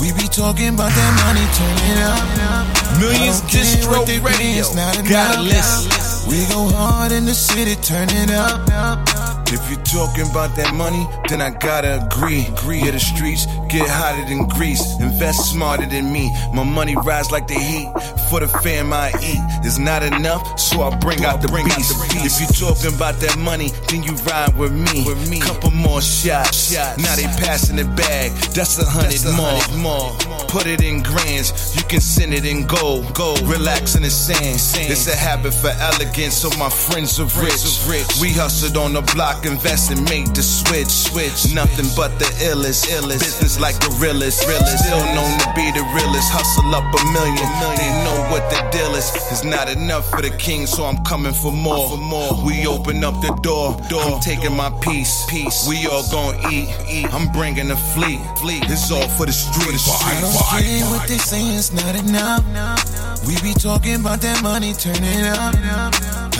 We 0.00 0.10
be 0.18 0.26
talking 0.26 0.74
about 0.74 0.90
that 0.90 1.12
money, 1.22 1.46
turn 1.54 1.78
it 1.94 2.02
up. 2.02 2.98
Millions 2.98 3.40
Distro 3.42 4.02
what 4.02 4.06
they 4.08 4.18
pay, 4.18 4.58
Radio. 4.58 4.64
Gotta 4.74 4.98
enough. 4.98 5.46
listen. 5.46 6.13
We 6.28 6.46
go 6.46 6.68
hard 6.68 7.12
in 7.12 7.24
the 7.26 7.34
city, 7.34 7.76
turn 7.76 8.08
it 8.10 8.30
up. 8.30 9.33
If 9.52 9.70
you 9.70 9.76
talking 9.84 10.28
about 10.30 10.56
that 10.56 10.74
money, 10.74 11.06
then 11.28 11.40
I 11.40 11.50
gotta 11.50 12.04
agree. 12.04 12.46
agree. 12.46 12.80
Yeah, 12.80 12.92
the 12.92 13.00
streets 13.00 13.46
get 13.68 13.88
hotter 13.88 14.24
than 14.28 14.48
grease. 14.48 14.82
Invest 15.00 15.50
smarter 15.52 15.86
than 15.86 16.12
me. 16.12 16.30
My 16.52 16.64
money 16.64 16.96
rise 16.96 17.30
like 17.30 17.46
the 17.46 17.54
heat. 17.54 17.90
For 18.30 18.40
the 18.40 18.48
fam 18.48 18.92
I 18.92 19.10
eat. 19.22 19.42
It's 19.64 19.78
not 19.78 20.02
enough, 20.02 20.58
so 20.58 20.82
I 20.82 20.96
bring 20.98 21.24
out 21.24 21.40
the 21.42 21.48
beast. 21.48 21.94
If 22.24 22.40
you 22.40 22.46
talking 22.66 22.94
about 22.94 23.16
that 23.20 23.38
money, 23.38 23.70
then 23.88 24.02
you 24.02 24.12
ride 24.26 24.56
with 24.56 24.72
me. 24.72 25.04
With 25.06 25.30
me. 25.30 25.40
Couple 25.40 25.70
more 25.70 26.00
shots. 26.00 26.72
Now 26.74 27.14
they 27.14 27.28
passing 27.44 27.78
it 27.78 27.94
back. 27.96 28.32
That's 28.54 28.78
a 28.78 28.84
hundred 28.84 29.22
more. 29.36 29.60
more. 29.78 30.10
Put 30.48 30.66
it 30.66 30.82
in 30.82 31.02
grands. 31.02 31.76
You 31.76 31.82
can 31.84 32.00
send 32.00 32.32
it 32.34 32.44
in 32.44 32.66
gold. 32.66 33.12
Gold. 33.14 33.42
Relax 33.42 33.94
in 33.94 34.02
the 34.02 34.10
sand. 34.10 34.58
It's 34.90 35.06
a 35.06 35.16
habit 35.16 35.52
for 35.54 35.70
elegance, 35.70 36.34
so 36.34 36.48
my 36.58 36.70
friends 36.70 37.20
are 37.20 37.30
rich. 37.42 38.06
We 38.20 38.32
hustled 38.32 38.76
on 38.76 38.92
the 38.92 39.02
block, 39.14 39.33
invest 39.42 39.90
and 39.90 40.02
make 40.06 40.30
the 40.34 40.42
switch. 40.42 40.86
Switch. 41.10 41.52
Nothing 41.54 41.90
but 41.96 42.14
the 42.18 42.30
illest. 42.46 42.86
illest. 42.94 43.26
Business 43.26 43.58
like 43.58 43.74
the 43.80 43.90
realest. 43.98 44.46
realest. 44.46 44.84
Still 44.84 45.02
known 45.16 45.34
to 45.42 45.48
be 45.58 45.66
the 45.74 45.82
realest. 45.96 46.30
Hustle 46.30 46.74
up 46.74 46.86
a 46.86 47.02
million. 47.10 47.48
They 47.74 47.90
know 48.06 48.18
what 48.30 48.46
the 48.54 48.62
deal 48.70 48.94
is. 48.94 49.10
It's 49.32 49.42
not 49.44 49.68
enough 49.68 50.08
for 50.10 50.22
the 50.22 50.30
king, 50.38 50.66
so 50.66 50.84
I'm 50.84 51.02
coming 51.04 51.34
for 51.34 51.52
more. 51.52 51.90
For 51.90 51.98
more. 51.98 52.44
We 52.46 52.66
open 52.66 53.02
up 53.02 53.20
the 53.20 53.34
door. 53.42 53.74
I'm 53.90 54.20
taking 54.20 54.54
my 54.54 54.70
piece. 54.80 55.26
Piece. 55.26 55.66
We 55.66 55.86
all 55.86 56.06
gon' 56.10 56.38
eat. 56.52 56.68
Eat. 56.88 57.12
I'm 57.12 57.32
bringing 57.32 57.68
the 57.68 57.76
fleet. 57.76 58.20
Fleet. 58.38 58.62
It's 58.70 58.90
all 58.92 59.08
for 59.08 59.26
the 59.26 59.32
street 59.32 59.64
streets. 59.64 59.88
I 60.02 60.20
don't 60.20 60.62
care 60.62 60.86
what 60.90 61.08
they 61.08 61.18
say, 61.18 61.42
it's 61.56 61.72
not 61.72 61.94
enough. 61.96 63.26
We 63.26 63.40
be 63.40 63.54
talking 63.54 63.96
about 64.00 64.20
that 64.20 64.42
money, 64.42 64.72
turn 64.74 64.96
it 65.00 65.26
up. 65.26 65.54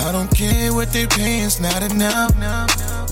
I 0.06 0.12
don't 0.12 0.30
care 0.30 0.72
what 0.72 0.92
they 0.92 1.06
pay, 1.06 1.40
it's 1.40 1.60
not 1.60 1.82
enough. 1.82 2.32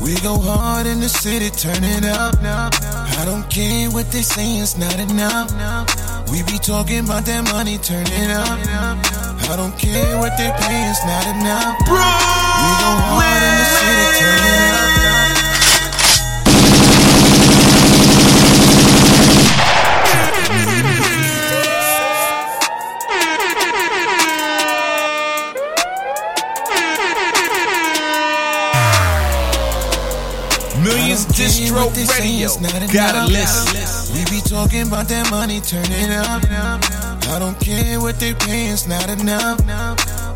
We 0.00 0.14
go 0.20 0.38
hard 0.38 0.86
in 0.86 1.00
the 1.00 1.08
city, 1.08 1.50
turn 1.50 1.82
it 1.84 2.04
up. 2.04 2.34
I 2.42 3.24
don't 3.24 3.48
care 3.50 3.90
what 3.90 4.10
they 4.10 4.22
say, 4.22 4.58
it's 4.58 4.76
not 4.76 4.98
enough. 4.98 5.50
We 6.30 6.42
be 6.44 6.58
talking 6.58 7.04
about 7.04 7.24
that 7.26 7.44
money, 7.52 7.78
turn 7.78 8.06
it 8.06 8.30
up. 8.30 8.58
I 9.50 9.56
don't 9.56 9.76
care 9.78 10.18
what 10.18 10.36
they 10.38 10.50
pay, 10.50 10.90
it's 10.90 11.04
not 11.04 11.26
enough. 11.36 11.76
We 11.86 12.70
go 12.82 12.90
hard 13.10 13.42
in 13.42 13.54
the 13.60 13.66
city, 13.76 14.06
turn 14.18 14.40
it 14.40 14.72
up. 14.72 15.51
Distro 31.52 31.92
Radio. 32.18 32.48
Gotta 32.92 33.26
listen. 33.26 34.14
We 34.14 34.24
be 34.30 34.40
talking 34.40 34.86
about 34.86 35.08
that 35.08 35.30
money, 35.30 35.60
turn 35.60 35.84
it 35.84 36.10
up. 36.10 36.42
I 37.28 37.38
don't 37.38 37.58
care 37.60 38.00
what 38.00 38.18
they 38.18 38.34
pay, 38.34 38.66
it's 38.68 38.86
not 38.86 39.08
enough. 39.10 39.60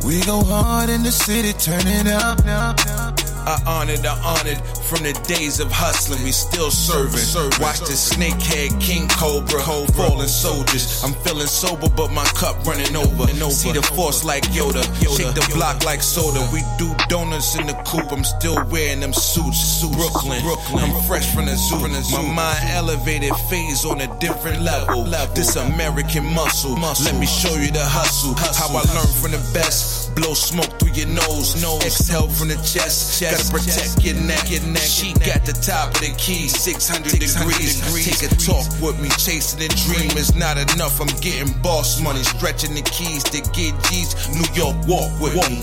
We 0.05 0.21
go 0.25 0.45
hard 0.45 0.91
in 0.91 1.03
the 1.03 1.11
city, 1.13 1.53
turn 1.55 1.87
it 1.87 2.07
up. 2.07 3.26
I 3.47 3.63
honored, 3.65 4.05
I 4.05 4.19
honored 4.27 4.59
from 4.91 5.05
the 5.05 5.13
days 5.27 5.61
of 5.61 5.71
hustling. 5.71 6.23
We 6.25 6.33
still 6.33 6.71
serving. 6.71 7.23
Watch 7.63 7.81
the 7.81 7.95
snakehead, 7.95 8.81
King 8.81 9.07
Cobra, 9.09 9.63
fallen 9.95 10.27
soldiers. 10.27 11.05
I'm 11.05 11.15
feeling 11.23 11.47
sober, 11.47 11.89
but 11.89 12.11
my 12.11 12.25
cup 12.35 12.67
running 12.67 12.97
over. 12.97 13.27
See 13.51 13.73
the 13.73 13.83
force 13.83 14.25
like 14.25 14.43
Yoda, 14.51 14.83
shake 15.17 15.35
the 15.35 15.47
block 15.55 15.85
like 15.85 16.03
soda. 16.03 16.43
We 16.53 16.63
do 16.77 16.93
donuts 17.09 17.57
in 17.57 17.67
the 17.69 17.75
coop. 17.87 18.11
I'm 18.11 18.25
still 18.25 18.59
wearing 18.67 19.01
them 19.01 19.13
suits. 19.13 19.85
Brooklyn, 19.87 20.43
I'm 20.75 21.03
fresh 21.05 21.33
from 21.33 21.47
the 21.47 21.55
zoo. 21.55 21.79
My 22.17 22.23
mind 22.35 22.59
elevated, 22.71 23.35
phase 23.49 23.85
on 23.85 24.01
a 24.01 24.19
different 24.19 24.63
level. 24.63 25.05
This 25.35 25.55
American 25.55 26.25
muscle. 26.35 26.75
Let 26.75 27.15
me 27.15 27.27
show 27.27 27.55
you 27.55 27.71
the 27.71 27.85
hustle. 27.85 28.35
How 28.35 28.75
I 28.75 28.83
learned 28.93 29.15
from 29.15 29.31
the 29.31 29.51
best. 29.55 30.06
Blow 30.17 30.33
smoke 30.33 30.81
through 30.81 30.97
your 30.97 31.13
nose, 31.13 31.61
exhale 31.85 32.27
from 32.29 32.49
the 32.49 32.57
chest. 32.65 33.21
Gotta 33.21 33.37
protect 33.53 34.01
your 34.01 34.17
neck. 34.25 34.49
Your 34.49 34.65
neck. 34.65 34.81
She 34.81 35.13
got 35.13 35.45
the 35.45 35.53
top 35.53 35.93
of 35.93 36.01
the 36.01 36.09
key, 36.17 36.49
600 36.49 37.21
600 37.21 37.21
degrees. 37.21 37.77
Take 38.01 38.25
a 38.25 38.33
talk 38.41 38.65
with 38.81 38.97
me, 38.97 39.13
chasing 39.21 39.61
a 39.61 39.69
dream 39.85 40.17
is 40.17 40.35
not 40.35 40.57
enough. 40.57 41.05
I'm 41.05 41.13
getting 41.21 41.53
boss 41.61 42.01
money, 42.01 42.25
stretching 42.25 42.73
the 42.73 42.81
keys 42.81 43.25
to 43.29 43.45
get 43.53 43.77
G's. 43.93 44.17
New 44.33 44.49
York, 44.57 44.73
walk 44.89 45.13
with 45.21 45.37
me. 45.37 45.61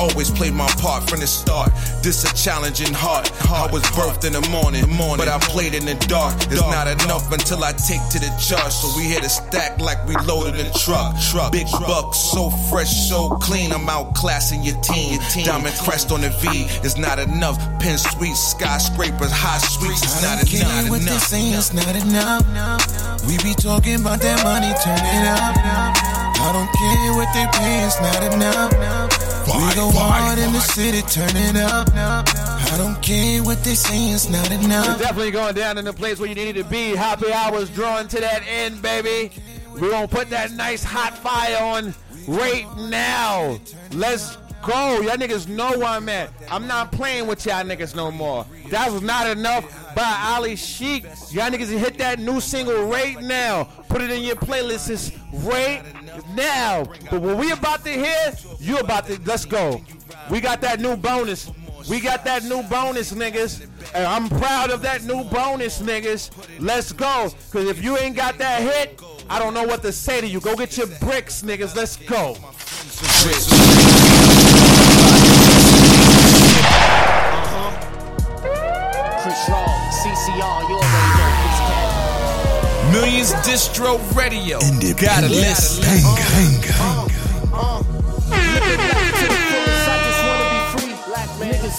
Always 0.00 0.30
play 0.30 0.50
my 0.50 0.68
part 0.80 1.04
from 1.04 1.20
the 1.20 1.28
start. 1.28 1.68
This 2.00 2.24
a 2.24 2.32
challenging 2.34 2.94
heart. 2.94 3.28
I 3.52 3.68
was 3.70 3.82
birthed 3.92 4.24
in 4.24 4.32
the 4.32 4.48
morning, 4.48 4.88
but 5.20 5.28
I 5.28 5.36
played 5.52 5.74
in 5.74 5.84
the 5.84 5.94
dark. 6.08 6.32
It's 6.48 6.64
not 6.72 6.88
enough 6.88 7.30
until 7.30 7.62
I 7.62 7.72
take 7.72 8.00
to 8.16 8.18
the 8.18 8.32
charge. 8.40 8.72
So 8.72 8.88
we 8.96 9.04
hit 9.04 9.24
a 9.24 9.28
stack 9.28 9.78
like 9.78 10.00
we 10.08 10.16
loaded 10.24 10.56
a 10.56 10.72
truck. 10.72 11.12
Big 11.52 11.68
bucks, 11.70 12.16
so 12.16 12.48
fresh, 12.72 12.88
so 13.12 13.28
clean. 13.44 13.73
I'm 13.74 13.86
outclassing 13.86 14.64
your 14.64 14.80
team. 14.82 15.18
Diamond 15.44 15.74
crest 15.82 16.12
on 16.12 16.20
the 16.20 16.30
V 16.30 16.66
is 16.86 16.96
not 16.96 17.18
enough. 17.18 17.58
Pin 17.80 17.98
sweet 17.98 18.36
skyscrapers, 18.36 19.32
hot 19.32 19.58
sweets 19.58 20.04
is 20.04 20.22
not 20.22 20.38
don't 20.38 20.54
enough. 20.54 20.90
what 20.90 21.00
they 21.02 21.18
say, 21.18 21.50
it's 21.50 21.74
not 21.74 21.94
enough. 21.96 23.26
We 23.26 23.36
be 23.42 23.52
talking 23.54 24.00
about 24.00 24.20
that 24.20 24.44
money, 24.44 24.70
turn 24.78 25.02
it 25.02 25.26
up. 25.26 25.58
I 26.38 26.52
don't 26.54 26.70
care 26.70 27.12
what 27.18 27.30
they 27.34 27.46
pay, 27.58 27.84
it's 27.84 28.00
not 28.00 28.22
enough. 28.32 28.70
We 29.46 29.74
go 29.74 29.90
hard 29.90 30.38
in 30.38 30.52
the 30.52 30.60
city, 30.60 31.02
turn 31.02 31.34
it 31.34 31.56
up. 31.56 31.88
I 31.94 32.74
don't 32.78 33.02
care 33.02 33.42
what 33.42 33.64
they 33.64 33.74
say, 33.74 34.12
it's 34.12 34.28
not 34.28 34.50
enough. 34.52 34.62
We're 34.62 34.66
enough. 34.66 34.98
definitely 35.00 35.30
going 35.32 35.54
down 35.56 35.78
in 35.78 35.84
the 35.84 35.92
place 35.92 36.20
where 36.20 36.28
you 36.28 36.36
need 36.36 36.54
to 36.54 36.64
be. 36.64 36.94
Happy 36.94 37.32
hours 37.32 37.70
drawing 37.70 38.06
to 38.08 38.20
that 38.20 38.42
end, 38.46 38.82
baby. 38.82 39.32
We're 39.74 39.90
gonna 39.90 40.06
put 40.06 40.30
that 40.30 40.52
nice 40.52 40.84
hot 40.84 41.18
fire 41.18 41.60
on 41.60 41.94
right 42.26 42.66
now. 42.76 43.58
Let's 43.92 44.36
go. 44.64 45.00
Y'all 45.00 45.16
niggas 45.16 45.46
know 45.48 45.78
where 45.78 45.88
I'm 45.88 46.08
at. 46.08 46.30
I'm 46.50 46.66
not 46.66 46.92
playing 46.92 47.26
with 47.26 47.44
y'all 47.46 47.64
niggas 47.64 47.94
no 47.94 48.10
more. 48.10 48.46
That 48.70 48.90
was 48.90 49.02
not 49.02 49.26
enough 49.26 49.94
by 49.94 50.32
Ali 50.34 50.56
Sheik. 50.56 51.04
Y'all 51.30 51.50
niggas 51.50 51.76
hit 51.78 51.98
that 51.98 52.18
new 52.18 52.40
single 52.40 52.86
right 52.86 53.20
now. 53.20 53.64
Put 53.88 54.02
it 54.02 54.10
in 54.10 54.22
your 54.22 54.36
playlists 54.36 55.16
right 55.46 55.82
now. 56.34 56.84
But 57.10 57.20
what 57.20 57.36
we 57.36 57.52
about 57.52 57.84
to 57.84 57.90
hear, 57.90 58.32
you 58.58 58.78
about 58.78 59.06
to 59.06 59.20
let's 59.24 59.44
go. 59.44 59.82
We 60.30 60.40
got 60.40 60.60
that 60.62 60.80
new 60.80 60.96
bonus. 60.96 61.50
We 61.88 62.00
got 62.00 62.24
that 62.24 62.44
new 62.44 62.62
bonus, 62.62 63.12
niggas. 63.12 63.68
And 63.94 64.06
I'm 64.06 64.28
proud 64.28 64.70
of 64.70 64.80
that 64.82 65.04
new 65.04 65.22
bonus, 65.24 65.82
niggas. 65.82 66.30
Let's 66.58 66.92
go. 66.92 67.30
Cause 67.50 67.66
if 67.66 67.84
you 67.84 67.98
ain't 67.98 68.16
got 68.16 68.38
that 68.38 68.62
hit, 68.62 69.00
I 69.28 69.38
don't 69.38 69.54
know 69.54 69.64
what 69.64 69.82
to 69.82 69.92
say 69.92 70.20
to 70.20 70.26
you. 70.26 70.40
Go 70.40 70.54
get 70.54 70.76
your 70.76 70.86
bricks, 70.86 71.42
niggas. 71.42 71.74
Let's 71.74 71.96
go. 71.96 72.36
Chris 79.22 79.48
Raw, 79.48 79.64
CCR, 79.90 80.68
you 80.68 80.76
already 80.76 81.08
know 81.16 81.30
this 81.40 81.58
cat. 81.64 82.92
Millions 82.92 83.32
Distro 83.46 83.98
Radio. 84.14 84.58
Gotta 84.60 85.28
listen. 85.28 85.82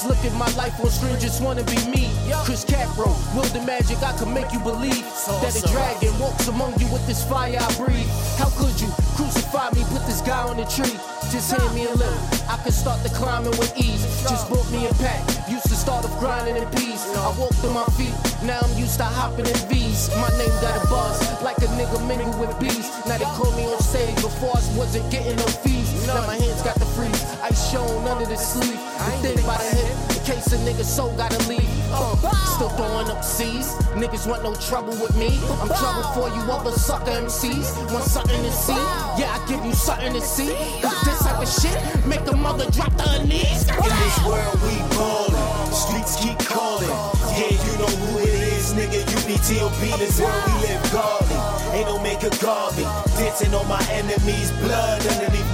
Look 0.08 0.22
at 0.24 0.34
my 0.38 0.50
life 0.54 0.80
on 0.80 0.90
screen, 0.92 1.20
just 1.20 1.42
wanna 1.42 1.64
be 1.64 1.78
me. 1.90 2.14
Chris 2.46 2.64
Capro, 2.64 3.10
will 3.34 3.50
the 3.50 3.62
magic, 3.66 3.98
I 4.04 4.14
can 4.14 4.32
make 4.34 4.54
you 4.54 4.60
believe 4.60 5.02
that 5.42 5.56
a 5.58 5.62
dragon 5.66 6.14
walks 6.20 6.48
among 6.48 6.78
you 6.80 6.86
with 6.94 7.06
this 7.08 7.24
fire 7.26 7.58
I 7.58 7.70
breathe. 7.74 8.06
How 8.38 8.50
could 8.54 8.80
you 8.80 8.90
crucify 9.18 9.72
me, 9.74 9.82
put 9.90 10.06
this 10.06 10.22
guy 10.22 10.46
on 10.46 10.58
the 10.58 10.66
tree? 10.66 10.94
Just 11.34 11.50
hand 11.50 11.74
me 11.74 11.86
a 11.86 11.94
little, 11.98 12.22
I 12.46 12.58
can 12.62 12.72
start 12.72 13.02
the 13.02 13.10
climbing 13.10 13.58
with 13.58 13.74
ease. 13.78 14.06
Just 14.30 14.48
bought 14.50 14.70
me 14.72 14.86
a 14.86 14.94
pack, 15.02 15.26
used 15.50 15.70
to 15.70 15.76
start 15.76 16.06
off 16.06 16.20
grinding 16.20 16.58
in 16.58 16.70
peace. 16.78 17.02
I 17.18 17.34
walked 17.40 17.66
on 17.66 17.74
my 17.74 17.86
feet, 17.98 18.14
now 18.46 18.62
I'm 18.62 18.78
used 18.78 18.98
to 19.02 19.06
hopping 19.06 19.48
in 19.48 19.58
V's. 19.70 20.14
My 20.22 20.30
name 20.38 20.54
got 20.62 20.78
a 20.78 20.86
buzz, 20.88 21.18
like 21.42 21.58
a 21.66 21.70
nigga 21.74 21.98
mingle 22.06 22.38
with 22.38 22.54
bees. 22.60 22.94
Now 23.10 23.18
they 23.18 23.26
call 23.34 23.50
me 23.58 23.66
on 23.66 23.82
stage, 23.82 24.16
before 24.22 24.54
I 24.54 24.62
wasn't 24.78 25.10
getting 25.10 25.36
no 25.36 25.48
fees. 25.66 25.75
Now 26.08 26.28
my 26.28 26.36
hands 26.36 26.62
got 26.62 26.76
the 26.76 26.86
freeze, 26.86 27.24
ice 27.42 27.72
shown 27.72 28.08
under 28.08 28.26
the 28.26 28.38
sleeve. 28.38 28.80
The 29.22 29.34
thing 29.34 29.46
by 29.46 29.58
the 29.58 29.76
hip, 29.76 30.18
in 30.18 30.24
case 30.24 30.54
a 30.54 30.58
nigga 30.58 30.84
soul 30.84 31.12
gotta 31.18 31.38
leave. 31.50 31.66
Uh, 31.92 32.16
uh, 32.24 32.32
still 32.56 32.70
throwing 32.70 33.10
up 33.10 33.24
C's, 33.24 33.74
niggas 33.98 34.28
want 34.30 34.44
no 34.44 34.54
trouble 34.56 34.94
with 35.02 35.16
me. 35.18 35.40
I'm 35.62 35.72
uh, 35.72 35.78
trouble 35.78 36.04
for 36.14 36.28
you 36.30 36.42
other 36.52 36.72
sucker 36.72 37.12
MCs. 37.12 37.92
Want 37.92 38.06
something 38.06 38.42
to 38.42 38.52
see? 38.52 38.74
Uh, 38.74 39.18
yeah, 39.18 39.34
I 39.34 39.46
give 39.48 39.66
you 39.66 39.74
something 39.74 40.14
to 40.14 40.22
see. 40.22 40.54
Cause 40.82 41.02
this 41.06 41.20
type 41.24 41.42
of 41.42 41.50
shit 41.50 41.78
make 42.06 42.24
the 42.24 42.36
mother 42.36 42.70
drop 42.72 42.96
to 42.98 43.04
her 43.10 43.24
knees. 43.26 43.66
In 43.66 43.94
this 44.06 44.18
world 44.26 44.56
we 44.62 44.78
ballin', 44.94 45.74
streets 45.74 46.22
keep 46.22 46.38
calling. 46.40 46.90
Yeah, 47.34 47.50
you 47.50 47.74
know 47.82 47.92
who 48.06 48.20
it 48.20 48.54
is, 48.54 48.74
nigga. 48.74 49.02
UPTOP, 49.26 49.98
this 49.98 50.20
world 50.22 50.44
we 50.46 50.68
live 50.68 50.92
godly. 50.94 51.56
Ain't 51.76 51.88
no 51.88 52.00
make 52.00 52.24
a 52.24 52.30
garvey. 52.40 52.84
Dancing 53.18 53.54
on 53.54 53.68
my 53.68 53.84
enemies' 53.92 54.52
blood 54.64 55.02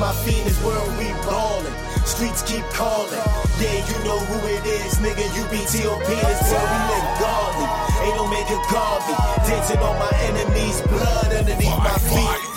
my 0.02 0.12
feet. 0.26 0.44
This 0.44 0.58
world 0.66 0.90
we 0.98 1.06
ballin'. 1.30 1.72
Streets 2.06 2.42
keep 2.42 2.66
calling. 2.74 3.22
Yeah, 3.62 3.78
you 3.86 3.98
know 4.04 4.18
who 4.18 4.38
it 4.50 4.66
is, 4.66 4.98
nigga. 4.98 5.26
UPTOP, 5.38 6.08
this 6.10 6.42
world 6.50 6.70
we 6.74 6.80
live 6.92 7.08
godly. 7.22 7.68
Ain't 8.04 8.16
no 8.18 8.26
make 8.28 8.50
a 8.50 8.60
garvey. 8.74 9.16
Dancing 9.48 9.78
on 9.78 9.96
my 10.00 10.12
enemies' 10.30 10.82
blood 10.82 11.32
underneath 11.32 11.78
my 11.78 11.98
feet. 12.10 12.52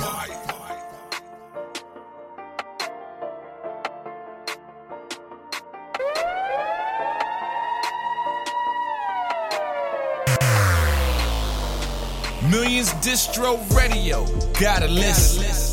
Millions 12.51 12.95
Distro 13.05 13.59
Radio. 13.77 14.25
Gotta 14.59 14.89
listen. 14.89 15.43
Five, 15.43 15.53
five, 15.53 15.64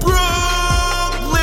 Brooklyn. 0.00 1.38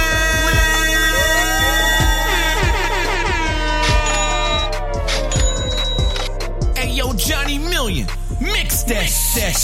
Hey, 6.76 6.92
yo, 6.94 7.14
Johnny 7.14 7.58
Million. 7.58 8.08
Mix 8.40 8.84
that 8.84 9.08
shit. 9.08 9.56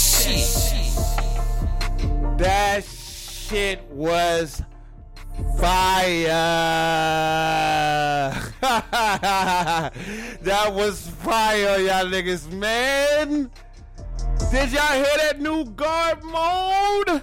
That 2.38 2.84
shit 2.84 3.82
was 3.90 4.62
fire. 5.58 6.26
that 10.42 10.72
was 10.72 11.08
fire, 11.08 11.78
y'all 11.78 12.06
niggas, 12.06 12.50
man. 12.52 13.50
Did 14.50 14.72
y'all 14.72 14.92
hear 14.92 15.16
that 15.18 15.40
new 15.40 15.64
guard 15.64 16.22
mode? 16.24 17.22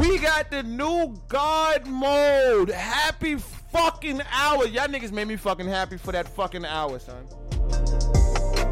We 0.00 0.18
got 0.18 0.50
the 0.50 0.62
new 0.62 1.14
guard 1.28 1.86
mode. 1.86 2.70
Happy 2.70 3.36
fucking 3.36 4.22
hour. 4.32 4.64
Y'all 4.66 4.88
niggas 4.88 5.12
made 5.12 5.28
me 5.28 5.36
fucking 5.36 5.68
happy 5.68 5.98
for 5.98 6.10
that 6.12 6.26
fucking 6.26 6.64
hour, 6.64 6.98
son. 6.98 7.26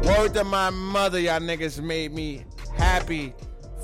Word 0.05 0.33
to 0.33 0.43
my 0.43 0.71
mother, 0.71 1.19
y'all 1.19 1.39
niggas 1.39 1.83
made 1.83 2.13
me 2.13 2.45
happy 2.75 3.35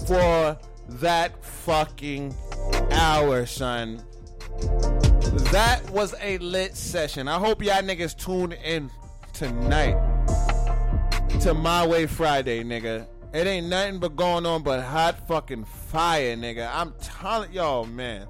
for 0.07 0.57
that 0.89 1.45
fucking 1.45 2.33
hour, 2.89 3.45
son. 3.45 4.01
That 5.51 5.87
was 5.91 6.15
a 6.19 6.39
lit 6.39 6.75
session. 6.75 7.27
I 7.27 7.37
hope 7.37 7.61
y'all 7.61 7.83
niggas 7.83 8.17
tune 8.17 8.53
in 8.53 8.89
tonight 9.33 9.93
to 11.41 11.53
My 11.53 11.85
Way 11.85 12.07
Friday, 12.07 12.63
nigga. 12.63 13.05
It 13.35 13.47
ain't 13.47 13.67
nothing 13.67 13.99
but 13.99 14.15
going 14.15 14.45
on 14.45 14.63
but 14.63 14.81
hot 14.81 15.27
fucking 15.27 15.65
fire, 15.65 16.37
nigga. 16.37 16.69
I'm 16.73 16.93
telling 17.01 17.51
y'all, 17.51 17.83
man. 17.83 18.27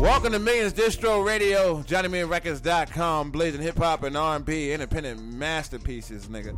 Welcome 0.00 0.32
to 0.32 0.38
Millions 0.38 0.72
Distro 0.72 1.22
Radio, 1.22 1.82
JohnnyMillionRecords.com, 1.82 3.32
blazing 3.32 3.60
hip 3.60 3.76
hop 3.76 4.02
and 4.02 4.16
R&B, 4.16 4.72
independent 4.72 5.22
masterpieces, 5.22 6.28
nigga. 6.28 6.56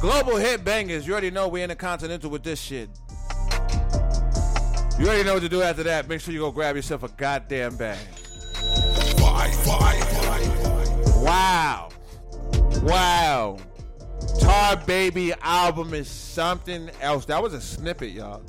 Global 0.00 0.38
hit 0.38 0.64
bangers. 0.64 1.06
You 1.06 1.12
already 1.12 1.30
know 1.30 1.48
we 1.48 1.62
intercontinental 1.62 2.30
with 2.30 2.44
this 2.44 2.58
shit. 2.58 2.88
You 4.98 5.04
already 5.04 5.24
know 5.24 5.34
what 5.34 5.42
to 5.42 5.50
do 5.50 5.60
after 5.60 5.82
that. 5.82 6.08
Make 6.08 6.22
sure 6.22 6.32
you 6.32 6.40
go 6.40 6.50
grab 6.50 6.76
yourself 6.76 7.02
a 7.02 7.08
goddamn 7.08 7.76
bag. 7.76 7.98
Wow. 11.22 11.90
Wow. 12.82 13.58
Tar 14.40 14.76
Baby 14.76 15.32
album 15.42 15.94
is 15.94 16.08
something 16.08 16.90
else. 17.00 17.24
That 17.26 17.42
was 17.42 17.54
a 17.54 17.60
snippet, 17.60 18.10
y'all. 18.10 18.42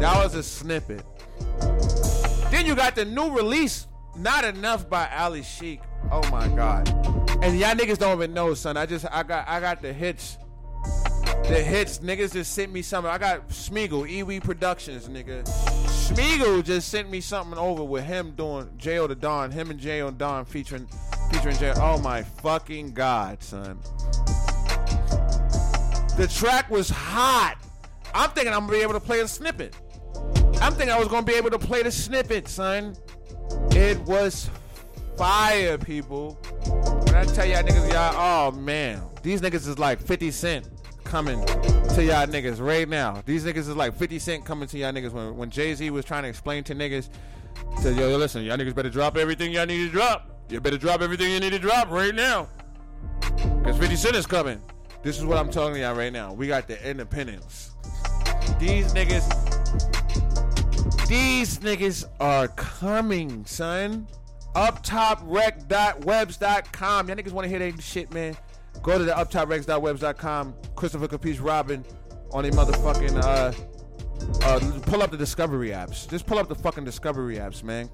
That 0.00 0.22
was 0.22 0.34
a 0.34 0.42
snippet. 0.42 1.04
Then 2.50 2.66
you 2.66 2.74
got 2.74 2.94
the 2.94 3.04
new 3.04 3.30
release, 3.30 3.86
Not 4.16 4.44
Enough 4.44 4.88
by 4.88 5.08
Ali 5.16 5.42
Sheik. 5.42 5.80
Oh 6.10 6.28
my 6.30 6.48
god. 6.48 6.88
And 7.42 7.58
y'all 7.58 7.74
niggas 7.74 7.98
don't 7.98 8.16
even 8.16 8.32
know, 8.32 8.54
son. 8.54 8.76
I 8.76 8.86
just 8.86 9.06
I 9.10 9.22
got 9.22 9.48
I 9.48 9.60
got 9.60 9.82
the 9.82 9.92
hits. 9.92 10.38
The 11.44 11.62
hits, 11.62 12.00
niggas 12.00 12.32
just 12.32 12.52
sent 12.52 12.72
me 12.72 12.82
something. 12.82 13.10
I 13.10 13.16
got 13.16 13.48
Smeagol, 13.48 14.08
Ewe 14.10 14.40
Productions, 14.40 15.08
nigga. 15.08 15.44
Smeagol 15.86 16.64
just 16.64 16.88
sent 16.88 17.10
me 17.10 17.20
something 17.20 17.58
over 17.58 17.84
with 17.84 18.04
him 18.04 18.32
doing 18.32 18.70
J.O. 18.76 19.06
to 19.06 19.14
Don, 19.14 19.50
him 19.50 19.70
and 19.70 19.78
J.O. 19.78 20.10
Don 20.10 20.44
featuring 20.44 20.86
featuring 21.30 21.56
J. 21.56 21.72
Oh 21.76 21.98
my 21.98 22.22
fucking 22.22 22.92
god, 22.92 23.42
son. 23.42 23.78
The 26.18 26.26
track 26.26 26.68
was 26.68 26.90
hot. 26.90 27.58
I'm 28.12 28.30
thinking 28.30 28.52
I'm 28.52 28.66
gonna 28.66 28.72
be 28.72 28.82
able 28.82 28.94
to 28.94 29.00
play 29.00 29.20
a 29.20 29.28
snippet. 29.28 29.76
I'm 30.60 30.72
thinking 30.72 30.90
I 30.90 30.98
was 30.98 31.06
gonna 31.06 31.24
be 31.24 31.34
able 31.34 31.50
to 31.50 31.60
play 31.60 31.84
the 31.84 31.92
snippet, 31.92 32.48
son. 32.48 32.96
It 33.70 34.00
was 34.00 34.50
fire, 35.16 35.78
people. 35.78 36.32
When 37.04 37.14
I 37.14 37.22
tell 37.24 37.46
y'all 37.46 37.62
niggas, 37.62 37.92
y'all, 37.92 38.14
oh 38.16 38.50
man, 38.50 39.00
these 39.22 39.40
niggas 39.40 39.68
is 39.68 39.78
like 39.78 40.00
50 40.00 40.32
Cent 40.32 40.68
coming 41.04 41.38
to 41.46 42.04
y'all 42.04 42.26
niggas 42.26 42.60
right 42.60 42.88
now. 42.88 43.22
These 43.24 43.44
niggas 43.44 43.58
is 43.58 43.76
like 43.76 43.94
50 43.94 44.18
Cent 44.18 44.44
coming 44.44 44.66
to 44.70 44.76
y'all 44.76 44.92
niggas 44.92 45.12
when, 45.12 45.36
when 45.36 45.50
Jay 45.50 45.72
Z 45.72 45.88
was 45.90 46.04
trying 46.04 46.24
to 46.24 46.28
explain 46.28 46.64
to 46.64 46.74
niggas, 46.74 47.10
to 47.82 47.94
yo, 47.94 48.08
yo, 48.08 48.16
listen, 48.16 48.42
y'all 48.42 48.56
niggas 48.56 48.74
better 48.74 48.90
drop 48.90 49.16
everything 49.16 49.52
y'all 49.52 49.66
need 49.66 49.86
to 49.86 49.92
drop. 49.92 50.28
You 50.48 50.60
better 50.60 50.78
drop 50.78 51.00
everything 51.00 51.30
you 51.30 51.38
need 51.38 51.52
to 51.52 51.60
drop 51.60 51.88
right 51.92 52.12
now. 52.12 52.48
Because 53.20 53.78
50 53.78 53.94
Cent 53.94 54.16
is 54.16 54.26
coming. 54.26 54.60
This 55.02 55.18
is 55.18 55.24
what 55.24 55.38
I'm 55.38 55.50
telling 55.50 55.80
y'all 55.80 55.94
right 55.94 56.12
now. 56.12 56.32
We 56.32 56.48
got 56.48 56.66
the 56.66 56.84
independence. 56.88 57.70
These 58.58 58.92
niggas, 58.92 59.26
these 61.06 61.60
niggas 61.60 62.04
are 62.20 62.48
coming, 62.48 63.46
son. 63.46 64.08
UpTopRec.webs.com. 64.54 67.08
Y'all 67.08 67.16
niggas 67.16 67.32
want 67.32 67.44
to 67.44 67.48
hear 67.48 67.60
that 67.60 67.82
shit, 67.82 68.12
man? 68.12 68.36
Go 68.82 68.98
to 68.98 69.04
the 69.04 69.12
UpTopRecs.webs.com. 69.12 70.54
Christopher 70.74 71.06
Capiche 71.06 71.44
Robin 71.44 71.84
on 72.32 72.44
a 72.44 72.50
motherfucking 72.50 73.22
uh 73.22 73.52
uh 74.44 74.60
pull 74.82 75.02
up 75.02 75.10
the 75.10 75.16
Discovery 75.16 75.70
apps. 75.70 76.06
Just 76.10 76.26
pull 76.26 76.38
up 76.38 76.48
the 76.48 76.54
fucking 76.54 76.84
Discovery 76.84 77.36
apps, 77.36 77.62
man. 77.62 77.88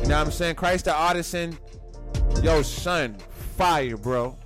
You 0.00 0.08
know 0.08 0.18
what 0.18 0.26
I'm 0.26 0.32
saying? 0.32 0.56
Christ 0.56 0.84
the 0.86 0.94
Artisan. 0.94 1.56
Yo, 2.42 2.62
son, 2.62 3.16
fire, 3.56 3.96
bro. 3.96 4.36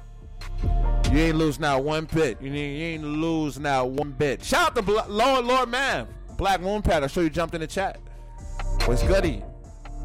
You 1.13 1.19
ain't 1.19 1.37
lose 1.37 1.59
now 1.59 1.81
one 1.81 2.07
bit. 2.07 2.41
You 2.43 2.53
ain't, 2.53 3.05
lose 3.05 3.59
now 3.59 3.87
one 3.87 4.13
bit. 4.13 4.45
Shout 4.45 4.69
out 4.69 4.77
to 4.77 4.83
Bla- 4.83 5.07
Lord 5.09 5.45
Lord 5.45 5.69
Man, 5.69 6.09
Black 6.37 6.61
Moon 6.61 6.83
Pad. 6.83 7.05
I 7.05 7.07
saw 7.07 7.21
you 7.21 7.31
jumped 7.31 7.55
in 7.55 7.61
the 7.61 7.67
chat. 7.67 8.01
What's 8.87 9.03
goody? 9.03 9.43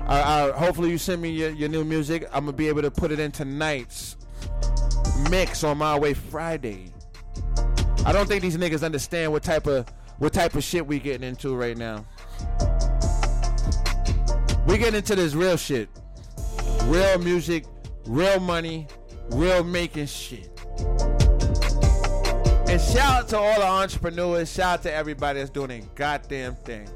I, 0.07 0.51
hopefully 0.51 0.89
you 0.89 0.97
send 0.97 1.21
me 1.21 1.29
your, 1.29 1.51
your 1.51 1.69
new 1.69 1.83
music. 1.83 2.27
I'm 2.33 2.45
gonna 2.45 2.57
be 2.57 2.67
able 2.67 2.81
to 2.81 2.91
put 2.91 3.11
it 3.11 3.19
in 3.19 3.31
tonight's 3.31 4.17
mix 5.29 5.63
on 5.63 5.77
my 5.77 5.97
way 5.97 6.13
Friday. 6.13 6.91
I 8.05 8.11
don't 8.11 8.27
think 8.27 8.41
these 8.41 8.57
niggas 8.57 8.83
understand 8.83 9.31
what 9.31 9.43
type 9.43 9.67
of 9.67 9.87
what 10.17 10.33
type 10.33 10.55
of 10.55 10.63
shit 10.63 10.85
we 10.85 10.99
getting 10.99 11.27
into 11.27 11.55
right 11.55 11.77
now. 11.77 12.05
We 14.67 14.77
getting 14.77 14.95
into 14.95 15.15
this 15.15 15.33
real 15.33 15.57
shit, 15.57 15.89
real 16.83 17.17
music, 17.19 17.65
real 18.05 18.39
money, 18.39 18.87
real 19.33 19.63
making 19.63 20.07
shit. 20.07 20.49
And 22.67 22.79
shout 22.79 23.23
out 23.23 23.27
to 23.29 23.37
all 23.37 23.59
the 23.59 23.67
entrepreneurs. 23.67 24.51
Shout 24.51 24.79
out 24.79 24.83
to 24.83 24.93
everybody 24.93 25.39
that's 25.39 25.49
doing 25.49 25.71
a 25.71 25.81
goddamn 25.95 26.55
thing. 26.55 26.87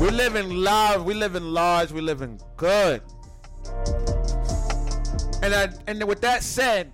We 0.00 0.10
living 0.10 0.50
large. 0.50 1.00
We 1.00 1.14
living 1.14 1.44
large. 1.44 1.90
We 1.90 2.00
living 2.00 2.40
good. 2.56 3.02
And 5.42 5.54
I, 5.54 5.68
and 5.86 6.02
with 6.04 6.20
that 6.20 6.42
said, 6.42 6.92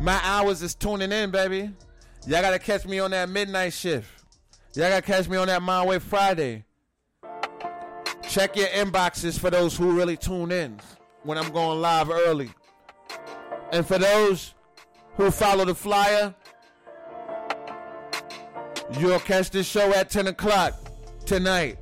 my 0.00 0.18
hours 0.22 0.62
is 0.62 0.74
tuning 0.74 1.12
in, 1.12 1.30
baby. 1.30 1.70
Y'all 2.26 2.42
gotta 2.42 2.58
catch 2.58 2.84
me 2.86 2.98
on 2.98 3.12
that 3.12 3.28
midnight 3.28 3.72
shift. 3.72 4.08
Y'all 4.74 4.90
gotta 4.90 5.02
catch 5.02 5.28
me 5.28 5.36
on 5.36 5.46
that 5.46 5.62
My 5.62 5.84
Way 5.84 5.98
Friday. 5.98 6.64
Check 8.28 8.56
your 8.56 8.68
inboxes 8.68 9.38
for 9.38 9.50
those 9.50 9.76
who 9.76 9.96
really 9.96 10.16
tune 10.16 10.50
in 10.50 10.80
when 11.26 11.36
I'm 11.36 11.50
going 11.50 11.80
live 11.80 12.08
early. 12.08 12.50
And 13.72 13.86
for 13.86 13.98
those 13.98 14.54
who 15.16 15.30
follow 15.30 15.64
the 15.64 15.74
flyer, 15.74 16.34
you'll 18.98 19.18
catch 19.18 19.50
this 19.50 19.66
show 19.66 19.92
at 19.92 20.08
10 20.08 20.28
o'clock 20.28 20.74
tonight. 21.26 21.78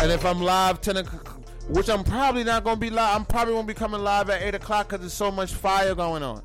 And 0.00 0.12
if 0.12 0.24
I'm 0.24 0.40
live 0.40 0.80
10 0.80 0.98
o'clock, 0.98 1.40
which 1.68 1.90
I'm 1.90 2.04
probably 2.04 2.44
not 2.44 2.62
gonna 2.62 2.76
be 2.78 2.88
live, 2.88 3.16
I'm 3.16 3.24
probably 3.24 3.54
gonna 3.54 3.66
be 3.66 3.74
coming 3.74 4.00
live 4.00 4.30
at 4.30 4.42
8 4.42 4.54
o'clock 4.54 4.88
because 4.88 5.00
there's 5.00 5.12
so 5.12 5.32
much 5.32 5.52
fire 5.52 5.94
going 5.94 6.22
on. 6.22 6.42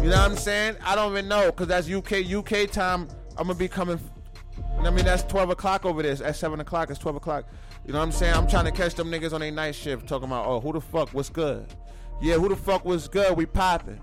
You 0.00 0.08
know 0.08 0.16
what 0.16 0.30
I'm 0.30 0.36
saying? 0.36 0.76
I 0.84 0.94
don't 0.94 1.12
even 1.12 1.28
know 1.28 1.46
because 1.46 1.66
that's 1.66 1.90
UK 1.90 2.24
UK 2.32 2.70
time. 2.70 3.08
I'm 3.36 3.48
gonna 3.48 3.54
be 3.54 3.68
coming. 3.68 3.98
I 4.78 4.90
mean 4.90 5.04
that's 5.04 5.24
12 5.24 5.50
o'clock 5.50 5.84
over 5.84 6.02
there. 6.02 6.16
At 6.24 6.36
7 6.36 6.60
o'clock, 6.60 6.90
it's 6.90 6.98
12 7.00 7.16
o'clock. 7.16 7.44
You 7.90 7.94
know 7.94 7.98
what 7.98 8.06
I'm 8.06 8.12
saying? 8.12 8.34
I'm 8.34 8.46
trying 8.46 8.66
to 8.66 8.70
catch 8.70 8.94
them 8.94 9.10
niggas 9.10 9.32
on 9.32 9.42
a 9.42 9.50
night 9.50 9.74
shift 9.74 10.06
talking 10.06 10.28
about, 10.28 10.46
oh, 10.46 10.60
who 10.60 10.72
the 10.72 10.80
fuck, 10.80 11.08
what's 11.08 11.28
good? 11.28 11.66
Yeah, 12.22 12.36
who 12.36 12.48
the 12.48 12.54
fuck 12.54 12.84
was 12.84 13.08
good? 13.08 13.36
We 13.36 13.46
popping. 13.46 13.98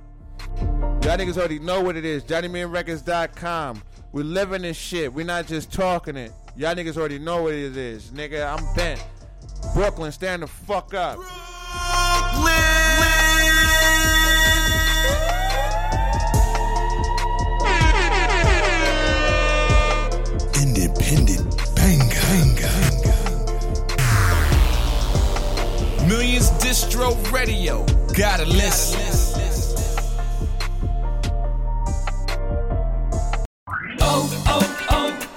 Y'all 0.58 1.16
niggas 1.16 1.38
already 1.38 1.60
know 1.60 1.80
what 1.80 1.96
it 1.96 2.04
is. 2.04 2.22
JohnnyMillionRecords.com. 2.26 3.82
We 4.12 4.24
living 4.24 4.64
this 4.64 4.76
shit. 4.76 5.14
We 5.14 5.24
not 5.24 5.48
just 5.48 5.72
talking 5.72 6.18
it. 6.18 6.34
Y'all 6.58 6.76
niggas 6.76 6.98
already 6.98 7.18
know 7.18 7.44
what 7.44 7.54
it 7.54 7.78
is. 7.78 8.12
Nigga, 8.12 8.58
I'm 8.58 8.76
bent. 8.76 9.02
Brooklyn, 9.74 10.12
stand 10.12 10.44
the 10.44 10.48
fuck 10.48 10.94
up. 10.94 11.20
Independent 20.62 21.47
Millions 26.08 26.50
Distro 26.52 27.16
Radio. 27.34 27.84
Gotta 28.14 28.46
listen. 28.46 29.02
Oh, 34.00 34.30
oh, 34.48 34.64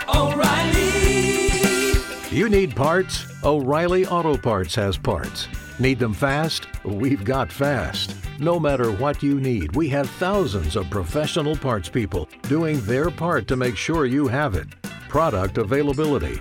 oh, 0.06 0.32
O'Reilly. 0.32 1.90
You 2.36 2.48
need 2.48 2.76
parts? 2.76 3.26
O'Reilly 3.42 4.06
Auto 4.06 4.36
Parts 4.36 4.76
has 4.76 4.96
parts. 4.96 5.48
Need 5.80 5.98
them 5.98 6.14
fast? 6.14 6.68
We've 6.84 7.24
got 7.24 7.50
fast. 7.50 8.14
No 8.38 8.60
matter 8.60 8.92
what 8.92 9.24
you 9.24 9.40
need, 9.40 9.74
we 9.74 9.88
have 9.88 10.08
thousands 10.08 10.76
of 10.76 10.88
professional 10.88 11.56
parts 11.56 11.88
people 11.88 12.28
doing 12.42 12.80
their 12.82 13.10
part 13.10 13.48
to 13.48 13.56
make 13.56 13.76
sure 13.76 14.06
you 14.06 14.28
have 14.28 14.54
it. 14.54 14.68
Product 15.08 15.58
availability. 15.58 16.40